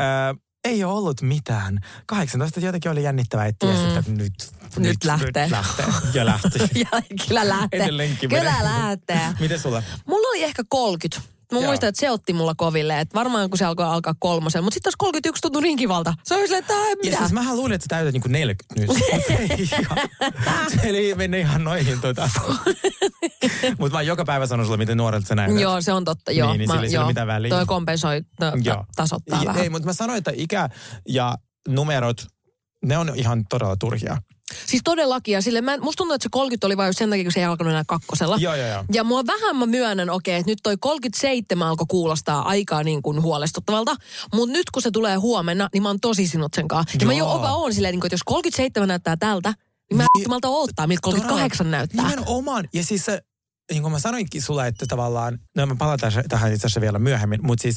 ei 0.64 0.84
ole 0.84 0.92
ollut 0.92 1.22
mitään. 1.22 1.80
18 2.06 2.60
jotenkin 2.60 2.90
oli 2.90 3.02
jännittävää, 3.02 3.46
että 3.46 3.66
tiesi, 3.66 3.82
Mm. 3.82 3.98
että 3.98 4.10
nyt, 4.10 4.32
Nyt 4.76 5.04
lähtee. 5.04 5.42
Nyt 5.42 5.50
lähtee. 5.52 5.86
Ja 6.14 6.26
lähti. 6.26 6.58
Ja 6.92 7.02
kyllä 7.28 7.48
lähtee. 7.48 7.82
Edelleenkin 7.82 8.28
Kyllä 8.30 8.42
menee. 8.44 8.64
lähtee. 8.64 9.20
Miten 9.40 9.60
sulla? 9.60 9.82
Mulla 10.06 10.28
oli 10.28 10.42
ehkä 10.44 10.62
30. 10.68 11.30
Mä 11.52 11.58
Joo. 11.58 11.66
muistan, 11.66 11.88
että 11.88 12.00
se 12.00 12.10
otti 12.10 12.32
mulla 12.32 12.54
koville, 12.54 13.00
että 13.00 13.14
varmaan 13.14 13.50
kun 13.50 13.58
se 13.58 13.64
alkoi 13.64 13.84
alkaa 13.86 14.14
kolmosen, 14.18 14.64
mutta 14.64 14.74
sitten 14.74 14.90
taas 14.92 14.96
31 14.98 15.40
tuntui 15.42 15.62
niin 15.62 15.76
kivalta. 15.78 16.14
Se 16.24 16.34
oli 16.34 16.42
silleen, 16.42 16.60
että 16.60 16.74
ei 16.74 16.90
Ja 16.90 16.96
mitään. 17.04 17.22
siis 17.22 17.32
mähän 17.32 17.56
luulin, 17.56 17.74
että 17.74 17.84
sä 17.84 17.88
täytät 17.88 18.12
niinku 18.12 18.28
40 18.28 18.80
nyt. 18.80 18.90
Se 20.80 20.88
ei 20.88 21.14
mene 21.14 21.38
ihan 21.38 21.64
noihin 21.64 22.00
tota. 22.00 22.30
Mutta 23.78 23.98
mä 23.98 24.02
joka 24.02 24.24
päivä 24.24 24.46
sanon 24.46 24.66
sulle, 24.66 24.76
miten 24.78 24.96
nuorelta 24.96 25.26
sä 25.26 25.34
näytät. 25.34 25.60
Joo, 25.60 25.80
se 25.80 25.92
on 25.92 26.04
totta. 26.04 26.32
Joo, 26.32 26.48
Niin, 26.52 26.58
niin 26.58 26.70
sillä 26.70 26.86
ei 26.86 26.92
joo. 26.92 27.06
mitään 27.06 27.26
väliä. 27.26 27.50
Toi 27.50 27.66
kompensoi, 27.66 28.22
no, 28.40 28.52
Joo. 28.64 28.84
tasoittaa 28.96 29.40
Ei, 29.40 29.46
vähän. 29.46 29.62
Ei, 29.62 29.70
mutta 29.70 29.86
mä 29.86 29.92
sanoin, 29.92 30.18
että 30.18 30.32
ikä 30.34 30.68
ja 31.08 31.34
numerot, 31.68 32.26
ne 32.84 32.98
on 32.98 33.12
ihan 33.14 33.44
todella 33.50 33.76
turhia. 33.76 34.16
Siis 34.66 34.82
todellakin, 34.84 35.32
ja 35.32 35.42
sille, 35.42 35.60
mä, 35.60 35.78
musta 35.78 35.96
tuntuu, 35.96 36.14
että 36.14 36.22
se 36.22 36.28
30 36.32 36.66
oli 36.66 36.76
vain 36.76 36.94
sen 36.94 37.10
takia, 37.10 37.24
kun 37.24 37.32
se 37.32 37.40
ei 37.40 37.46
alkanut 37.46 37.70
enää 37.70 37.84
kakkosella. 37.86 38.36
Joo, 38.40 38.54
joo, 38.54 38.68
joo. 38.68 38.84
Ja 38.92 39.04
mua 39.04 39.26
vähän 39.26 39.56
mä 39.56 39.66
myönnän, 39.66 40.10
okei, 40.10 40.34
että 40.36 40.50
nyt 40.50 40.58
toi 40.62 40.76
37 40.80 41.68
alkoi 41.68 41.86
kuulostaa 41.88 42.48
aika 42.48 42.82
niin 42.82 43.02
kuin 43.02 43.22
huolestuttavalta. 43.22 43.96
Mutta 44.34 44.52
nyt 44.52 44.70
kun 44.70 44.82
se 44.82 44.90
tulee 44.90 45.16
huomenna, 45.16 45.68
niin 45.72 45.82
mä 45.82 45.88
oon 45.88 46.00
tosi 46.00 46.26
sinut 46.26 46.54
sen 46.54 46.68
kanssa. 46.68 46.98
Ja 47.00 47.06
mä 47.06 47.12
jo 47.12 47.32
opa 47.32 47.52
oon 47.52 47.74
silleen, 47.74 47.92
niin 47.92 48.00
kuin, 48.00 48.08
että 48.08 48.14
jos 48.14 48.24
37 48.24 48.88
näyttää 48.88 49.16
tältä, 49.16 49.54
niin 49.90 49.96
mä 49.96 50.06
Niin, 50.16 50.24
en 50.24 50.30
malta 50.30 50.48
odottaa, 50.48 50.86
miltä 50.86 51.00
38 51.02 51.70
näyttää. 51.70 52.10
Nimenomaan. 52.10 52.68
Ja 52.72 52.84
siis 52.84 53.04
se, 53.04 53.22
niin 53.70 53.82
kuin 53.82 53.92
mä 53.92 53.98
sanoinkin 53.98 54.42
sulle, 54.42 54.66
että 54.66 54.86
tavallaan, 54.88 55.38
no 55.56 55.66
mä 55.66 55.74
palataan 55.78 56.12
tähän 56.28 56.52
itse 56.52 56.66
asiassa 56.66 56.80
vielä 56.80 56.98
myöhemmin, 56.98 57.40
mutta 57.42 57.62
siis 57.62 57.76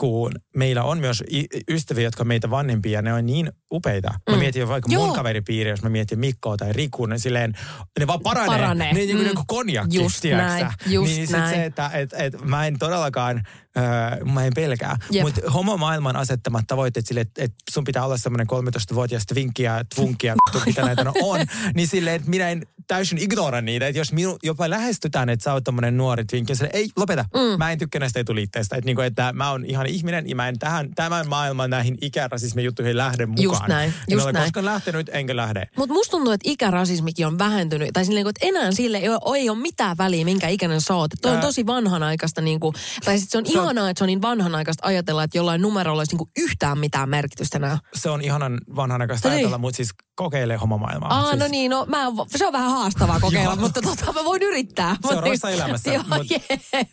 kun 0.00 0.32
meillä 0.56 0.82
on 0.84 0.98
myös 0.98 1.22
ystäviä, 1.70 2.04
jotka 2.04 2.24
meitä 2.24 2.50
vanhempia, 2.50 3.02
ne 3.02 3.12
on 3.12 3.26
niin 3.26 3.52
upeita. 3.72 4.08
Mä 4.30 4.36
Mm. 4.36 4.38
mietin 4.38 4.60
jo 4.60 4.68
vaikka 4.68 4.92
Joo. 4.92 5.06
mun 5.06 5.14
kaveripiiri, 5.16 5.70
jos 5.70 5.82
mä 5.82 5.88
mietin 5.88 6.18
Mikkoa 6.18 6.56
tai 6.56 6.72
Riku, 6.72 7.06
ne 7.06 7.18
silleen, 7.18 7.52
ne 7.98 8.06
vaan 8.06 8.20
paranee. 8.20 8.46
Paranee. 8.58 8.92
Ne 8.92 8.98
niin 9.00 9.10
kuin 9.16 9.22
Mm. 9.26 9.28
joku 9.28 9.42
konjakki, 9.46 9.96
Just 9.96 10.24
näin, 10.24 10.66
just 10.86 11.12
niin 11.14 11.26
sit 11.26 11.36
näin. 11.36 11.54
se, 11.54 11.64
että 11.64 11.90
et, 11.94 12.12
et, 12.18 12.44
mä 12.44 12.66
en 12.66 12.78
todellakaan, 12.78 13.42
öö, 13.78 14.24
mä 14.24 14.44
en 14.44 14.52
pelkää. 14.54 14.96
Mutta 15.22 15.50
homomaailman 15.50 16.16
asettamat 16.16 16.64
tavoitteet 16.66 17.06
sille, 17.06 17.20
että 17.20 17.44
et 17.44 17.52
sun 17.70 17.84
pitää 17.84 18.04
olla 18.04 18.16
semmoinen 18.16 18.46
13-vuotias 18.52 19.26
twinkkiä, 19.26 19.84
tvunkia, 19.94 20.34
mitä 20.66 20.82
näitä 20.82 21.04
on, 21.22 21.40
niin 21.74 21.88
silleen, 21.88 22.16
että 22.16 22.30
minä 22.30 22.50
en 22.50 22.62
täysin 22.86 23.18
ignora 23.18 23.60
niitä. 23.60 23.86
Että 23.86 23.98
jos 23.98 24.12
minu, 24.12 24.38
jopa 24.42 24.70
lähestytään, 24.70 25.28
että 25.28 25.44
sä 25.44 25.52
oot 25.52 25.64
tommonen 25.64 25.96
nuori 25.96 26.24
twinkki, 26.24 26.52
ja 26.52 26.56
silleen, 26.56 26.76
ei, 26.76 26.88
lopeta. 26.96 27.24
Mm. 27.34 27.58
Mä 27.58 27.72
en 27.72 27.78
tykkää 27.78 27.98
näistä 28.00 28.20
etuliitteistä. 28.20 28.76
Että, 28.76 28.86
niinku, 28.86 29.02
että 29.02 29.32
mä 29.32 29.50
oon 29.50 29.64
ihan 29.64 29.86
ihminen, 29.86 30.28
ja 30.28 30.36
mä 30.36 30.48
en 30.48 30.58
tähän, 30.58 30.90
tämän 30.94 31.28
maailman 31.28 31.70
näihin 31.70 31.98
ikärasismin 32.00 32.64
juttuihin 32.64 32.96
lähde 32.96 33.26
mukaan. 33.26 33.42
Just 33.44 33.62
näin, 33.68 33.88
en 33.88 33.94
just 34.08 34.24
ole 34.24 34.32
näin. 34.32 34.44
koskaan 34.44 34.64
lähtenyt, 34.64 35.10
enkä 35.12 35.36
lähde. 35.36 35.68
Mutta 35.76 35.92
musta 35.92 36.10
tuntuu, 36.10 36.32
että 36.32 36.50
ikärasismikin 36.50 37.26
on 37.26 37.38
vähentynyt. 37.38 37.90
Tai 37.92 38.04
silleen, 38.04 38.26
että 38.28 38.46
enää 38.46 38.72
sille 38.72 38.98
ei 38.98 39.08
ole, 39.08 39.38
ei 39.38 39.50
ole 39.50 39.58
mitään 39.58 39.98
väliä, 39.98 40.24
minkä 40.24 40.48
ikäinen 40.48 40.80
sä 40.80 40.94
oot. 40.94 41.10
Toi 41.22 41.32
on 41.32 41.40
tosi 41.40 41.66
vanhanaikaista. 41.66 42.40
Niin 42.40 42.60
kuin, 42.60 42.74
tai 43.04 43.18
sitten 43.18 43.30
se 43.30 43.38
on 43.38 43.52
Se 43.52 43.60
on- 43.60 43.63
ihanaa, 43.64 43.90
että 43.90 43.98
se 43.98 44.04
on 44.04 44.06
niin 44.06 44.22
vanhanaikaista 44.22 44.86
ajatella, 44.86 45.22
että 45.22 45.38
jollain 45.38 45.60
numerolla 45.62 46.00
olisi 46.00 46.12
niin 46.12 46.18
kuin 46.18 46.30
yhtään 46.36 46.78
mitään 46.78 47.08
merkitystä 47.08 47.58
enää. 47.58 47.78
Se 47.94 48.10
on 48.10 48.22
ihanan 48.22 48.60
vanhanaikaista 48.76 49.28
Niin. 49.28 49.36
ajatella, 49.36 49.58
mutta 49.58 49.76
siis 49.76 49.90
kokeile 50.14 50.56
homomaailmaa. 50.56 51.14
Aa, 51.18 51.26
siis, 51.30 51.38
no 51.38 51.46
niin, 51.48 51.70
no 51.70 51.86
mä, 51.88 51.98
se 52.36 52.46
on 52.46 52.52
vähän 52.52 52.70
haastavaa 52.70 53.20
kokeilla, 53.20 53.56
mutta 53.64 53.82
tota, 53.82 54.12
mä 54.12 54.24
voin 54.24 54.42
yrittää. 54.42 54.96
Seuraavassa 55.08 55.50
elämässä, 55.50 55.92
Joo, 55.94 56.02
mut- 56.08 56.30
jee. 56.30 56.86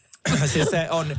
siis 0.54 0.68
se 0.72 0.88
on... 0.92 1.16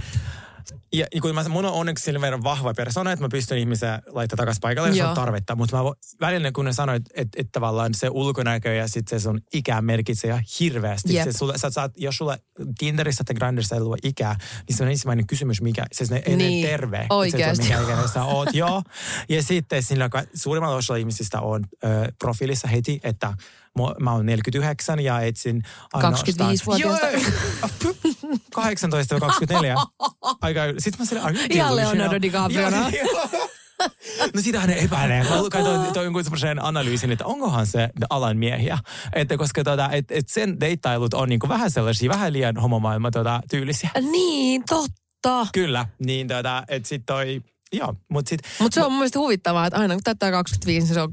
Ja 0.95 1.07
kun 1.23 1.35
mä, 1.35 1.49
mun 1.49 1.65
on 1.65 1.73
onneksi 1.73 2.05
sillä 2.05 2.21
verran 2.21 2.43
vahva 2.43 2.75
persona, 2.75 3.13
että 3.13 3.25
mä 3.25 3.29
pystyn 3.29 3.59
ihmisiä 3.59 4.03
laittaa 4.07 4.37
takaisin 4.37 4.61
paikalle, 4.61 4.89
jos 4.89 4.99
Joo. 4.99 5.09
on 5.09 5.15
tarvetta. 5.15 5.57
Mutta 5.57 5.77
mä 5.77 5.91
välillä 6.21 6.53
kun 6.53 6.65
ne 6.65 6.73
sanoit, 6.73 7.03
että, 7.07 7.21
että, 7.21 7.41
että 7.41 7.53
tavallaan 7.53 7.95
se 7.95 8.09
ulkonäkö 8.11 8.75
ja 8.75 8.89
sitten 8.89 9.21
se 9.21 9.23
sun 9.23 9.41
ikä 9.53 9.81
merkitsee 9.83 10.29
ihan 10.31 10.43
hirveästi. 10.61 11.15
Jep. 11.15 11.25
Se, 11.25 11.33
sulle, 11.33 11.59
sä 11.59 11.71
saat, 11.71 11.93
jos 11.97 12.17
sulla 12.17 12.37
Tinderissä 12.79 13.25
tai 13.25 13.35
Grindrissa 13.35 13.75
ei 13.75 13.81
luo 13.81 13.97
ikää, 14.03 14.37
niin 14.69 14.77
se 14.77 14.83
on 14.83 14.91
ensimmäinen 14.91 15.27
kysymys, 15.27 15.63
mikä, 15.63 15.87
siis 15.93 16.11
ne 16.11 16.23
ei 16.27 16.37
Niin, 16.37 16.67
terve. 16.67 17.07
oikeasti. 17.11 17.67
Se, 17.67 17.77
on, 17.77 17.83
mikä 17.83 17.93
ikäinen 17.93 18.09
sä 18.09 18.25
oot, 18.25 18.49
joo. 18.63 18.83
Ja 19.29 19.43
sitten 19.43 19.83
sillä 19.83 20.11
suurimmalla 20.35 20.77
osalla 20.77 20.99
ihmisistä 20.99 21.41
on 21.41 21.65
ö, 21.85 21.89
profiilissa 22.19 22.69
heti, 22.69 23.01
että 23.05 23.35
mä 24.01 24.13
oon 24.13 24.27
49 24.27 25.01
ja 25.01 25.21
etsin 25.21 25.63
ainoastaan... 25.93 26.55
25-vuotiaasta. 26.55 27.07
Joo, 28.33 28.65
18 28.65 29.21
24. 29.21 29.77
Aika, 30.41 30.61
sitten 30.79 31.03
mä 31.03 31.05
silleen, 31.05 31.27
are 31.27 31.35
you 31.35 31.47
Ihan? 31.51 31.77
Leonardo 31.77 32.23
DiCapriona. 32.23 32.91
Joo. 32.91 33.29
No 34.35 34.41
sitähän 34.41 34.69
ne 34.69 34.79
epäilee. 34.79 35.23
Mä 35.23 35.37
katsoin 35.51 35.93
toi 35.93 36.05
jonkun 36.05 36.25
semmoisen 36.25 36.65
analyysin, 36.65 37.13
että 37.13 37.27
onkohan 37.27 37.67
se 37.67 37.89
alan 38.11 38.37
miehiä. 38.37 38.79
Että 39.13 39.37
koska 39.37 39.65
tota, 39.65 39.89
et, 39.93 40.05
et 40.11 40.29
sen 40.29 40.61
deittailut 40.61 41.15
on 41.15 41.29
niinku 41.29 41.49
vähän 41.49 41.71
sellaisia, 41.71 42.11
vähän 42.11 42.33
liian 42.33 42.57
homomaailma 42.57 43.11
tota, 43.11 43.41
tyylisiä. 43.51 43.91
Niin, 44.01 44.63
totta. 44.69 45.47
Kyllä, 45.53 45.87
niin 45.99 46.29
tota, 46.29 46.65
että 46.69 46.89
sit 46.89 47.03
toi, 47.07 47.43
joo, 47.73 47.95
mut 48.09 48.27
sit... 48.27 48.41
Mutta 48.61 48.75
se 48.75 48.85
on 48.85 48.93
mun 48.93 48.99
mielestä 48.99 49.19
huvittavaa, 49.19 49.67
että 49.67 49.79
aina 49.79 49.95
kun 49.95 50.03
täyttää 50.03 50.31
25, 50.31 50.87
niin 50.87 50.95
se 50.95 51.01
on 51.01 51.13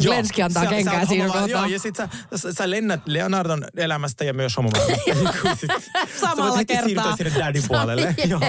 Joo, 0.00 0.14
Lenski 0.14 0.42
antaa 0.42 0.62
sä- 0.62 0.68
sä 0.70 0.74
kenkää 0.76 1.00
oot 1.00 1.08
siinä 1.08 1.26
kohtaa. 1.26 1.46
Joo, 1.48 1.64
ja 1.64 1.78
sit 1.78 1.96
sä, 1.96 2.08
sä, 2.36 2.52
sä 2.52 2.70
lennät 2.70 3.00
Leonardon 3.06 3.64
elämästä 3.76 4.24
ja 4.24 4.34
myös 4.34 4.56
homomaailmasta. 4.56 5.66
Sä 5.66 6.20
Samalla 6.20 6.56
voit 6.56 6.68
kertaa. 6.68 6.86
siirtyä 6.86 7.16
sinne 7.16 7.32
daddy 7.38 7.62
puolelle. 7.68 8.14
Joo. 8.26 8.40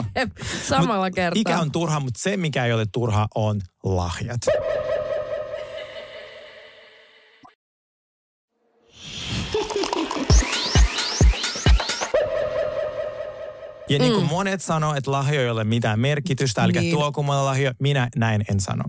Samalla 0.70 1.06
Mut 1.06 1.16
kertaa. 1.16 1.42
Ikä 1.42 1.60
on 1.60 1.72
turha, 1.72 2.00
mutta 2.00 2.20
se 2.24 2.38
mikä 2.38 2.66
ei 2.66 2.74
ole 2.74 2.86
turha 2.92 3.28
on 3.36 3.62
lahjat. 3.84 4.42
Ja 13.94 14.00
niin 14.00 14.14
kuin 14.14 14.26
monet 14.30 14.62
sanoo, 14.62 14.96
että 14.96 15.12
lahjo 15.12 15.42
ei 15.42 15.50
ole 15.50 15.64
mitään 15.64 16.00
merkitystä, 16.00 16.64
älkää 16.64 16.82
Niin. 16.82 16.96
tuoko 16.96 17.24
mulle 17.24 17.42
lahjo, 17.44 17.72
minä 17.80 18.08
näin 18.16 18.44
en 18.52 18.60
sano. 18.60 18.84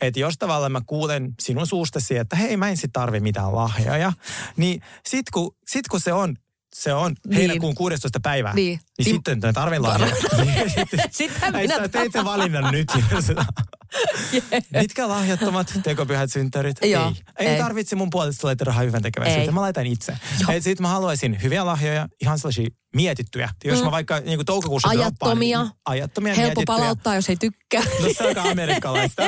Että 0.00 0.20
jos 0.20 0.34
tavallaan 0.38 0.72
mä 0.72 0.80
kuulen 0.86 1.34
sinun 1.40 1.66
suustasi, 1.66 2.16
että 2.16 2.36
hei 2.36 2.56
mä 2.56 2.68
en 2.68 2.76
sit 2.76 2.92
tarvi 2.92 3.20
mitään 3.20 3.54
lahjoja, 3.56 4.12
niin 4.56 4.82
sit 5.08 5.30
kun, 5.30 5.56
sit 5.66 5.88
kun 5.88 6.00
se 6.00 6.12
on 6.12 6.36
se 6.74 6.94
on 6.94 7.14
Niin. 7.26 7.36
heinäkuun 7.36 7.74
16. 7.74 8.20
päivä, 8.20 8.52
Niin. 8.54 8.66
niin, 8.66 8.80
niin 8.98 9.14
sitten 9.14 9.38
mä 9.44 9.52
tarvin 9.52 9.82
lahjoja. 9.82 10.14
Niin 10.44 10.70
sitten- 11.10 11.52
minä 11.56 11.76
sä 11.76 11.88
teit 11.88 12.12
sen 12.12 12.24
valinnan 12.24 12.72
nyt. 12.72 12.88
Mitkä 14.80 15.08
lahjattomat 15.08 15.72
tekopyhät 15.82 16.32
synttärit? 16.32 16.76
Joo, 16.82 17.06
ei. 17.38 17.46
ei. 17.46 17.52
Ei 17.54 17.58
tarvitse 17.62 17.96
mun 17.96 18.10
puolesta 18.10 18.46
laittaa 18.46 18.64
rahaa 18.64 18.82
hyvän 18.82 19.02
tekeväisyyteen. 19.02 19.54
Mä 19.54 19.60
laitan 19.60 19.86
itse. 19.86 20.16
Sitten 20.38 20.76
mä 20.82 20.88
haluaisin 20.88 21.42
hyviä 21.42 21.66
lahjoja, 21.66 22.08
ihan 22.22 22.38
sellaisia 22.38 22.68
mietittyjä. 22.96 23.48
Jos 23.64 23.78
Mm. 23.78 23.84
mä 23.84 23.90
vaikka 23.90 24.20
niin 24.20 24.38
kuin 24.38 24.46
toukokuussa 24.46 24.88
Ajattomia. 24.88 25.08
droppaan, 25.10 25.38
niin 25.40 25.58
ajattomia 25.84 26.34
Helppo 26.34 26.60
mietittyjä. 26.60 26.76
palauttaa, 26.78 27.14
jos 27.14 27.28
ei 27.30 27.36
tykkää. 27.36 27.82
No 28.00 28.08
se 28.16 28.22
on 28.22 28.28
aika 28.28 28.42
amerikkalaista. 28.42 29.22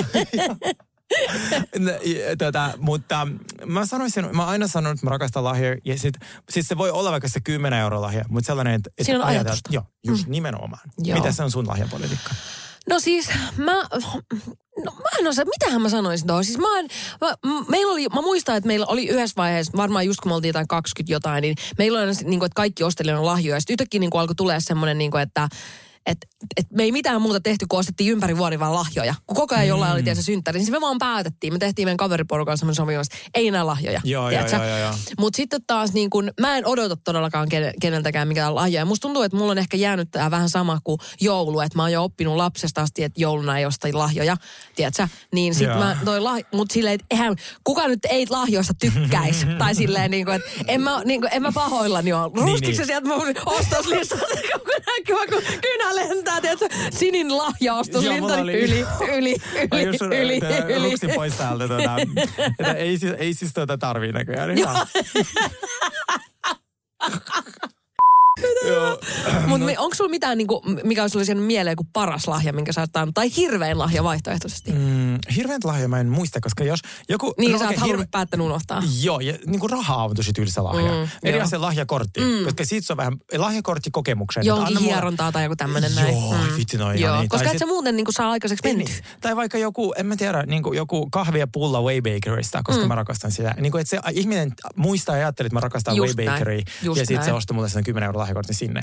Tota, 2.39 2.71
mutta 2.79 3.29
mä 3.67 3.87
sanoisin, 3.87 4.37
mä 4.37 4.47
aina 4.47 4.69
sanonut, 4.69 4.97
että 4.97 5.07
mä 5.07 5.11
rakastan 5.11 5.45
lahjoja. 5.45 5.77
Ja 5.85 5.99
sit, 5.99 6.15
sit 6.51 6.67
se 6.67 6.79
voi 6.79 6.91
olla 6.91 7.11
vaikka 7.11 7.29
se 7.29 7.41
10 7.41 7.79
euroa 7.81 8.01
lahja, 8.01 8.25
mutta 8.29 8.47
sellainen, 8.47 8.75
että... 8.75 8.91
että 8.91 9.05
Siinä 9.05 9.19
on 9.19 9.25
ajatellaan- 9.25 9.47
ajatusta. 9.47 9.71
Joo, 9.73 9.85
just 10.07 10.27
mm. 10.27 10.31
nimenomaan. 10.31 10.91
Joo. 10.99 11.19
Mitä 11.19 11.33
se 11.33 11.43
on 11.43 11.51
sun 11.51 11.69
lahjapolitiikka? 11.69 12.31
No 12.91 13.01
siis 13.01 13.29
mä, 13.57 13.73
no 14.85 14.93
mä 14.93 15.09
en 15.19 15.27
osaa, 15.29 15.45
mitähän 15.45 15.83
mä 15.83 15.89
sanoisin 15.89 16.27
tuohon. 16.27 16.45
Siis 16.45 16.59
mä, 16.59 16.79
en, 16.79 16.89
mä, 17.21 17.35
meillä 17.69 17.93
oli, 17.93 18.07
mä 18.15 18.21
muistan, 18.23 18.57
että 18.57 18.67
meillä 18.67 18.87
oli 18.87 19.07
yhdessä 19.09 19.35
vaiheessa, 19.37 19.73
varmaan 19.77 20.07
just 20.07 20.21
kun 20.21 20.31
me 20.31 20.35
oltiin 20.35 20.49
jotain 20.49 20.69
20 20.69 21.13
jotain, 21.13 21.43
niin 21.43 21.57
meillä 21.79 21.99
oli 22.01 22.07
niin 22.07 22.39
kuin, 22.39 22.47
että 22.47 22.57
kaikki 22.57 22.85
ostelijoilla 22.85 23.21
on 23.21 23.27
lahjoja. 23.27 23.61
Sitten 23.61 23.75
yhtäkkiä 23.75 24.01
niin 24.01 24.11
kuin 24.11 24.21
alkoi 24.21 24.35
tulee 24.35 24.61
semmoinen, 24.61 24.99
niin 24.99 25.11
kuin, 25.11 25.23
että 25.23 25.49
et, 26.07 26.19
et 26.57 26.67
me 26.71 26.83
ei 26.83 26.93
mitään 26.93 27.23
muuta 27.23 27.41
tehty, 27.41 27.67
kun 27.69 27.79
ostettiin 27.79 28.11
ympäri 28.13 28.37
vuoden 28.37 28.61
vaan 28.61 28.75
lahjoja. 28.75 29.15
Kun 29.27 29.37
koko 29.37 29.55
ajan 29.55 29.69
jollain 29.69 29.93
oli 29.93 30.01
Mm. 30.01 30.05
tietysti 30.05 30.25
synttäri, 30.33 30.59
niin 30.59 30.67
sit 30.67 30.73
me 30.73 30.81
vaan 30.81 30.99
päätettiin. 30.99 31.53
Me 31.53 31.59
tehtiin 31.59 31.87
meidän 31.87 31.97
kaveriporukalla 31.97 32.57
semmoinen 32.57 32.75
sopimus, 32.75 33.07
että 33.07 33.19
ei 33.35 33.49
enää 33.49 33.67
lahjoja. 33.67 34.01
Joo, 34.05 34.23
joo, 34.23 34.29
tiedätkö? 34.31 34.57
joo, 34.57 34.67
joo, 34.67 34.79
joo. 34.79 34.95
Mutta 35.19 35.37
sitten 35.37 35.61
taas 35.67 35.93
niin 35.93 36.11
kun, 36.11 36.31
mä 36.41 36.57
en 36.59 36.67
odota 36.67 36.97
todellakaan 36.97 37.49
ken- 37.49 37.75
keneltäkään 37.81 38.29
mikään 38.29 38.55
lahjoja. 38.55 38.85
Musta 38.85 39.03
tuntuu, 39.03 39.23
että 39.23 39.37
mulla 39.37 39.51
on 39.53 39.59
ehkä 39.59 39.77
jäänyt 39.77 40.11
tää 40.11 40.31
vähän 40.31 40.49
sama 40.49 40.79
kuin 40.85 40.99
joulu, 41.21 41.61
että 41.61 41.79
mä 41.79 41.83
oon 41.83 41.93
jo 41.93 42.05
oppinut 42.05 42.37
lapsesta 42.37 42.83
asti, 42.83 43.03
että 43.05 43.21
jouluna 43.21 43.59
ei 43.59 43.67
osta 43.67 43.89
lahjoja, 43.93 44.37
tiedätkö? 44.77 45.09
Niin 45.33 45.55
sit 45.55 45.67
Joo. 45.67 45.79
mä 45.79 45.97
toi 46.05 46.19
lah- 46.21 46.47
mut 46.53 46.71
silleen, 46.71 46.95
että 46.95 47.07
eihän, 47.11 47.37
kuka 47.65 47.89
nyt 47.89 48.01
ei 48.09 48.27
lahjoista 48.31 48.75
tykkäis. 48.81 49.47
tai 49.59 49.75
silleen 49.75 50.11
niin 50.11 50.25
kuin, 50.25 50.35
että 50.37 50.51
en 50.69 50.81
mä, 50.81 51.03
niin 51.05 51.21
kuin, 51.21 51.31
en 51.35 51.43
mä 51.43 51.53
pahoillani 51.53 52.13
ole. 52.13 52.31
Ruskiksi 52.35 52.73
niin. 52.81 52.87
sieltä 52.87 53.09
mun 53.09 53.23
ostoslistasta, 53.47 54.27
kun 54.65 54.71
näkyy, 54.87 55.27
kun 55.29 55.43
kynä 55.61 55.94
lentää, 55.97 56.41
tiedätkö, 56.41 56.69
sinin 56.93 57.37
lahjaostos 57.37 58.05
Joo, 58.05 58.15
lentää 58.15 58.41
oli- 58.41 58.53
yli, 58.53 58.85
yli, 59.17 59.37
yli, 59.73 59.85
just 59.85 60.03
yli, 60.03 60.41
yli. 60.77 60.91
Ruksin 60.91 61.11
pois 61.15 61.35
täältä. 61.35 61.69
Tuota, 61.69 61.97
että 62.61 62.73
ei, 62.73 62.99
siis, 62.99 63.13
ei 63.19 63.35
siis 63.35 63.53
tuota 63.53 63.79
tarvii 63.79 64.13
näköjään. 64.13 64.59
Joo. 64.59 64.73
Mutta 69.47 69.67
onko 69.79 69.95
sulla 69.95 70.11
mitään, 70.11 70.39
niinku, 70.39 70.63
mikä 70.85 71.09
sulla 71.09 71.25
jäänyt 71.29 71.45
mieleen 71.45 71.77
kuin 71.77 71.89
paras 71.93 72.29
lahja, 72.29 72.53
minkä 72.53 72.73
sä 72.73 72.81
oot 72.81 72.91
saanut, 72.95 73.15
tai 73.15 73.31
hirvein 73.37 73.79
lahja 73.79 74.05
vaihtoehtoisesti? 74.05 74.73
Mm, 74.73 75.19
hirveän 75.37 75.61
lahja 75.65 75.89
mä 75.89 76.01
en 76.01 76.09
muista, 76.09 76.41
koska 76.41 76.65
jos 76.65 76.81
joku... 77.09 77.35
niin 77.39 77.53
no 77.53 77.59
sä 77.59 77.67
oot 77.69 77.77
halunnut 77.77 78.11
päättänyt 78.11 78.47
unohtaa. 78.47 78.83
Joo, 79.03 79.21
ja 79.21 79.35
niin 79.47 79.61
kuin 79.61 79.71
rahaa 79.71 80.05
on 80.05 80.17
tosi 80.17 80.33
tylsä 80.33 80.65
lahja. 80.65 80.93
Mm, 80.93 80.95
Mm, 81.05 81.09
Eri 81.23 81.41
asia 81.41 81.61
lahjakortti, 81.61 82.21
mm. 82.21 82.45
koska 82.45 82.65
siitä 82.65 82.87
se 82.87 82.93
on 82.93 82.97
vähän 82.97 83.13
lahjakortti 83.37 83.91
kokemukseen. 83.91 84.47
Johonkin 84.47 84.79
hierontaa 84.79 85.33
tai 85.33 85.43
joku 85.45 85.57
tämmöinen 85.57 85.95
näin. 85.95 86.15
Joo, 86.15 86.33
mm. 86.33 86.57
vitsi 86.57 86.77
noin. 86.79 87.01
Joo, 87.01 87.19
niin. 87.19 87.29
koska 87.29 87.45
Tai 87.45 87.55
et 87.55 87.59
sä 87.59 87.65
sit- 87.65 87.69
muuten 87.69 87.97
niinku 87.97 88.13
saa 88.13 88.31
aikaiseksi 88.31 88.69
menty. 88.69 88.93
niin. 88.93 89.05
Tai 89.21 89.37
vaikka 89.37 89.59
joku, 89.59 89.93
en 89.97 90.07
mä 90.07 90.17
tiedä, 90.17 90.43
niin 90.43 90.63
kuin 90.63 90.77
joku 90.77 91.11
kahvi 91.11 91.39
ja 91.39 91.47
pulla 91.47 91.83
Way 91.83 92.01
Bakerista, 92.01 92.63
koska 92.65 92.83
mm. 92.83 92.89
mä 92.89 92.95
rakastan 92.95 93.33
sitä. 93.33 93.55
Niin 93.61 93.73
kuin, 93.73 93.81
että 93.81 93.91
se 93.91 93.99
ihminen 94.13 94.53
muistaa 94.77 95.17
ja 95.17 95.27
ajattelee, 95.27 95.47
että 95.47 95.57
mä 95.57 95.61
rakastan 95.61 95.97
Just 95.97 96.17
Way 96.17 96.27
näin. 96.27 96.39
Bakeria. 96.39 96.63
Just 96.83 97.01
ja 97.01 97.07
sitten 97.07 97.25
se 97.25 97.33
ostaa 97.33 97.55
mulle 97.55 97.69
sen 97.69 97.85
10 97.85 98.07
euron 98.07 98.24
lahjakortin 98.25 98.55
sinne. 98.55 98.81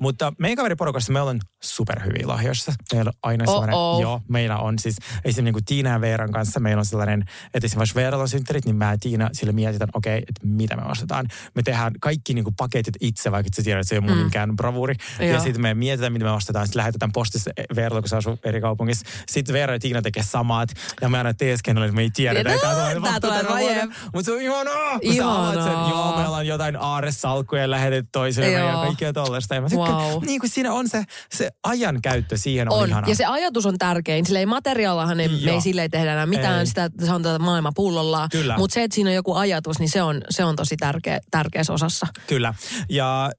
Mutta 0.00 0.32
meidän 0.38 0.56
kaveriporukassa 0.56 1.12
me 1.12 1.20
ollaan 1.20 1.40
superhyviä 1.62 2.28
lahjoissa. 2.28 2.72
Meillä 2.92 3.08
on 3.08 3.18
aina 3.22 3.46
sellainen, 3.46 3.76
Oh-oh. 3.76 4.02
joo, 4.02 4.20
meillä 4.28 4.58
on 4.58 4.78
siis 4.78 4.96
esimerkiksi 4.98 5.42
niin 5.42 5.52
kuin 5.52 5.64
Tiina 5.64 5.90
ja 5.90 6.00
Veeran 6.00 6.32
kanssa 6.32 6.60
meillä 6.60 6.80
on 6.80 6.84
sellainen, 6.86 7.24
että 7.54 7.66
esimerkiksi 7.66 7.94
Veeralla 7.94 8.22
on 8.22 8.28
synttärit, 8.28 8.64
niin 8.64 8.76
mä 8.76 8.90
ja 8.90 8.98
Tiina 8.98 9.30
sille 9.32 9.52
mietitään, 9.52 9.90
okei, 9.94 10.18
okay, 10.18 10.24
että 10.28 10.46
mitä 10.46 10.76
me 10.76 10.82
ostetaan. 10.82 11.26
Me 11.54 11.62
tehdään 11.62 11.92
kaikki 12.00 12.34
niin 12.34 12.44
kuin 12.44 12.54
paketit 12.56 12.94
itse, 13.00 13.32
vaikka 13.32 13.50
sä 13.56 13.62
tiedät, 13.62 13.80
että 13.80 13.88
se 13.88 13.94
ei 13.94 13.98
ole 13.98 14.06
mun 14.06 14.18
mm. 14.18 14.24
mikään 14.24 14.56
bravuri. 14.56 14.94
Ja 15.18 15.26
Joo. 15.26 15.40
sitten 15.40 15.62
me 15.62 15.74
mietitään, 15.74 16.12
mitä 16.12 16.24
me 16.24 16.30
ostetaan. 16.30 16.66
Sitten 16.66 16.80
lähetetään 16.80 17.12
postissa 17.12 17.50
Veeralle, 17.76 18.02
kun 18.02 18.08
se 18.08 18.16
asuu 18.16 18.38
eri 18.44 18.60
kaupungissa. 18.60 19.06
Sitten 19.28 19.52
Veera 19.52 19.72
ja 19.72 19.80
Tiina 19.80 20.02
tekee 20.02 20.22
samat. 20.22 20.68
Ja 21.00 21.08
me 21.08 21.18
aina 21.18 21.34
teeskennellä, 21.34 21.86
että 21.86 21.96
me 21.96 22.02
ei 22.02 22.10
tiedä. 22.10 22.34
Tiedä, 22.34 22.54
että 22.54 23.02
vasta 23.02 23.44
tulee. 23.44 23.86
Mutta 23.86 24.22
se 24.24 24.32
on 24.32 24.40
ihanaa. 24.40 24.98
Kun 25.00 25.14
sä 25.16 25.34
avaat 25.34 25.54
sen, 25.54 25.62
Ihanaa. 25.62 25.90
joo, 25.90 26.16
me 26.16 26.26
ollaan 26.26 26.46
jotain 26.46 26.76
aaresalkkuja 26.76 27.70
lähetetty 27.70 28.08
toiselle 28.12 28.50
ja 28.50 28.58
Joo. 28.58 28.81
Kaikkea 28.86 29.12
tollaista. 29.12 29.54
Ja 29.54 29.60
mä 29.60 29.68
tykkään, 29.68 29.92
Wow. 29.92 30.24
niin 30.26 30.40
kuin 30.40 30.50
siinä 30.50 30.72
on 30.72 30.88
se, 30.88 31.04
se 31.30 31.50
ajan 31.62 32.02
käyttö 32.02 32.36
siihen 32.36 32.72
on, 32.72 32.78
On, 32.78 32.88
ihanaa. 32.88 33.10
ja 33.10 33.16
se 33.16 33.24
ajatus 33.24 33.66
on 33.66 33.78
tärkein. 33.78 34.26
Sillä 34.26 34.38
ei 34.38 34.46
materiaalillahan 34.46 35.20
ei, 35.20 35.28
me 35.28 35.50
ei 35.50 35.60
sille 35.60 35.88
tehdä 35.88 36.12
enää 36.12 36.26
mitään, 36.26 36.60
Ei. 36.60 36.66
sitä, 36.66 36.90
se 37.04 37.12
on 37.12 37.22
tätä 37.22 37.38
maailma 37.38 37.72
pullollaan. 37.74 38.28
Kyllä. 38.32 38.56
Mutta 38.58 38.74
se, 38.74 38.82
että 38.82 38.94
siinä 38.94 39.10
on 39.10 39.14
joku 39.14 39.34
ajatus, 39.34 39.78
niin 39.78 39.90
se 39.90 40.02
on, 40.02 40.22
se 40.30 40.44
on 40.44 40.56
tosi 40.56 40.76
tärkeä, 40.76 41.20
tärkeässä 41.30 41.72
osassa. 41.72 42.06
Kyllä. 42.26 42.54
Ja 42.88 43.30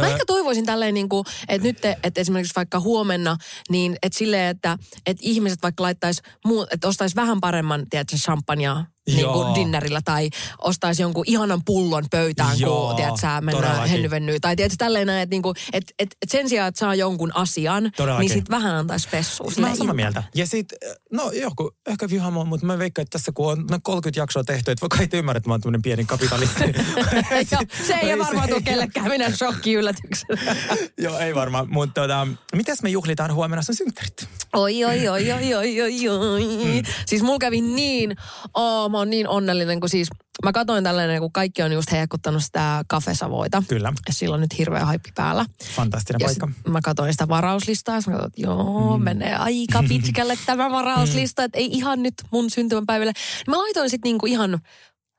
Mä 0.00 0.06
ehkä 0.06 0.24
toivoisin 0.26 0.66
tälleen, 0.66 0.94
niin 0.94 1.08
kuin, 1.08 1.24
että 1.48 1.68
nyt, 1.68 1.80
te, 1.80 1.96
että 2.02 2.20
esimerkiksi 2.20 2.52
vaikka 2.56 2.80
huomenna, 2.80 3.36
niin 3.70 3.96
että 4.02 4.18
silleen, 4.18 4.50
että, 4.56 4.78
että 5.06 5.20
ihmiset 5.24 5.58
vaikka 5.62 5.82
laittaisi, 5.82 6.22
muu, 6.44 6.66
että 6.70 6.88
ostaisi 6.88 7.16
vähän 7.16 7.40
paremman, 7.40 7.84
tiedätkö, 7.90 8.16
champagnea 8.16 8.84
niin 9.06 9.32
kuin 9.32 9.54
dinnerillä 9.54 10.00
tai 10.04 10.30
ostaisi 10.58 11.02
jonkun 11.02 11.24
ihanan 11.26 11.60
pullon 11.64 12.04
pöytään, 12.10 12.60
Joo, 12.60 12.86
kun 12.86 12.96
tiedät, 12.96 13.20
sä 13.20 13.40
mennään 13.40 13.88
hennyvennyyn. 13.88 14.40
Tai 14.40 14.56
tiedätkö, 14.56 14.76
tälleen 14.78 15.06
näin, 15.06 15.22
että, 15.22 15.34
niin 15.34 15.42
kuin, 15.42 15.56
että, 15.72 15.92
että, 15.98 16.16
että 16.22 16.38
sen 16.38 16.48
sijaan, 16.48 16.68
että 16.68 16.78
saa 16.78 16.94
jonkun 16.94 17.36
asian, 17.36 17.90
Todellakin. 17.96 18.20
niin 18.20 18.34
sitten 18.34 18.56
vähän 18.56 18.74
antaisi 18.74 19.08
spessua. 19.08 19.50
Mä 19.58 19.66
oon 19.66 19.76
samaa 19.76 19.94
mieltä. 19.94 20.22
Ja 20.34 20.46
sit, 20.46 20.66
no 21.12 21.30
joku, 21.30 21.70
ehkä 21.86 22.10
vihamo, 22.10 22.44
mutta 22.44 22.66
mä 22.66 22.78
veikkaan, 22.78 23.02
että 23.02 23.18
tässä 23.18 23.32
kun 23.32 23.52
on 23.52 23.66
no 23.70 23.78
30 23.82 24.20
jaksoa 24.20 24.44
tehty, 24.44 24.70
että 24.70 24.86
kai 24.88 25.06
te 25.06 25.18
ymmärrät, 25.18 25.40
että 25.40 25.50
mä 25.50 25.58
oon 25.64 25.82
pieni 25.82 26.04
kapitalisti. 26.04 26.64
Joo, 27.52 27.62
se 27.86 27.94
ei 27.94 28.18
varmaan 28.18 28.48
tule 28.48 28.62
kellekään 28.62 29.08
minä 29.08 29.30
shokki 29.30 29.72
yllätyksenä. 29.72 30.56
Joo, 31.04 31.18
ei 31.18 31.34
varmaan. 31.34 31.70
Mutta 31.70 32.00
tota, 32.00 32.26
mitäs 32.54 32.82
me 32.82 32.90
juhlitaan 32.90 33.34
huomenna 33.34 33.62
sun 33.62 33.74
synttärit? 33.74 34.28
Oi, 34.52 34.84
oi, 34.84 35.08
oi, 35.08 35.32
oi, 35.32 35.54
oi, 35.54 35.82
oi, 35.82 36.08
oi. 36.08 36.42
Mm. 36.64 36.82
Siis 37.06 37.22
mulla 37.22 37.38
kävi 37.38 37.60
niin, 37.60 38.16
oh, 38.54 38.90
mä 38.96 39.00
oon 39.00 39.10
niin 39.10 39.28
onnellinen, 39.28 39.80
kun 39.80 39.88
siis 39.88 40.08
mä 40.44 40.52
katsoin 40.52 40.84
tällainen, 40.84 41.20
kun 41.20 41.32
kaikki 41.32 41.62
on 41.62 41.72
just 41.72 41.92
hehkuttanut 41.92 42.44
sitä 42.44 42.84
kafesavoita. 42.88 43.62
Kyllä. 43.68 43.92
Ja 44.06 44.12
sillä 44.12 44.34
on 44.34 44.40
nyt 44.40 44.58
hirveä 44.58 44.84
haippi 44.84 45.10
päällä. 45.14 45.46
Fantastinen 45.76 46.20
Ja 46.20 46.26
paikka. 46.26 46.48
mä 46.68 46.80
katsoin 46.80 47.12
sitä 47.12 47.28
varauslistaa, 47.28 47.94
ja 47.94 48.02
mä 48.06 48.12
katsoin, 48.12 48.26
että 48.26 48.40
joo, 48.40 48.98
mm. 48.98 49.04
menee 49.04 49.34
aika 49.36 49.84
pitkälle 49.88 50.38
tämä 50.46 50.70
varauslista, 50.78 51.44
että 51.44 51.58
ei 51.58 51.66
ihan 51.72 52.02
nyt 52.02 52.14
mun 52.30 52.50
syntymäpäivälle. 52.50 53.12
Mä 53.48 53.58
laitoin 53.58 53.90
sitten 53.90 54.08
niinku 54.08 54.26
ihan 54.26 54.60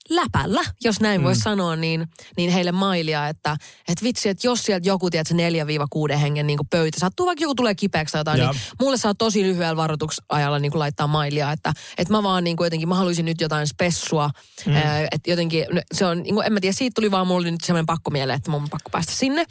läpällä, 0.10 0.62
jos 0.84 1.00
näin 1.00 1.22
mm. 1.22 1.26
voisi 1.26 1.42
sanoa, 1.42 1.76
niin, 1.76 2.08
niin 2.38 2.52
heille 2.52 2.72
mailia, 2.72 3.28
että, 3.28 3.58
että 3.88 4.04
vitsi, 4.04 4.30
että 4.30 4.48
jos 4.48 4.64
sieltä 4.64 4.88
joku, 4.88 5.10
tiedät, 5.10 5.28
se 5.28 5.36
4-6 6.14 6.18
hengen 6.18 6.48
niin 6.48 6.60
pöytä 6.70 7.00
sattuu, 7.00 7.26
vaikka 7.26 7.44
joku 7.44 7.56
tulee 7.56 7.76
kipeäksi 7.76 8.12
tai 8.12 8.20
jotain, 8.20 8.40
Joo. 8.40 8.52
niin 8.52 8.62
mulle 8.80 8.98
saa 8.98 9.14
tosi 9.14 9.44
lyhyellä 9.44 9.76
varoituksajalla 9.76 10.60
niin 10.60 10.80
laittaa 10.80 11.08
mailia, 11.08 11.52
että, 11.52 11.74
että 11.98 12.14
mä 12.14 12.24
vaan 12.24 12.44
niin 12.44 12.58
kuin 12.58 12.66
jotenkin, 12.66 12.90
mä 12.90 12.96
haluaisin 12.96 13.26
nyt 13.26 13.42
jotain 13.42 13.68
spessua, 13.68 14.30
mm. 14.66 14.76
että 15.12 15.30
jotenkin, 15.32 15.66
no, 15.72 15.82
se 15.94 16.06
on, 16.06 16.24
niin 16.24 16.36
kuin, 16.36 16.46
en 16.46 16.54
mä 16.54 16.60
tiedä, 16.60 16.74
siitä 16.74 16.96
tuli 16.96 17.12
vaan 17.12 17.28
mulle 17.28 17.52
nyt 17.52 17.62
semmoinen 17.64 17.86
pakko 17.86 18.12
mieleen, 18.12 18.38
että 18.38 18.52
mun 18.52 18.64
on 18.64 18.70
pakko 18.70 18.90
päästä 18.90 19.14
sinne. 19.14 19.46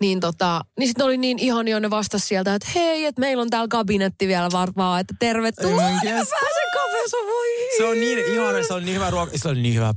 Niin, 0.00 0.20
tota, 0.20 0.60
niin 0.78 0.88
sitten 0.88 1.06
oli 1.06 1.16
niin 1.16 1.38
ihania, 1.38 1.80
ne 1.80 1.90
vastasi 1.90 2.26
sieltä, 2.26 2.54
että 2.54 2.68
hei, 2.74 3.04
että 3.04 3.20
meillä 3.20 3.40
on 3.40 3.50
täällä 3.50 3.68
kabinetti 3.68 4.28
vielä 4.28 4.48
varmaa, 4.52 5.00
että 5.00 5.14
tervetuloa, 5.18 5.88
niin 5.88 6.14
mä 6.14 6.24
pääsen 6.30 6.70
kafesavoihin. 6.72 7.76
Se 7.76 7.84
on 7.84 8.00
niin 8.00 8.18
ihana, 8.34 8.62
se 8.68 8.74
on 8.74 8.84
niin 8.84 8.94
hyvä 8.94 9.10
ruoka, 9.10 9.38
se 9.38 9.48
on 9.48 9.62
niin 9.62 9.74
hyvä 9.74 9.94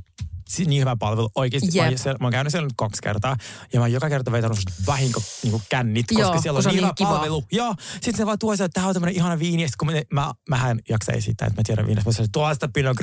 niin 0.66 0.80
hyvä 0.80 0.96
palvelu. 0.96 1.30
Oikeasti 1.34 1.68
mä, 1.78 1.84
Jep. 1.84 1.88
oon 1.88 1.98
siellä, 1.98 2.18
mä 2.20 2.26
oon 2.26 2.32
käynyt 2.32 2.50
siellä 2.50 2.66
nyt 2.66 2.74
kaksi 2.76 3.02
kertaa 3.02 3.36
ja 3.72 3.80
mä 3.80 3.84
oon 3.84 3.92
joka 3.92 4.08
kerta 4.08 4.32
vetänyt 4.32 4.58
vahinko 4.86 5.22
niin 5.42 5.62
kännit, 5.68 6.06
koska 6.08 6.22
Joo, 6.22 6.40
siellä 6.42 6.58
on 6.58 6.66
on 6.66 6.70
niin 6.70 6.76
hyvä 6.76 6.86
niin 6.86 6.94
kiva. 6.94 7.08
palvelu. 7.08 7.44
Joo, 7.52 7.74
sitten 7.92 8.16
se 8.16 8.26
vaan 8.26 8.38
tuo 8.38 8.52
että 8.52 8.68
tää 8.68 8.86
on 8.86 8.94
tämmönen 8.94 9.14
ihana 9.14 9.38
viini. 9.38 9.62
Ja 9.62 9.68
sit 9.68 9.76
kun 9.76 9.88
mä, 9.92 10.00
mä, 10.10 10.32
mähän 10.48 10.78
jaksa 10.88 11.12
esittää, 11.12 11.46
että 11.46 11.60
mä 11.60 11.64
tiedän 11.66 11.86
viinistä, 11.86 12.08
mutta 12.10 12.22
se 12.22 12.28
tuo 12.32 12.54
sitä 12.54 12.68
Pinot. 12.68 12.96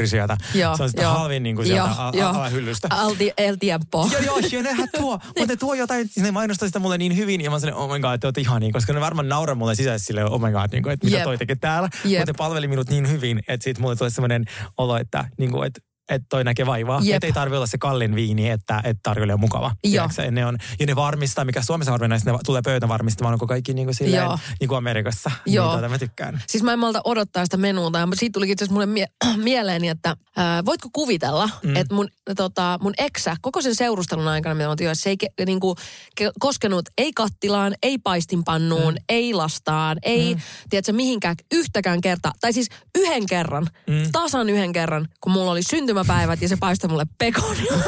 Joo, 0.54 0.78
Se 0.78 0.84
on 0.84 0.90
sitä 0.90 1.02
joo. 1.02 1.14
halvin 1.14 1.44
niin 1.44 1.56
kuin 1.56 1.66
sieltä 1.68 1.90
Joo, 1.90 2.08
a- 2.08 2.12
joo. 2.18 2.28
a- 2.28 2.32
alahyllystä. 2.32 2.88
Alti, 2.92 3.32
el 3.38 3.56
tiempo. 3.56 4.10
Joo, 4.12 4.22
joo, 4.22 4.40
ja 4.52 4.64
nehän 4.64 4.90
tuo. 4.98 5.20
Mutta 5.38 5.46
ne 5.48 5.56
tuo 5.56 5.74
jotain, 5.74 6.10
ne 6.18 6.32
mainostaa 6.32 6.68
sitä 6.68 6.80
mulle 6.80 6.98
niin 6.98 7.18
hyvin. 7.18 7.42
Ja 7.42 7.50
mä 7.50 7.60
silleen, 7.60 7.78
oh 7.78 7.92
my 7.94 8.00
god, 8.00 8.20
te 8.20 8.28
ootte 8.28 8.42
ihania. 8.42 8.72
Koska 8.72 8.94
ne 8.94 9.02
varmaan 9.02 9.30
nauraa 9.30 9.56
mulle 9.56 9.76
sisäisesti 9.76 10.08
silleen, 10.08 10.32
oh 10.32 10.42
my 10.42 10.52
god, 10.52 10.70
niin 10.72 10.84
kuin, 10.84 10.94
että 10.94 11.06
mitä 11.06 11.18
Jep. 11.18 11.24
toi 11.24 11.38
tekee 11.38 11.56
täällä. 11.56 11.90
Jep. 12.06 12.20
Mutta 12.20 12.32
ne 12.32 12.38
palveli 12.38 12.68
minut 12.68 12.90
niin 12.90 13.10
hyvin, 13.10 13.40
että 13.48 13.64
siitä 13.64 13.82
mulle 13.82 13.96
tuli 13.96 14.12
semmoinen 14.12 14.46
olo, 14.78 14.98
että, 14.98 15.26
niin 15.38 15.52
kuin, 15.52 15.68
että 15.68 15.82
että 16.12 16.26
toi 16.30 16.44
näkee 16.44 16.66
vaivaa. 16.66 17.00
Jep. 17.04 17.16
Että 17.16 17.28
ei 17.28 17.34
tarvi 17.34 17.56
olla 17.56 17.68
se 17.68 17.78
kallin 17.78 18.16
viini, 18.16 18.50
että, 18.50 18.82
että 18.84 19.00
tarjoilija 19.04 19.34
on 19.34 19.40
mukava. 19.40 19.76
Joo. 19.84 20.08
Tiedätkö? 20.08 20.32
Ne 20.32 20.46
on, 20.46 20.58
ja 20.80 20.86
ne 20.86 20.96
varmistaa, 20.96 21.46
mikä 21.46 21.62
Suomessa 21.62 21.92
harvinaista, 21.92 22.32
ne 22.32 22.38
tulee 22.46 22.62
pöytä 22.62 22.88
varmistamaan, 22.88 23.34
onko 23.34 23.48
kaikki 23.48 23.74
niin 23.74 23.88
kuin 23.88 23.96
silleen, 23.96 24.24
Joo. 24.24 24.40
niin 24.60 24.68
kuin 24.68 24.78
Amerikassa. 24.78 25.32
Joo. 25.46 25.66
Niin, 25.66 25.74
tuota, 25.74 25.90
mä 25.90 26.00
tykkään. 26.00 26.42
Siis 26.48 26.64
mä 26.64 26.74
en 26.74 26.80
malta 26.80 27.02
odottaa 27.04 27.46
sitä 27.46 27.58
menuuta. 27.58 28.00
Ja 28.00 28.08
siitä 28.14 28.34
tulikin 28.34 28.54
itse 28.54 28.66
mulle 28.70 28.86
mie- 28.86 29.12
mieleeni, 29.44 29.88
että 29.88 30.18
ää, 30.36 30.66
voitko 30.66 30.90
kuvitella, 30.94 31.50
mm. 31.64 31.76
että 31.76 31.96
mun, 31.96 32.08
tota, 32.36 32.80
mun 32.82 32.94
eksä 32.98 33.36
koko 33.42 33.62
sen 33.62 33.76
seurustelun 33.76 34.28
aikana, 34.28 34.56
mitä 34.56 34.66
mä 34.66 34.70
oon 34.70 34.96
se 34.96 35.10
ei 35.10 35.18
ke, 35.18 35.28
niinku, 35.46 35.76
ke, 36.16 36.32
koskenut 36.40 36.90
ei 36.98 37.14
kattilaan, 37.14 37.76
ei 37.84 37.98
paistinpannuun, 37.98 38.94
mm. 38.94 39.04
ei 39.10 39.34
lastaan, 39.34 39.98
ei, 40.04 40.36
mm. 40.36 40.42
tiedätkö, 40.70 40.94
mihinkään 40.94 41.36
yhtäkään 41.54 42.02
kertaa. 42.02 42.32
Tai 42.42 42.54
siis 42.54 42.70
yhden 42.98 43.26
kerran, 43.26 43.68
mm. 43.88 44.10
tasan 44.12 44.50
yhden 44.50 44.74
kerran, 44.74 45.08
kun 45.22 45.32
mulla 45.32 45.52
oli 45.52 45.64
syntymäpäivät 46.04 46.42
ja 46.42 46.48
se 46.48 46.56
paistoi 46.60 46.90
mulle 46.90 47.06
pekonia. 47.18 47.74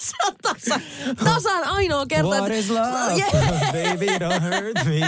se 0.00 0.14
on 0.26 0.34
tasan, 0.42 0.80
tasan 1.24 1.64
ainoa 1.64 2.06
kerta. 2.06 2.28
What 2.28 2.50
is 2.50 2.70
love? 2.70 3.14
Yeah. 3.16 3.60
Baby, 3.72 4.06
don't 4.06 4.42
hurt 4.42 4.84
me. 4.84 5.00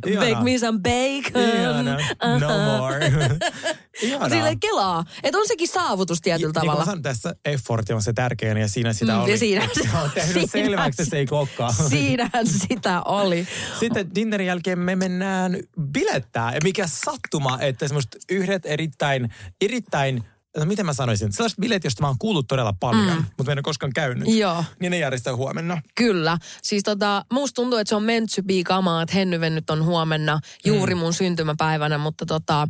Bake 0.00 0.10
Ihanaa. 0.12 0.42
me 0.44 0.58
some 0.58 0.78
bacon. 0.78 1.42
Ihana. 1.60 1.96
No 2.40 2.46
Uh-huh. 2.46 2.80
more. 2.80 3.06
Ihanaa. 4.02 4.28
Silleen 4.28 4.60
kelaa. 4.60 5.04
Että 5.22 5.38
on 5.38 5.48
sekin 5.48 5.68
saavutus 5.68 6.20
tietyllä 6.20 6.46
Niin 6.48 6.52
kuin 6.54 6.62
tavalla. 6.66 6.84
sanon, 6.84 7.02
tässä 7.02 7.34
effort 7.44 7.90
on 7.90 8.02
se 8.02 8.12
tärkein 8.12 8.56
ja 8.58 8.68
siinä 8.68 8.92
sitä 8.92 9.12
Mm, 9.12 9.20
oli. 9.22 9.30
ja 9.30 9.38
siinä- 9.38 9.68
se 9.74 9.88
on 10.02 10.10
tehnyt 10.14 10.32
siinä- 10.50 10.66
selväksi, 10.68 11.02
että 11.02 11.10
se 11.10 11.16
ei 11.18 11.26
kokkaa. 11.26 11.72
Siinähän 11.72 12.46
sitä 12.46 13.02
oli. 13.02 13.48
Sitten 13.80 14.14
dinnerin 14.14 14.46
jälkeen 14.46 14.78
me 14.78 14.96
mennään 14.96 15.56
bilettää. 15.92 16.54
Ja 16.54 16.60
mikä 16.62 16.86
sattuma, 16.86 17.58
että 17.60 17.88
semmoista 17.88 18.18
yhdet 18.30 18.66
erittäin, 18.66 19.28
erittäin 19.60 20.24
No 20.58 20.64
miten 20.64 20.86
mä 20.86 20.92
sanoisin? 20.92 21.32
Sellaiset 21.32 21.58
bileet, 21.60 21.84
joista 21.84 22.02
mä 22.02 22.06
oon 22.06 22.18
kuullut 22.18 22.48
todella 22.48 22.74
paljon, 22.80 23.06
mm. 23.06 23.24
mutta 23.24 23.44
mä 23.44 23.52
en 23.52 23.58
ole 23.58 23.62
koskaan 23.62 23.92
käynyt. 23.92 24.28
Joo. 24.28 24.64
Niin 24.80 24.90
ne 24.90 24.98
järjestää 24.98 25.36
huomenna. 25.36 25.82
Kyllä. 25.94 26.38
Siis 26.62 26.82
tota, 26.82 27.24
musta 27.32 27.54
tuntuu, 27.54 27.78
että 27.78 27.88
se 27.88 27.94
on 27.94 28.02
meant 28.02 28.30
to 28.36 28.42
be 28.42 28.54
kamaa, 28.64 29.02
että 29.02 29.14
Hennyven 29.14 29.54
nyt 29.54 29.70
on 29.70 29.84
huomenna 29.84 30.40
juuri 30.64 30.94
mun 30.94 31.12
syntymäpäivänä, 31.12 31.98
mutta 31.98 32.26
tota, 32.26 32.68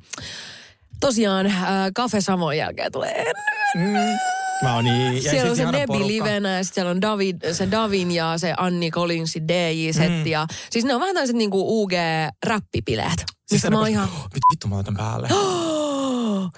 tosiaan 1.01 1.47
äh, 1.47 1.62
Cafe 1.97 2.20
Savon 2.20 2.57
jälkeen 2.57 2.93
tulee 2.93 3.24
Henny. 3.74 4.16
Mä 4.62 4.74
oon 4.74 4.85
niin. 4.85 5.24
ja 5.24 5.30
Siellä 5.30 5.51
on 5.51 5.57
se 5.57 5.64
Nebi 5.64 6.07
livenä 6.07 6.57
ja 6.57 6.64
sitten 6.64 6.74
siellä 6.74 6.91
on 6.91 7.01
David, 7.01 7.53
se 7.53 7.70
Davin 7.70 8.11
ja 8.11 8.39
se 8.39 8.55
Anni 8.57 8.91
Collinsin 8.91 9.49
DJ-setti. 9.49 10.30
Ja, 10.30 10.47
siis 10.70 10.85
ne 10.85 10.95
on 10.95 11.01
vähän 11.01 11.14
tällaiset 11.14 11.37
niinku 11.37 11.85
UG-räppipileet. 11.85 13.18
Siis 13.18 13.53
Mistä 13.53 13.70
mä 13.70 13.78
oon 13.78 13.89
ihan... 13.89 14.09
Vittu 14.53 14.68
mä 14.68 14.78
otan 14.78 14.97
päälle. 14.97 15.28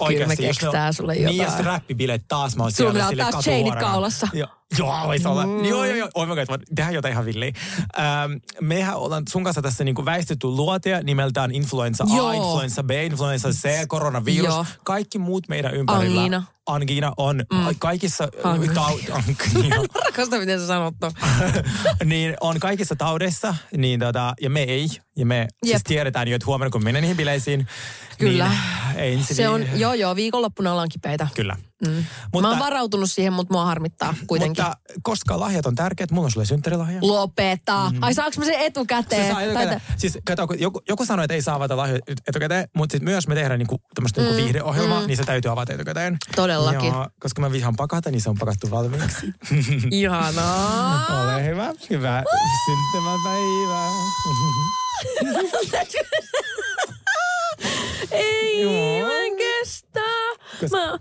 Kyllä 0.08 0.26
me 0.26 0.36
keksitään 0.36 0.94
sulle 0.94 1.14
Niin, 1.14 1.36
jotain. 1.36 1.56
jos 1.56 1.66
räppibileet 1.66 2.24
taas 2.28 2.56
mä 2.56 2.62
oon 2.62 2.72
Sulla 2.72 3.08
siellä 3.08 3.30
taas 3.30 3.44
chainit 3.44 3.74
kaulassa. 3.74 4.28
Joo, 4.32 4.48
joo 4.78 4.94
voisi 5.06 5.28
olla. 5.28 5.46
Mm. 5.46 5.64
Joo, 5.64 5.84
joo, 5.84 5.96
joo. 5.96 6.08
Oh 6.14 6.28
my 6.28 6.34
god, 6.34 6.60
tehdään 6.74 6.94
jotain 6.94 7.12
ihan 7.12 7.24
villiä. 7.24 7.52
Ähm, 7.98 8.32
mehän 8.60 8.96
ollaan 8.96 9.22
sun 9.30 9.44
kanssa 9.44 9.62
tässä 9.62 9.84
niinku 9.84 10.04
väistetty 10.04 10.46
luotia 10.46 11.02
nimeltään 11.02 11.50
influenza 11.50 12.04
A, 12.04 12.16
Joo. 12.16 12.32
influenza 12.32 12.82
B, 12.82 12.90
influenza 12.90 13.50
C, 13.50 13.86
koronavirus. 13.88 14.46
Joo. 14.46 14.66
Kaikki 14.84 15.18
muut 15.18 15.48
meidän 15.48 15.74
ympärillä. 15.74 16.20
Angina. 16.20 16.42
Angina 16.66 17.12
on 17.16 17.36
mm. 17.52 17.66
kaikissa 17.78 18.28
Angina. 18.44 18.74
taut, 18.74 19.00
angina, 19.18 19.76
Rakasta, 20.06 20.38
miten 20.38 20.60
sä 20.60 20.66
sanot 20.66 20.94
ton. 21.00 21.12
niin 22.04 22.36
on 22.40 22.60
kaikissa 22.60 22.96
taudeissa, 22.96 23.54
niin 23.76 24.00
tota, 24.00 24.34
ja 24.40 24.50
me 24.50 24.62
ei. 24.62 24.88
Ja 25.16 25.26
me 25.26 25.48
siis 25.64 25.72
Jep. 25.74 25.82
tiedetään 25.88 26.28
jo, 26.28 26.36
että 26.36 26.46
huomenna 26.46 26.70
kun 26.70 26.84
menen 26.84 27.02
niihin 27.02 27.16
bileisiin, 27.16 27.66
Kyllä. 28.18 28.48
niin 28.48 28.58
ensi 28.96 29.34
Se 29.34 29.48
on, 29.48 29.60
vi- 29.60 29.80
joo 29.80 29.94
joo, 29.94 30.16
viikonloppuna 30.16 30.72
ollaan 30.72 30.88
kipeitä. 30.88 31.28
Kyllä. 31.34 31.56
Mm. 31.86 32.04
Mutta, 32.32 32.48
Mä 32.48 32.50
oon 32.50 32.58
varautunut 32.58 33.10
siihen, 33.10 33.32
mutta 33.32 33.54
mua 33.54 33.64
harmittaa 33.66 34.14
kuitenkin. 34.26 34.64
mutta 34.64 34.76
koska 35.02 35.40
lahjat 35.40 35.66
on 35.66 35.74
tärkeät, 35.74 36.10
mulla 36.10 36.24
on 36.26 36.30
sulle 36.30 36.46
synttärilahja. 36.46 36.98
Lopeta. 37.02 37.90
Mm. 37.90 37.98
Ai 38.02 38.14
saaks 38.14 38.38
mä 38.38 38.44
sen 38.44 38.60
etukäteen? 38.60 39.22
Se 39.26 39.30
saa 39.32 39.42
etukäteen. 39.42 39.68
Tai- 39.80 39.96
Siis 39.98 40.18
kato, 40.26 40.46
kun 40.46 40.60
joku, 40.60 40.80
joku 40.88 41.04
sanoi, 41.04 41.24
että 41.24 41.34
ei 41.34 41.42
saa 41.42 41.54
avata 41.54 41.76
lahjoja 41.76 42.00
etukäteen, 42.28 42.68
mutta 42.76 42.92
sitten 42.92 43.08
myös 43.08 43.28
me 43.28 43.34
tehdään 43.34 43.58
niinku, 43.58 43.80
tämmöistä 43.94 44.20
niinku 44.20 44.36
viihdeohjelmaa, 44.36 45.06
niin 45.06 45.16
se 45.16 45.24
täytyy 45.24 45.50
avata 45.50 45.72
etukäteen. 45.72 46.12
Mm. 46.12 46.18
Todellakin. 46.36 46.88
Ja, 46.88 47.10
koska 47.20 47.40
mä 47.40 47.52
vihaan 47.52 47.76
pakata, 47.76 48.10
niin 48.10 48.20
se 48.20 48.30
on 48.30 48.36
pakattu 48.38 48.70
valmiiksi. 48.70 49.26
Ihanaa. 49.90 51.22
Ole 51.24 51.44
hyvä. 51.44 51.72
Hyvää 51.90 52.24
syntymäpäivää. 52.66 53.90
Ei, 58.10 58.62
Joo. 58.62 59.06
Mä 59.94 60.00
en 60.00 60.60
kestä. 60.60 60.70
Koska- 60.70 60.76
Mä, 60.76 60.98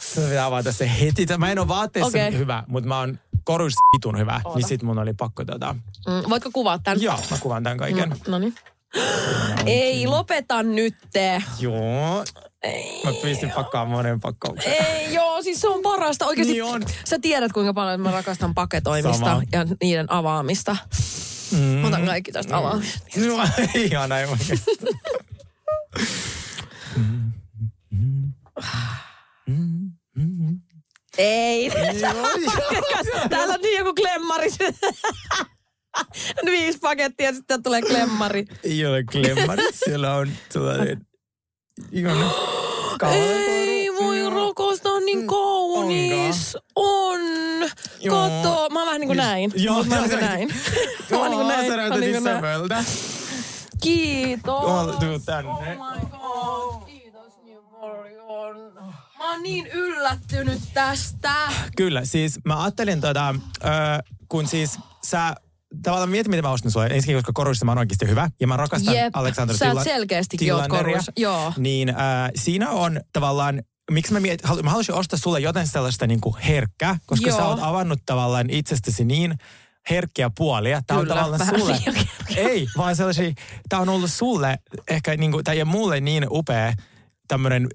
Se 0.00 0.20
pitää 0.20 0.46
avata 0.46 0.72
se 0.72 0.90
heti. 1.00 1.26
Mä 1.38 1.52
en 1.52 1.58
ole 1.58 1.68
vaatteissa 1.68 2.08
Okei. 2.08 2.38
hyvä, 2.38 2.64
mutta 2.66 2.88
mä 2.88 2.98
oon 2.98 3.18
koruissa 3.44 3.80
vitun 3.96 4.18
hyvä. 4.18 4.40
Niin 4.54 4.68
sit 4.68 4.82
mun 4.82 4.98
oli 4.98 5.14
pakko 5.14 5.44
tota... 5.44 5.72
mm, 6.06 6.30
voitko 6.30 6.50
kuvaa 6.52 6.78
tän? 6.78 7.02
Joo, 7.02 7.18
mä 7.30 7.36
kuvan 7.40 7.62
tämän 7.62 7.78
kaiken. 7.78 8.16
No 8.28 8.38
niin. 8.38 8.54
Ei, 9.66 10.06
lopeta 10.06 10.62
nyt. 10.62 10.94
Joo. 11.60 12.24
Ei. 12.62 13.00
Mä 13.04 13.12
pistin 13.22 13.50
pakkaamaan 13.50 13.96
monen 13.98 14.20
pakkauksen. 14.20 14.72
Ei, 14.72 15.14
joo, 15.14 15.42
siis 15.42 15.60
se 15.60 15.68
on 15.68 15.82
parasta. 15.82 16.26
Oikeasti, 16.26 16.52
Niin 16.52 16.64
on. 16.64 16.82
sä 17.04 17.18
tiedät 17.18 17.52
kuinka 17.52 17.74
paljon 17.74 18.00
mä 18.00 18.10
rakastan 18.10 18.54
paketoimista 18.54 19.26
Sama. 19.26 19.42
ja 19.52 19.64
niiden 19.82 20.12
avaamista. 20.12 20.76
Mm. 21.52 21.58
Mä 21.58 21.86
otan 21.88 22.06
kaikki 22.06 22.32
tästä 22.32 22.56
avaamista. 22.56 22.98
No, 23.16 23.48
ihan 23.74 24.08
näin 24.08 24.28
Ei. 31.18 31.70
Täällä 33.30 33.54
on 33.54 33.60
niin 33.62 33.78
joku 33.78 33.94
klemmari. 33.94 34.48
Viisi 36.46 36.78
pakettia 36.78 37.26
ja 37.26 37.34
sitten 37.34 37.62
tulee 37.62 37.82
klemmari. 37.82 38.44
Ei 38.64 38.86
ole 38.86 39.04
klemmari, 39.04 39.62
siellä 39.72 40.14
on 40.14 40.28
sellainen 40.50 41.06
ihana 41.92 42.30
Ei 43.12 43.94
voi 43.94 44.30
rakastaa 44.30 45.00
niin 45.00 45.26
kaunis. 45.26 46.56
On. 46.76 47.20
Joo. 48.00 48.16
Kato. 48.28 48.68
Mä 48.70 48.78
oon 48.78 48.86
vähän 48.86 49.00
niin 49.00 49.08
kuin 49.08 49.16
näin. 49.16 49.52
Joo, 49.56 49.84
mä 49.84 49.94
oon 49.94 50.08
niin 50.08 50.18
kuin 50.18 50.28
näin. 50.28 50.48
Mä 51.10 51.18
oon 51.18 51.30
niin 51.30 51.38
kuin 51.38 51.48
näin. 51.48 51.70
Sä 51.70 51.76
näytät 51.76 52.00
niin. 52.00 52.16
Isabelta. 52.16 52.84
Kiitos. 53.82 54.96
Tuu 55.00 55.18
tänne. 55.24 55.50
Oh 55.50 55.60
my 55.62 56.00
god. 56.10 56.86
Kiitos 56.86 57.32
niin 57.44 57.58
paljon. 57.80 58.72
Mä 59.18 59.27
oon 59.38 59.42
niin 59.42 59.66
yllättynyt 59.66 60.60
tästä. 60.74 61.34
Kyllä, 61.76 62.04
siis 62.04 62.38
mä 62.44 62.62
ajattelin 62.62 63.00
tota, 63.00 63.34
ö, 63.64 63.68
kun 64.28 64.46
siis 64.46 64.78
sä 65.04 65.34
tavallaan 65.82 66.10
mietin, 66.10 66.30
miten 66.30 66.44
mä 66.44 66.50
ostin 66.50 66.70
sulle. 66.70 66.86
Ensinnäkin, 66.86 67.14
koska 67.14 67.32
koruissa 67.32 67.64
mä 67.64 67.70
oon 67.70 67.78
oikeasti 67.78 68.08
hyvä. 68.08 68.30
Ja 68.40 68.46
mä 68.46 68.56
rakastan 68.56 68.94
Jep, 68.94 69.16
Aleksandr 69.16 69.56
sä 69.56 69.70
Tilla- 69.70 69.84
selkeästikin 69.84 70.54
oot 70.54 70.68
koruissa. 70.68 71.12
Joo. 71.16 71.52
Niin 71.56 71.88
äh, 71.88 71.96
siinä 72.34 72.70
on 72.70 73.00
tavallaan 73.12 73.62
miksi 73.90 74.12
mä, 74.12 74.20
mietin, 74.20 74.64
mä 74.64 74.70
halusin 74.70 74.94
ostaa 74.94 75.18
sulle 75.18 75.40
jotain 75.40 75.66
sellaista 75.66 76.06
niin 76.06 76.20
kuin 76.20 76.36
herkkää, 76.36 76.98
koska 77.06 77.28
Joo. 77.28 77.38
sä 77.38 77.46
oot 77.46 77.58
avannut 77.62 78.00
tavallaan 78.06 78.50
itsestäsi 78.50 79.04
niin 79.04 79.38
herkkiä 79.90 80.30
puolia. 80.38 80.82
Tää 80.86 81.00
Kyllä, 81.00 81.14
on 81.14 81.18
tavallaan 81.18 81.60
sulle. 81.60 81.78
Ei, 82.36 82.68
vaan 82.76 82.96
sellaisia, 82.96 83.32
tää 83.68 83.78
on 83.78 83.88
ollut 83.88 84.10
sulle 84.10 84.58
ehkä 84.88 85.16
niin 85.16 85.32
kuin, 85.32 85.44
tai 85.44 85.64
mulle 85.64 86.00
niin 86.00 86.26
upea 86.30 86.72
tämmöinen 87.28 87.68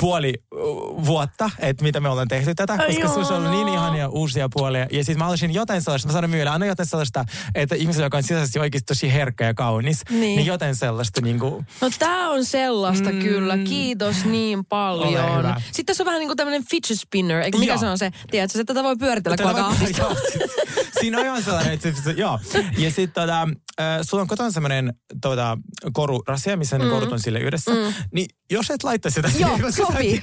puoli 0.00 0.34
uh, 0.54 1.06
vuotta, 1.06 1.50
että 1.58 1.82
mitä 1.84 2.00
me 2.00 2.08
ollaan 2.08 2.28
tehty 2.28 2.54
tätä, 2.54 2.72
Ai 2.72 2.86
koska 2.86 3.08
sinussa 3.08 3.34
on 3.34 3.46
ollut 3.46 3.56
niin 3.56 3.68
ihania 3.74 4.08
uusia 4.08 4.48
puolia. 4.52 4.86
Ja 4.90 5.04
siis 5.04 5.18
mä 5.18 5.24
haluaisin 5.24 5.54
jotain 5.54 5.82
sellaista, 5.82 6.08
mä 6.08 6.12
sanon 6.12 6.30
myydä, 6.30 6.52
anna 6.52 6.66
jotain 6.66 6.88
sellaista, 6.88 7.24
että 7.54 7.74
ihmisellä, 7.74 8.06
joka 8.06 8.16
on 8.16 8.22
sisäisesti 8.22 8.58
oikeasti 8.58 8.86
tosi 8.86 9.12
herkkä 9.12 9.44
ja 9.44 9.54
kaunis, 9.54 10.00
niin, 10.10 10.20
Niin. 10.20 10.46
jotain 10.46 10.76
sellaista 10.76 11.20
niin 11.20 11.38
kuin, 11.38 11.66
No 11.80 11.90
tää 11.98 12.30
on 12.30 12.44
sellaista 12.44 13.12
mm. 13.12 13.18
kyllä. 13.18 13.58
Kiitos 13.58 14.24
niin 14.24 14.64
paljon. 14.64 15.54
Sitten 15.64 15.86
tässä 15.86 16.02
on 16.02 16.06
vähän 16.06 16.18
niin 16.18 16.28
kuin 16.28 16.36
tämmöinen 16.36 16.64
fidget 16.70 17.00
spinner. 17.00 17.42
Eikö 17.42 17.58
mikä 17.58 17.72
Joo. 17.72 17.80
se 17.80 17.88
on 17.88 17.98
se? 17.98 18.10
Tiedätkö, 18.30 18.60
että 18.60 18.74
tätä 18.74 18.84
voi 18.84 18.96
pyöritellä, 18.96 19.36
kun 19.36 19.46
alkaa 19.46 19.74
Siinä 21.00 21.18
on 21.18 21.24
ihan 21.24 21.42
sellainen, 21.42 21.72
että 21.72 21.92
se, 22.04 22.10
joo. 22.10 22.40
Ja 22.78 22.90
sitten 22.90 23.22
tota, 23.22 23.42
äh, 23.80 23.98
sulla 24.02 24.20
on 24.22 24.28
kotona 24.28 24.50
semmoinen 24.50 24.94
tota, 25.22 25.58
korurasia, 25.92 26.56
missä 26.56 26.78
ne 26.78 26.88
korut 26.88 27.12
on 27.12 27.20
sille 27.20 27.38
yhdessä. 27.40 27.70
Mm. 27.70 27.94
Niin 28.14 28.26
jos 28.50 28.70
et 28.70 28.84
laittaa 28.84 29.10
sitä 29.10 29.30
Joo, 29.58 29.70
sä 29.70 29.82
et 29.82 29.88
sopii. 29.88 30.22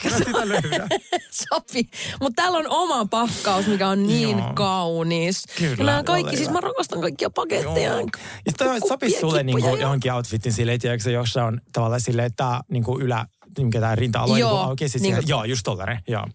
Sopi. 1.50 1.90
Mutta 2.22 2.42
täällä 2.42 2.58
on 2.58 2.68
oma 2.70 3.06
pakkaus, 3.06 3.68
mikä 3.68 3.88
on 3.88 4.08
niin 4.08 4.38
Joo. 4.40 4.54
kaunis. 4.54 5.44
Kyllä, 5.58 5.76
ja 5.78 5.86
nämä 5.86 6.04
kaikki, 6.04 6.38
siis 6.38 6.50
mä 6.50 6.62
rakastan 6.62 7.02
kaikkia 7.02 7.30
paketteja. 7.30 7.92
Joo. 7.92 8.00
Ja 8.46 8.52
sitten 8.52 8.68
Kuppia, 8.68 8.88
sopisi 8.88 9.20
sulle 9.20 9.44
niinku 9.44 9.76
johonkin 9.76 10.14
outfitin 10.14 10.54
silleen, 10.54 10.80
tiedätkö, 10.80 11.12
jossa 11.12 11.44
on 11.46 11.62
tavallaan 11.74 12.02
silleen, 12.02 12.26
että 12.26 12.44
tää 12.44 12.62
niinku 12.72 13.00
ylä, 13.00 13.26
mikä 13.58 13.80
tämä 13.80 13.96
rinta-alue 13.96 14.40
Joo, 14.40 14.52
niinku 14.52 14.70
auki. 14.70 14.90
Sit 14.90 15.02
niin 15.02 15.16
niin 15.16 15.28
joo, 15.28 15.44
just 15.44 15.62
tollanen, 15.64 16.00
joo. 16.08 16.26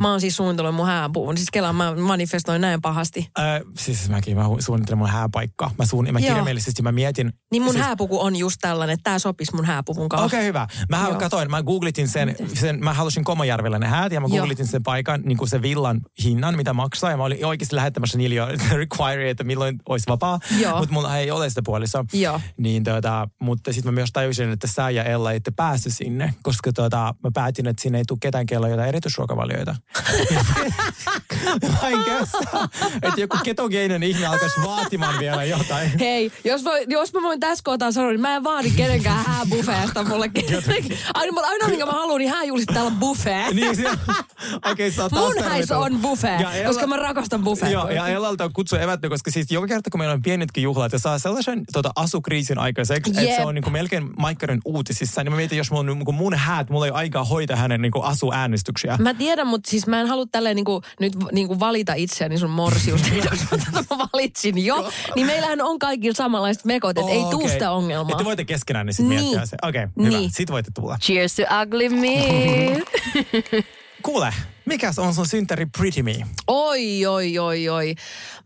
Mä 0.00 0.10
oon 0.10 0.20
siis 0.20 0.36
suunnitellut 0.36 0.74
mun 0.74 0.86
hääpuun. 0.86 1.36
Siis 1.36 1.50
Kelan 1.52 1.76
mä 1.76 1.94
manifestoin 1.94 2.60
näin 2.60 2.80
pahasti. 2.82 3.30
Ö, 3.38 3.42
siis 3.78 4.08
mäkin 4.08 4.36
mä 4.36 4.44
suunnittelen 4.58 4.98
mun 4.98 5.08
hääpaikkaa. 5.08 5.70
Mä, 5.78 5.86
suun, 5.86 6.08
mä 6.12 6.18
Joo. 6.18 6.28
kirjaimellisesti 6.28 6.82
mä 6.82 6.92
mietin. 6.92 7.32
Niin 7.52 7.62
mun 7.62 7.72
siis, 7.72 7.84
hääpuku 7.84 8.20
on 8.20 8.36
just 8.36 8.56
tällainen, 8.60 8.94
että 8.94 9.10
tää 9.10 9.18
sopisi 9.18 9.54
mun 9.54 9.64
hääpuvun 9.64 10.08
kanssa. 10.08 10.26
Okei, 10.26 10.38
okay, 10.38 10.46
hyvä. 10.46 10.66
Mä 10.88 11.04
Joo. 11.08 11.18
katoin, 11.18 11.50
mä 11.50 11.62
googlitin 11.62 12.08
sen, 12.08 12.36
sen, 12.54 12.84
mä 12.84 12.94
halusin 12.94 13.24
Komojärvellä 13.24 13.78
ne 13.78 13.86
häät 13.86 14.12
ja 14.12 14.20
mä 14.20 14.26
Joo. 14.26 14.36
googlitin 14.38 14.66
sen 14.66 14.82
paikan, 14.82 15.22
niin 15.24 15.38
kuin 15.38 15.48
se 15.48 15.62
villan 15.62 16.00
hinnan, 16.24 16.56
mitä 16.56 16.72
maksaa. 16.72 17.10
Ja 17.10 17.16
mä 17.16 17.24
olin 17.24 17.46
oikeasti 17.46 17.76
lähettämässä 17.76 18.18
niille 18.18 18.34
jo 18.34 18.46
require, 18.72 19.30
että 19.30 19.44
milloin 19.44 19.78
olisi 19.88 20.06
vapaa. 20.08 20.38
Joo. 20.60 20.78
Mutta 20.78 20.94
mulla 20.94 21.18
ei 21.18 21.30
ole 21.30 21.48
sitä 21.48 21.62
puolisoa. 21.64 22.04
Joo. 22.12 22.40
Niin 22.58 22.84
tota, 22.84 23.28
mutta 23.40 23.72
sitten 23.72 23.92
mä 23.92 23.94
myös 23.94 24.10
tajusin, 24.12 24.52
että 24.52 24.66
sä 24.66 24.90
ja 24.90 25.04
Ella 25.04 25.32
ette 25.32 25.50
päässyt 25.50 25.92
sinne, 25.96 26.34
koska 26.42 26.72
tota, 26.72 27.14
mä 27.24 27.30
päätin, 27.34 27.66
että 27.66 27.82
sinne 27.82 27.98
ei 27.98 28.04
tule 28.08 28.18
ketään, 28.22 28.46
kello 28.46 28.68
jotain 28.68 28.88
erityisruokavalioita. 28.88 29.65
Mä 31.72 31.88
en 31.88 32.04
kestä, 32.04 32.38
että 33.02 33.20
joku 33.20 33.36
ketogeinen 33.44 34.02
ihminen 34.02 34.30
alkaisi 34.30 34.60
vaatimaan 34.66 35.18
vielä 35.18 35.44
jotain. 35.44 35.98
Hei, 35.98 36.32
jos, 36.44 36.64
voi, 36.64 36.84
jos 36.88 37.12
mä 37.12 37.22
voin 37.22 37.40
tässä 37.40 37.62
kohtaa 37.64 37.92
sanoa, 37.92 38.10
niin 38.10 38.20
mä 38.20 38.36
en 38.36 38.44
vaadi 38.44 38.70
kenenkään 38.70 39.24
hääbuffeesta 39.24 40.04
mulle. 40.04 40.30
aina, 41.14 41.40
aina 41.40 41.68
minkä 41.68 41.86
mä 41.86 41.92
haluan, 41.92 42.18
niin 42.18 42.30
hääjulistit 42.30 42.74
täällä 42.74 42.90
on 42.90 42.96
buffet. 42.96 43.54
Niin 43.54 43.76
se, 43.76 43.82
okei, 43.90 44.70
okay, 44.72 44.90
sä 44.90 45.08
Mun 45.12 45.20
häissä 45.20 45.44
tervetuloa. 45.44 45.84
on 45.86 45.98
buffet, 45.98 46.40
Ja 46.40 46.52
Ella- 46.52 46.66
koska 46.66 46.86
mä 46.86 46.96
rakastan 46.96 47.44
buffet. 47.44 47.70
Joo, 47.72 47.88
ja 47.90 48.08
Ellalta 48.08 48.44
on 48.44 48.52
kutsu 48.52 48.76
evätty, 48.76 49.08
koska 49.08 49.30
siis 49.30 49.50
joka 49.50 49.66
kerta, 49.66 49.90
kun 49.90 50.00
meillä 50.00 50.12
on 50.12 50.22
pienetkin 50.22 50.62
juhlat 50.62 50.92
ja 50.92 50.98
saa 50.98 51.18
sellaisen 51.18 51.64
tota, 51.72 51.90
asukriisin 51.96 52.58
aikaiseksi, 52.58 53.10
että 53.10 53.22
Jep. 53.22 53.36
se 53.36 53.44
on 53.44 53.54
niin 53.54 53.62
kuin 53.62 53.72
melkein 53.72 54.10
Maikkarin 54.18 54.60
uutisissa, 54.64 55.24
niin 55.24 55.32
mä 55.32 55.36
mietin, 55.36 55.58
jos 55.58 55.70
mulla 55.70 55.80
on 55.80 55.86
niin 55.86 56.04
kuin 56.04 56.14
mun 56.14 56.34
häät, 56.34 56.70
mulla 56.70 56.86
ei 56.86 56.90
ole 56.90 56.98
aikaa 56.98 57.24
hoitaa 57.24 57.56
hänen 57.56 57.82
niin 57.82 57.92
kuin 57.92 58.04
asuäänestyksiä. 58.04 58.96
Mä 59.00 59.14
tiedän, 59.14 59.46
mutta 59.56 59.70
siis 59.70 59.86
mä 59.86 60.00
en 60.00 60.06
halua 60.06 60.26
tälleen 60.32 60.56
niinku, 60.56 60.82
nyt 61.00 61.12
niinku 61.32 61.60
valita 61.60 61.94
itseäni 61.94 62.38
sun 62.38 62.50
morsiusta. 62.50 63.08
Jos 63.14 63.26
mä 63.90 63.98
valitsin 64.12 64.64
jo, 64.64 64.90
niin 65.16 65.26
meillähän 65.26 65.60
on 65.60 65.78
kaikilla 65.78 66.14
samanlaiset 66.14 66.64
mekot, 66.64 66.98
että 66.98 67.12
ei 67.12 67.20
tuu 67.30 67.34
Okei. 67.34 67.48
sitä 67.48 67.70
ongelmaa. 67.70 68.12
Että 68.12 68.24
voitte 68.24 68.44
keskenään 68.44 68.86
niin 68.86 68.94
sit 68.94 69.06
Niin. 69.06 69.20
miettiä 69.20 69.46
se. 69.46 69.56
Okei, 69.62 69.84
okay, 69.84 70.04
hyvä. 70.04 70.18
Niin. 70.18 70.30
Sit 70.32 70.50
voitte 70.50 70.70
tulla. 70.74 70.98
Cheers 71.02 71.34
to 71.34 71.42
ugly 71.62 71.88
me. 71.88 72.82
Kuule, 74.02 74.34
mikäs 74.64 74.98
on 74.98 75.14
sun 75.14 75.26
synttäri 75.26 75.66
Pretty 75.78 76.02
Me? 76.02 76.16
Oi, 76.46 77.06
oi, 77.06 77.38
oi, 77.38 77.68
oi. 77.68 77.94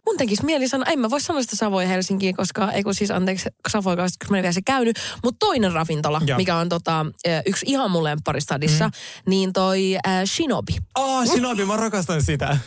Mun 0.07 0.17
tekisi 0.17 0.45
mieli 0.45 0.69
sanoa, 0.69 0.93
en 0.93 0.99
mä 0.99 1.11
voi 1.11 1.21
sanoa 1.21 1.43
sitä 1.43 1.57
Savoy 1.57 1.89
Helsinkiin, 1.89 2.37
koska, 2.37 2.73
ei 2.73 2.83
kun 2.83 2.95
siis 2.95 3.11
anteeksi 3.11 3.49
Savoy 3.69 3.97
koska 3.97 4.27
mä 4.31 4.37
en 4.37 4.43
vielä 4.43 4.53
se 4.53 4.63
käynyt, 4.63 4.99
mutta 5.25 5.47
toinen 5.47 5.73
ravintola, 5.73 6.21
Joo. 6.27 6.37
mikä 6.37 6.57
on 6.57 6.69
tota, 6.69 7.07
yksi 7.47 7.67
ihan 7.69 7.91
mun 7.91 8.05
lempparistadissa, 8.05 8.87
mm. 8.87 8.93
niin 9.27 9.53
toi 9.53 9.97
äh, 10.07 10.25
Shinobi. 10.25 10.77
Oh, 10.99 11.27
Shinobi, 11.27 11.65
mä 11.65 11.77
rakastan 11.77 12.23
sitä. 12.23 12.59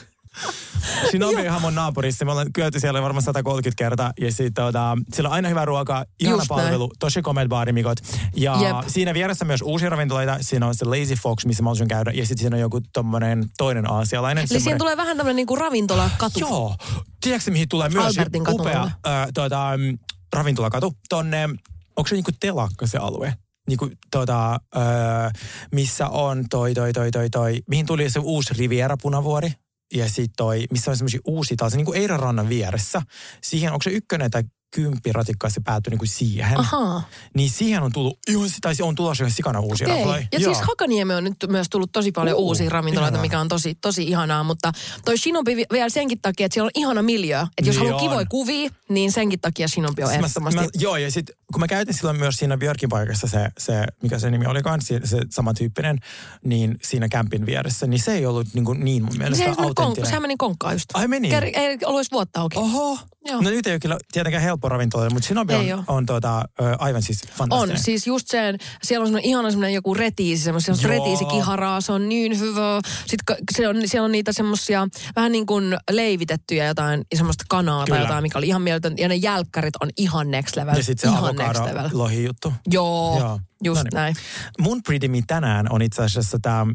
Shinobi 1.09 1.35
on 1.35 1.45
ihan 1.45 1.61
mun 1.61 1.75
naapurissa. 1.75 2.25
Me 2.25 2.31
ollaan 2.31 2.53
kyöty 2.53 2.79
siellä 2.79 3.01
varmaan 3.01 3.23
130 3.23 3.77
kertaa. 3.77 4.13
Ja 4.19 4.31
sit, 4.31 4.53
tota, 4.53 4.97
siellä 5.13 5.29
on 5.29 5.33
aina 5.35 5.49
hyvä 5.49 5.65
ruoka, 5.65 6.05
ihana 6.19 6.37
Just 6.37 6.47
palvelu, 6.47 6.91
tosi 6.99 7.21
komeat 7.21 7.49
baarimikot. 7.49 7.97
Ja 8.35 8.57
Jep. 8.61 8.75
siinä 8.87 9.13
vieressä 9.13 9.45
myös 9.45 9.61
uusia 9.61 9.89
ravintoloita. 9.89 10.37
Siinä 10.41 10.67
on 10.67 10.75
se 10.75 10.85
Lazy 10.85 11.15
Fox, 11.15 11.45
missä 11.45 11.63
mä 11.63 11.67
haluaisin 11.67 11.87
käydä. 11.87 12.11
Ja 12.11 12.25
sitten 12.25 12.41
siinä 12.41 12.55
on 12.55 12.61
joku 12.61 12.81
tommonen 12.93 13.45
toinen 13.57 13.91
aasialainen. 13.91 14.41
Eli 14.41 14.47
siihen 14.47 14.63
semmonen- 14.63 14.77
tulee 14.77 14.97
vähän 14.97 15.17
tämmöinen 15.17 15.35
niinku 15.35 15.55
ravintola 15.55 16.09
katu. 16.17 16.39
Joo. 16.39 16.75
Tiedätkö 17.21 17.51
mihin 17.51 17.69
tulee 17.69 17.89
myös 17.89 18.15
upea 18.49 18.83
äh, 18.83 19.77
mm, 19.77 19.97
ravintolakatu? 20.33 20.93
Tonne, 21.09 21.49
onko 21.95 22.07
se 22.07 22.15
niinku 22.15 22.31
telakka 22.39 22.87
se 22.87 22.97
alue? 22.97 23.33
Niinku, 23.67 23.89
tota, 24.11 24.53
äh, 24.53 25.33
missä 25.71 26.07
on 26.07 26.45
toi, 26.49 26.73
toi, 26.73 26.93
toi, 26.93 27.11
toi, 27.11 27.29
toi, 27.29 27.61
mihin 27.67 27.85
tuli 27.85 28.09
se 28.09 28.19
uusi 28.19 28.53
Riviera 28.53 28.97
Punavuori? 29.01 29.51
Ja 29.93 30.07
sitten 30.07 30.33
toi, 30.37 30.65
missä 30.71 30.91
on 30.91 30.97
semmoisia 30.97 31.19
uusia 31.25 31.57
taas, 31.57 31.73
niinku 31.75 31.93
Eiran 31.93 32.19
rannan 32.19 32.49
vieressä. 32.49 33.01
Siihen, 33.43 33.71
onko 33.73 33.83
se 33.83 33.89
ykkönen 33.89 34.31
tai 34.31 34.43
kymppi 34.75 35.11
ratikkaa 35.11 35.49
se 35.49 35.61
päättyy 35.63 35.91
niinku 35.91 36.05
siihen. 36.05 36.59
Ahaa. 36.59 37.03
Niin 37.35 37.49
siihen 37.49 37.83
on 37.83 37.91
tullut, 37.91 38.19
ihan, 38.27 38.49
tai 38.61 38.73
on 38.81 38.95
tulossa 38.95 39.23
ihan 39.23 39.31
sikana 39.31 39.59
uusia 39.59 39.87
Okei. 39.87 39.95
ravintoloita. 40.05 40.27
Ja 40.31 40.39
siis 40.39 40.61
Hakaniemi 40.61 41.13
on 41.13 41.23
nyt 41.23 41.35
myös 41.47 41.67
tullut 41.69 41.91
tosi 41.91 42.11
paljon 42.11 42.37
Uu, 42.37 42.47
uusia 42.47 42.69
ravintoloita, 42.69 43.09
ihanaa. 43.09 43.21
mikä 43.21 43.39
on 43.39 43.47
tosi, 43.47 43.75
tosi 43.75 44.03
ihanaa. 44.03 44.43
Mutta 44.43 44.71
toi 45.05 45.17
Shinobi 45.17 45.55
vi- 45.55 45.65
vielä 45.71 45.89
senkin 45.89 46.21
takia, 46.21 46.45
että 46.45 46.53
siellä 46.53 46.65
on 46.65 46.81
ihana 46.81 47.01
miljö. 47.01 47.41
Että 47.41 47.69
jos 47.69 47.75
Niin 47.75 47.85
haluaa 47.85 47.99
kivoja 48.01 48.25
kuvia, 48.29 48.69
niin 48.89 49.11
senkin 49.11 49.39
takia 49.39 49.67
Shinobi 49.67 50.03
on 50.03 50.09
Siis 50.09 50.17
ehdottomasti. 50.17 50.59
Joo, 50.79 50.97
ja 50.97 51.11
sitten 51.11 51.35
kun 51.53 51.59
mä 51.59 51.67
käytin 51.67 51.93
silloin 51.93 52.17
myös 52.19 52.35
siinä 52.35 52.57
Björkin 52.57 52.89
paikassa 52.89 53.27
se, 53.27 53.49
se 53.57 53.85
mikä 54.01 54.19
se 54.19 54.31
nimi 54.31 54.45
olikaan, 54.45 54.81
se, 54.81 54.99
se 55.03 55.19
samantyyppinen, 55.29 55.97
niin 56.45 56.77
siinä 56.83 57.09
kämpin 57.09 57.45
vieressä, 57.45 57.87
niin 57.87 58.01
se 58.01 58.13
ei 58.13 58.25
ollut 58.25 58.47
niin, 58.53 58.65
kuin 58.65 58.85
niin 58.85 59.03
mun 59.03 59.11
se, 59.11 59.17
mielestä 59.17 59.43
ei 59.43 59.49
meni 59.49 59.55
kon, 59.57 59.65
autenttinen. 59.67 60.07
sehän 60.07 60.21
meni 60.21 60.35
konkkaan 60.37 60.75
just. 60.75 60.89
Ai 60.93 61.07
meni? 61.07 61.29
Ker- 61.29 61.59
ei 61.59 61.77
ollut 61.85 61.99
edes 61.99 62.11
vuotta 62.11 62.41
auki. 62.41 62.57
Oho. 62.57 62.97
Joo. 63.25 63.41
No 63.41 63.49
nyt 63.49 63.67
ei 63.67 63.73
ole 63.73 63.79
kyllä 63.79 63.97
tietenkään 64.11 64.43
helppo 64.43 64.69
ravintola, 64.69 65.09
mutta 65.09 65.27
Shinobi 65.27 65.53
on, 65.53 65.71
oo. 65.71 65.83
on 65.87 66.05
tuota, 66.05 66.45
aivan 66.79 67.01
siis 67.01 67.23
On, 67.23 67.29
fantastinen. 67.35 67.79
siis 67.79 68.07
just 68.07 68.27
sen, 68.27 68.57
siellä 68.83 69.03
on 69.03 69.07
semmoinen 69.07 69.29
ihana 69.29 69.51
semmoinen 69.51 69.73
joku 69.73 69.93
retiisi, 69.93 70.43
semmoista 70.43 70.71
Joo. 70.71 70.87
retiisikiharaa, 70.89 71.81
se 71.81 71.91
on 71.91 72.09
niin 72.09 72.39
hyvä. 72.39 72.79
Sitten 73.05 73.37
se 73.55 73.67
on, 73.67 73.75
siellä 73.85 74.05
on 74.05 74.11
niitä 74.11 74.31
semmoisia 74.31 74.87
vähän 75.15 75.31
niin 75.31 75.45
kuin 75.45 75.77
leivitettyjä 75.91 76.65
jotain, 76.65 77.05
semmoista 77.15 77.45
kanaa 77.49 77.85
Kyllä. 77.85 77.97
tai 77.97 78.05
jotain, 78.05 78.21
mikä 78.21 78.37
oli 78.37 78.47
ihan 78.47 78.61
mieletön. 78.61 78.93
Ja 78.97 79.07
ne 79.07 79.15
jälkkärit 79.15 79.75
on 79.81 79.89
ihan 79.97 80.31
next 80.31 80.55
level. 80.55 80.77
ja 80.77 80.83
sitten 80.83 81.09
se 81.09 81.13
ihan 81.13 81.23
next 81.47 81.65
level. 81.65 81.89
lohi 81.93 82.23
juttu. 82.23 82.53
Joo, 82.67 83.19
Joo. 83.19 83.39
Just 83.63 83.77
Noniin. 83.77 83.93
näin. 83.93 84.15
Mun 84.61 84.83
pretty 84.83 85.07
tänään 85.27 85.67
on 85.69 85.81
itse 85.81 86.03
asiassa 86.03 86.39
tämä 86.41 86.65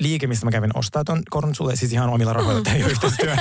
liike, 0.00 0.26
mistä 0.26 0.44
mä 0.46 0.50
kävin 0.50 0.70
ostaa 0.78 1.04
ton 1.04 1.22
korun 1.30 1.54
sulle, 1.54 1.76
siis 1.76 1.92
ihan 1.92 2.08
omilla 2.10 2.32
rahoilla, 2.32 2.60
mm. 2.60 2.74
ei 2.74 2.80
yhteistyö. 2.82 3.36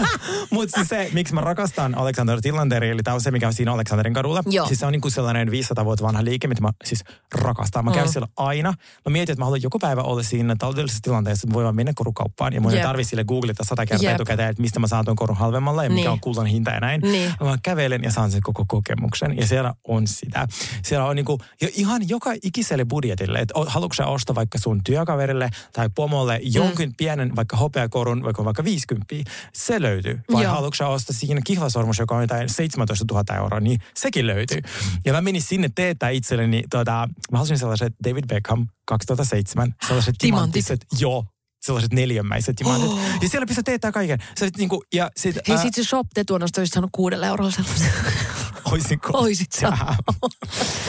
Mutta 0.50 0.74
siis 0.76 0.88
se, 0.88 1.10
miksi 1.12 1.34
mä 1.34 1.40
rakastan 1.40 1.94
Alexander 1.98 2.40
Tillanderi, 2.40 2.90
eli 2.90 3.02
tämä 3.02 3.14
on 3.14 3.20
se, 3.20 3.30
mikä 3.30 3.46
on 3.46 3.52
siinä 3.52 3.72
Alexanderin 3.72 4.14
kadulla. 4.14 4.42
Joo. 4.46 4.66
Siis 4.66 4.80
se 4.80 4.86
on 4.86 4.92
niinku 4.92 5.10
sellainen 5.10 5.50
500 5.50 5.84
vuotta 5.84 6.04
vanha 6.04 6.24
liike, 6.24 6.48
mitä 6.48 6.60
mä 6.62 6.70
siis 6.84 7.04
rakastan. 7.34 7.84
Mä 7.84 7.92
käyn 7.92 8.06
Mm. 8.06 8.12
siellä 8.12 8.28
aina. 8.36 8.74
Mä 9.06 9.12
mietin, 9.12 9.32
että 9.32 9.40
mä 9.40 9.44
haluan 9.44 9.62
joku 9.62 9.78
päivä 9.78 10.02
olla 10.02 10.22
siinä 10.22 10.56
taloudellisessa 10.58 11.02
tilanteessa, 11.02 11.46
että 11.46 11.54
voin 11.54 11.76
mennä 11.76 11.92
korukauppaan. 11.94 12.52
Ja 12.52 12.60
mun 12.60 12.70
ei 12.70 12.76
Jep. 12.76 12.86
tarvi 12.86 13.04
sille 13.04 13.24
googlita 13.24 13.64
sata 13.64 13.86
kertaa 13.86 14.04
Jep. 14.10 14.14
etukäteen, 14.14 14.48
että 14.50 14.62
mistä 14.62 14.80
mä 14.80 14.86
saan 14.86 15.04
ton 15.04 15.16
korun 15.16 15.36
halvemmalla 15.36 15.84
ja 15.84 15.90
mikä 15.90 16.00
Niin. 16.00 16.10
on 16.10 16.20
kultan 16.20 16.46
hinta 16.46 16.70
ja 16.70 16.80
näin. 16.80 17.00
Niin. 17.00 17.32
Mä 17.40 17.58
kävelen 17.62 18.02
ja 18.02 18.10
saan 18.10 18.30
sen 18.30 18.40
koko 18.42 18.64
kokemuksen. 18.68 19.36
Ja 19.36 19.46
siellä 19.46 19.74
on 19.88 20.06
sitä. 20.06 20.48
Siellä 20.82 21.06
on 21.06 21.16
niinku, 21.16 21.38
ihan 21.76 21.95
joka 22.08 22.30
ikiselle 22.42 22.84
budjetille. 22.84 23.38
Että 23.38 23.54
haluatko 23.66 24.12
ostaa 24.12 24.34
vaikka 24.34 24.58
sun 24.58 24.80
työkaverille 24.84 25.50
tai 25.72 25.88
pomolle 25.94 26.40
jonkin 26.42 26.92
pienen 26.96 27.36
vaikka 27.36 27.56
hopeakorun, 27.56 28.22
vaikka 28.22 28.44
vaikka 28.44 28.64
50, 28.64 29.14
se 29.54 29.82
löytyy. 29.82 30.20
Vai 30.32 30.42
Joo. 30.42 30.54
haluatko 30.54 30.92
ostaa 30.92 31.16
siinä 31.18 31.40
kihlasormus, 31.44 31.98
joka 31.98 32.16
on 32.16 32.22
jotain 32.22 32.48
17 32.48 33.04
000 33.10 33.36
euroa, 33.36 33.60
niin 33.60 33.80
sekin 33.94 34.26
löytyy. 34.26 34.60
Ja 35.04 35.12
mä 35.12 35.20
menin 35.20 35.42
sinne 35.42 35.70
teettää 35.74 36.10
itselleni, 36.10 36.62
tota, 36.70 37.08
mä 37.32 37.38
halusin 37.38 37.58
sellaiset 37.58 37.94
David 38.08 38.24
Beckham 38.26 38.66
2007, 38.86 39.74
sellaiset 39.86 40.14
timanttiset, 40.18 40.86
joo, 40.98 41.24
sellaiset 41.66 41.92
neljänmäiset 41.92 42.56
timantit. 42.56 42.90
Oh. 42.90 42.98
Ja 43.22 43.28
siellä 43.28 43.46
pistää 43.46 43.62
teettää 43.62 43.92
kaiken. 43.92 44.18
Sä 44.40 44.48
niinku, 44.58 44.84
ja 44.94 45.10
sit, 45.16 45.36
Hei, 45.48 45.56
ää, 45.56 45.62
sit 45.62 45.74
se 45.74 45.84
shop 45.84 46.06
tetuonosta 46.14 46.60
olisi 46.60 46.72
saanut 46.72 46.90
kuudella 46.92 47.26
eurolla 47.26 47.50
sellaisen. 47.50 47.90
Oisinko? 48.72 49.10
Oisit 49.12 49.52
sä. 49.52 49.72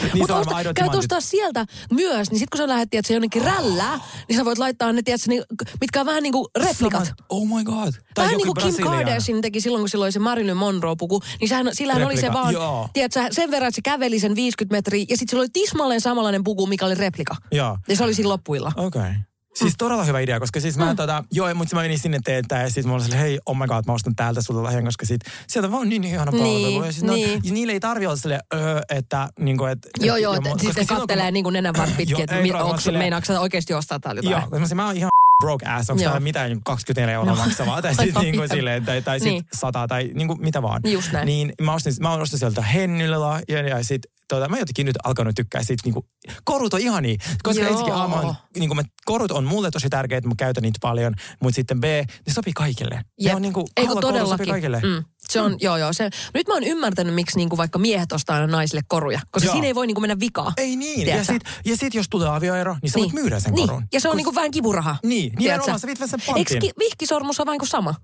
Niin 0.02 0.18
Mutta 0.18 0.36
osta, 0.36 0.54
timantit. 0.74 0.98
ostaa 0.98 1.20
sieltä 1.20 1.66
myös, 1.92 2.30
niin 2.30 2.38
sit 2.38 2.50
kun 2.50 2.58
sä 2.58 2.68
lähdet, 2.68 2.90
tiedät, 2.90 3.06
se 3.06 3.14
jonnekin 3.14 3.42
rällää, 3.44 4.00
niin 4.28 4.36
sä 4.38 4.44
voit 4.44 4.58
laittaa 4.58 4.92
ne, 4.92 5.02
tiedät, 5.02 5.20
niin, 5.26 5.42
mitkä 5.80 6.00
on 6.00 6.06
vähän 6.06 6.22
niin 6.22 6.32
kuin 6.32 6.46
replikat. 6.58 7.02
Samat- 7.08 7.24
Oh 7.28 7.46
my 7.48 7.64
god. 7.64 7.92
Vähän 8.16 8.36
niin 8.36 8.54
kuin 8.54 8.74
Kim. 8.74 8.84
Kardashian 8.84 9.40
teki 9.40 9.60
silloin, 9.60 9.82
kun 9.82 9.88
sillä 9.88 10.04
oli 10.04 10.12
se 10.12 10.18
Marilyn 10.18 10.56
Monroe-puku, 10.56 11.20
niin 11.40 11.48
sehän, 11.48 11.68
sillähän 11.72 12.04
oli 12.04 12.16
se 12.16 12.22
Replika, 12.22 12.42
vaan, 12.42 12.54
joo. 12.54 12.88
tiedätkö, 12.92 13.20
sen 13.30 13.50
verran, 13.50 13.68
että 13.68 13.76
se 13.76 13.82
käveli 13.82 14.20
sen 14.20 14.34
50 14.34 14.76
metriä, 14.76 15.06
ja 15.08 15.16
sitten 15.16 15.30
sillä 15.30 15.40
oli 15.40 15.48
tismalleen 15.52 16.00
samanlainen 16.00 16.44
puku, 16.44 16.66
mikä 16.66 16.86
oli 16.86 16.94
replika. 16.94 17.36
Joo. 17.52 17.78
Ja 17.88 17.96
se 17.96 18.04
oli 18.04 18.14
siinä 18.14 18.28
loppuilla. 18.28 18.72
Okei. 18.76 19.00
Okay. 19.00 19.14
Siis 19.58 19.74
todella 19.78 20.04
hyvä 20.04 20.20
idea, 20.20 20.40
koska 20.40 20.60
siis 20.60 20.78
mä, 20.78 20.90
mm. 20.90 20.96
tota, 20.96 21.24
joo, 21.32 21.54
mutta 21.54 21.76
mä 21.76 21.82
menin 21.82 21.98
sinne 21.98 22.18
teettää 22.24 22.62
ja 22.62 22.68
sitten 22.68 22.86
mä 22.86 22.92
olin 22.92 23.04
silleen, 23.04 23.22
hei, 23.22 23.38
oh 23.46 23.56
my 23.56 23.66
god, 23.66 23.84
mä 23.86 23.92
ostan 23.92 24.16
täältä 24.16 24.42
sulle 24.42 24.62
lahjan, 24.62 24.84
koska 24.84 25.06
sit, 25.06 25.20
sieltä 25.46 25.70
vaan 25.72 25.88
niin 25.88 26.04
ihana 26.04 26.32
palvelu. 26.32 26.48
Niin, 26.52 26.82
ja, 26.82 27.12
on- 27.12 27.14
niin. 27.14 27.40
ja 27.44 27.52
niillä 27.52 27.72
ei 27.72 27.80
tarvi 27.80 28.06
olla 28.06 28.16
silleen, 28.16 28.40
öö, 28.54 28.80
että 28.88 29.28
niinku, 29.40 29.64
et, 29.64 29.78
Joo, 30.00 30.16
et- 30.16 30.22
joo, 30.22 30.32
ja 30.32 30.38
että 30.38 30.48
mu- 30.48 30.52
sitten 30.52 30.66
koska 30.68 30.82
silloin, 30.82 30.88
kun 30.88 30.96
kattelee 30.98 31.24
mä- 31.24 31.30
niin 31.30 31.44
kuin 31.44 31.52
nenänvarret 31.52 31.96
pitkin, 31.96 32.12
Joo, 32.18 32.22
että 32.54 32.64
onko 32.64 32.80
se, 32.80 32.92
meinaatko 32.92 33.26
sä 33.26 33.40
oikeasti 33.40 33.74
ostaa 33.74 34.00
täällä 34.00 34.18
jotain. 34.18 34.42
Joo, 34.50 34.60
koska 34.60 34.74
mä, 34.74 34.82
mä 34.82 34.86
oon 34.86 34.96
ihan 34.96 35.10
broke 35.42 35.66
ass, 35.66 35.90
onko 35.90 36.02
täällä 36.02 36.20
mitään 36.20 36.50
niin 36.50 36.64
24 36.64 37.14
euroa 37.14 37.34
Joo. 37.34 37.44
maksavaa, 37.44 37.82
tai 37.82 37.94
sitten 37.94 38.22
niin 38.22 38.34
jep. 38.40 38.50
silleen, 38.52 38.84
tai, 38.84 39.02
tai 39.02 39.20
sit 39.20 39.28
Niin. 39.28 39.44
100 39.54 39.88
tai 39.88 40.10
niin 40.14 40.28
kuin 40.28 40.40
mitä 40.42 40.62
vaan. 40.62 40.80
Just 40.84 41.12
näin. 41.12 41.26
Niin 41.26 41.52
mä 41.62 41.74
ostin, 41.74 41.92
mä 42.00 42.12
ostin 42.14 42.38
sieltä 42.38 42.62
Hennylle 42.62 43.18
lahjan 43.18 43.66
ja 43.68 43.84
sit 43.84 44.02
tota, 44.28 44.48
mä 44.48 44.58
jotenkin 44.58 44.86
nyt 44.86 44.96
alkanut 45.04 45.34
tykkää 45.36 45.62
siitä 45.62 45.82
niinku, 45.84 46.06
korut 46.44 46.74
on 46.74 46.80
ihania, 46.80 47.16
koska 47.42 47.62
Joo. 47.62 47.70
ensinnäkin 47.70 48.00
A, 48.02 48.08
mä 48.08 48.14
oon, 48.20 48.34
niinku, 48.58 48.74
mä, 48.74 48.82
korut 49.04 49.30
on 49.30 49.44
mulle 49.44 49.70
tosi 49.70 49.88
tärkeitä, 49.90 50.28
mä 50.28 50.34
käytän 50.38 50.62
niitä 50.62 50.78
paljon, 50.82 51.14
mutta 51.42 51.54
sitten 51.56 51.80
B, 51.80 51.84
ne 51.84 52.32
sopii 52.32 52.52
kaikille. 52.52 52.94
Ne 52.94 53.02
Jep. 53.18 53.34
on 53.36 53.42
niinku, 53.42 53.68
Ei 53.76 53.86
kun 53.86 53.94
halpa 53.94 54.00
koru 54.00 54.12
sopii 54.18 54.46
todellakin. 54.46 54.48
kaikille. 54.52 54.80
Mm. 54.84 55.04
Se 55.32 55.40
on, 55.40 55.56
joo 55.60 55.76
joo. 55.76 55.92
Se, 55.92 56.10
nyt 56.34 56.48
mä 56.48 56.54
oon 56.54 56.64
ymmärtänyt, 56.64 57.14
miksi 57.14 57.36
niinku 57.36 57.56
vaikka 57.56 57.78
miehet 57.78 58.12
ostaa 58.12 58.36
aina 58.36 58.46
naisille 58.46 58.82
koruja. 58.88 59.20
Koska 59.30 59.46
Joo. 59.46 59.52
siinä 59.52 59.66
ei 59.66 59.74
voi 59.74 59.86
niinku 59.86 60.00
mennä 60.00 60.20
vikaa. 60.20 60.52
Ei 60.56 60.76
niin. 60.76 61.00
Ja 61.00 61.04
Tiedätkö? 61.06 61.32
sit, 61.32 61.42
ja 61.64 61.76
sit 61.76 61.94
jos 61.94 62.06
tulee 62.08 62.28
avioero, 62.28 62.76
niin 62.82 62.90
sä 62.90 62.98
voit 62.98 63.12
myydä 63.12 63.40
sen 63.40 63.52
niin. 63.54 63.68
korun. 63.68 63.84
Ja 63.92 64.00
se 64.00 64.08
on 64.08 64.12
Kos- 64.12 64.16
niinku 64.16 64.34
vähän 64.34 64.50
kivuraha. 64.50 64.96
Niin, 65.02 65.32
nimenomaan 65.38 65.80
sä 65.80 65.86
viit 65.86 65.98
sen 65.98 66.08
Eikö 66.20 66.32
pantin. 66.32 66.60
ki- 66.60 66.72
vihkisormus 66.78 67.40
on 67.40 67.46
vähän 67.46 67.58
kuin 67.58 67.68
sama? 67.68 67.94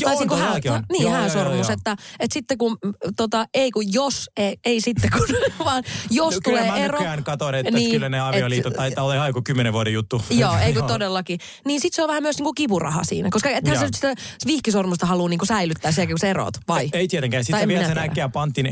Joo, 0.00 0.10
Tai 0.10 0.22
on, 0.22 0.28
kuin 0.28 0.40
todellakin 0.40 0.72
on. 0.72 0.82
Niin, 0.92 1.02
Joo, 1.02 1.12
joo, 1.12 1.20
hääsormus. 1.20 1.52
joo, 1.58 1.62
joo. 1.62 1.72
Että, 1.72 1.96
että 2.20 2.34
sitten 2.34 2.58
kun, 2.58 2.78
tota, 3.16 3.46
ei 3.54 3.70
kun 3.70 3.92
jos, 3.92 4.30
ei, 4.36 4.56
ei 4.64 4.80
sitten 4.80 5.10
kun, 5.10 5.26
vaan 5.66 5.82
jos 6.10 6.34
No, 6.34 6.40
kyllä 6.44 6.58
tulee 6.60 6.70
mä 6.70 6.84
ero. 6.84 6.98
nykyään 6.98 7.24
katon, 7.24 7.54
että 7.54 7.70
Niin, 7.72 7.90
kyllä 7.90 8.08
ne 8.08 8.20
avioliitot 8.20 8.72
et- 8.72 8.76
taitaa 8.76 9.04
olla 9.04 9.14
ihan 9.14 9.26
joku 9.28 9.42
kymmenen 9.44 9.72
vuoden 9.72 9.92
juttu. 9.92 10.22
Joo, 10.30 10.56
ei 10.58 10.72
kun 10.72 10.84
todellakin. 10.84 11.38
Niin 11.64 11.80
sit 11.80 11.94
se 11.94 12.02
on 12.02 12.08
vähän 12.08 12.22
myös 12.22 12.36
niinku 12.38 12.52
kipuraha 12.52 13.04
siinä. 13.04 13.28
Koska 13.30 13.50
ethän 13.50 13.78
sä 13.78 13.84
nyt 13.84 13.94
sitä 13.94 14.14
vihkisormusta 14.46 15.06
halua 15.06 15.28
niinku 15.28 15.46
säilyttää 15.46 15.92
sen 15.92 16.08
kun 16.08 16.18
sä 16.18 16.26
eroot, 16.28 16.54
vai? 16.68 16.88
Ei 16.92 17.08
tietenkään. 17.08 17.44
Tai 17.50 17.60
Sitten 17.60 17.68
minä 17.68 17.88
sen 17.88 17.98
äkkiä 17.98 18.28
panttiin, 18.28 18.68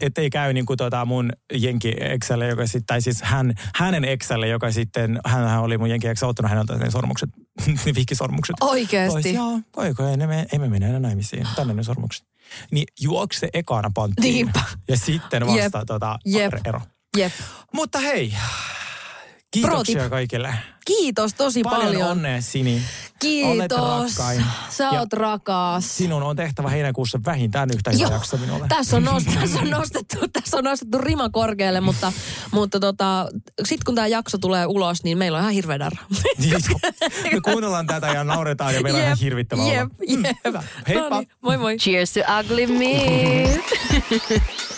ettei 0.00 0.30
käy 0.30 0.52
niin 0.52 0.66
kuin 0.66 0.76
tota 0.76 1.04
mun 1.04 1.32
jenki 1.54 1.94
Excelle, 2.00 2.46
joka 2.48 2.66
sitten, 2.66 2.86
tai 2.86 3.00
siis 3.00 3.22
hän, 3.22 3.54
hänen 3.74 4.04
Excelle, 4.04 4.48
joka 4.48 4.70
sitten, 4.72 5.20
hän 5.26 5.60
oli 5.60 5.78
mun 5.78 5.90
jenki 5.90 6.08
Excel 6.08 6.28
ottanut 6.28 6.50
häneltä 6.50 6.76
ne 6.76 6.90
sormukset, 6.90 7.30
ne 7.86 7.94
vihkisormukset. 7.94 8.56
Oikeesti? 8.60 9.34
Joo, 9.34 9.60
voiko, 9.76 10.06
ei, 10.08 10.16
ne 10.16 10.46
ei 10.52 10.58
me 10.68 10.76
enää 10.76 11.00
naimisiin. 11.00 11.46
Tänne 11.56 11.74
ne 11.74 11.82
sormukset. 11.82 12.26
Niin 12.70 12.86
juokse 13.00 13.38
se 13.38 13.48
ekana 13.54 13.90
panttiin. 13.94 14.34
Niinpä. 14.34 14.62
Ja 14.88 14.96
sitten 14.96 15.46
vasta 15.46 15.60
Jep. 15.62 15.72
tota, 15.86 16.18
Jep. 16.24 16.52
ero. 16.64 16.80
Jep. 17.16 17.32
Mutta 17.72 17.98
hei, 17.98 18.34
kiitoksia 19.62 20.02
tip. 20.02 20.10
kaikille. 20.10 20.54
Kiitos 20.86 21.34
tosi 21.34 21.62
Paljon, 21.62 21.86
paljon. 21.86 22.10
onnea 22.10 22.40
Sini. 22.40 22.82
Kiitos. 23.18 24.14
Sä 24.70 24.84
Ja 24.84 25.00
oot 25.00 25.12
rakas. 25.12 25.96
Sinun 25.96 26.22
on 26.22 26.36
tehtävä 26.36 26.70
heinäkuussa 26.70 27.20
vähintään 27.26 27.68
yhtä 27.74 27.90
hyvä 27.90 28.08
jakso 28.14 28.36
minulle. 28.36 28.66
Tässä 28.68 28.96
on, 28.96 29.04
nost, 29.04 29.26
tässä, 29.40 29.58
on 29.60 29.70
nostettu, 29.70 30.16
tässä 30.32 30.56
on 30.56 30.64
nostettu 30.64 30.98
rima 30.98 31.28
korkealle, 31.30 31.80
mutta, 31.80 32.12
mutta 32.50 32.80
tota, 32.80 33.28
sitten 33.64 33.84
kun 33.84 33.94
tämä 33.94 34.06
jakso 34.06 34.38
tulee 34.38 34.66
ulos, 34.66 35.04
niin 35.04 35.18
meillä 35.18 35.38
on 35.38 35.42
ihan 35.42 35.54
hirveä 35.54 35.78
darra. 35.78 36.04
Me 37.32 37.40
kuunnellaan 37.44 37.86
tätä 37.86 38.06
ja 38.06 38.24
nauretaan 38.24 38.74
ja 38.74 38.80
meillä 38.82 38.98
on 38.98 39.04
ihan 39.04 39.18
hirvittävä 39.18 39.62
olla. 39.62 39.74
Jep, 39.74 39.92
jep. 40.08 40.36
Hyvä. 40.44 40.62
Heippa. 40.88 41.10
No 41.10 41.18
niin, 41.18 41.30
moi 41.40 41.56
moi. 41.56 41.76
Cheers 41.76 42.12
to 42.12 42.20
ugly 42.40 42.66
meat. 42.66 43.60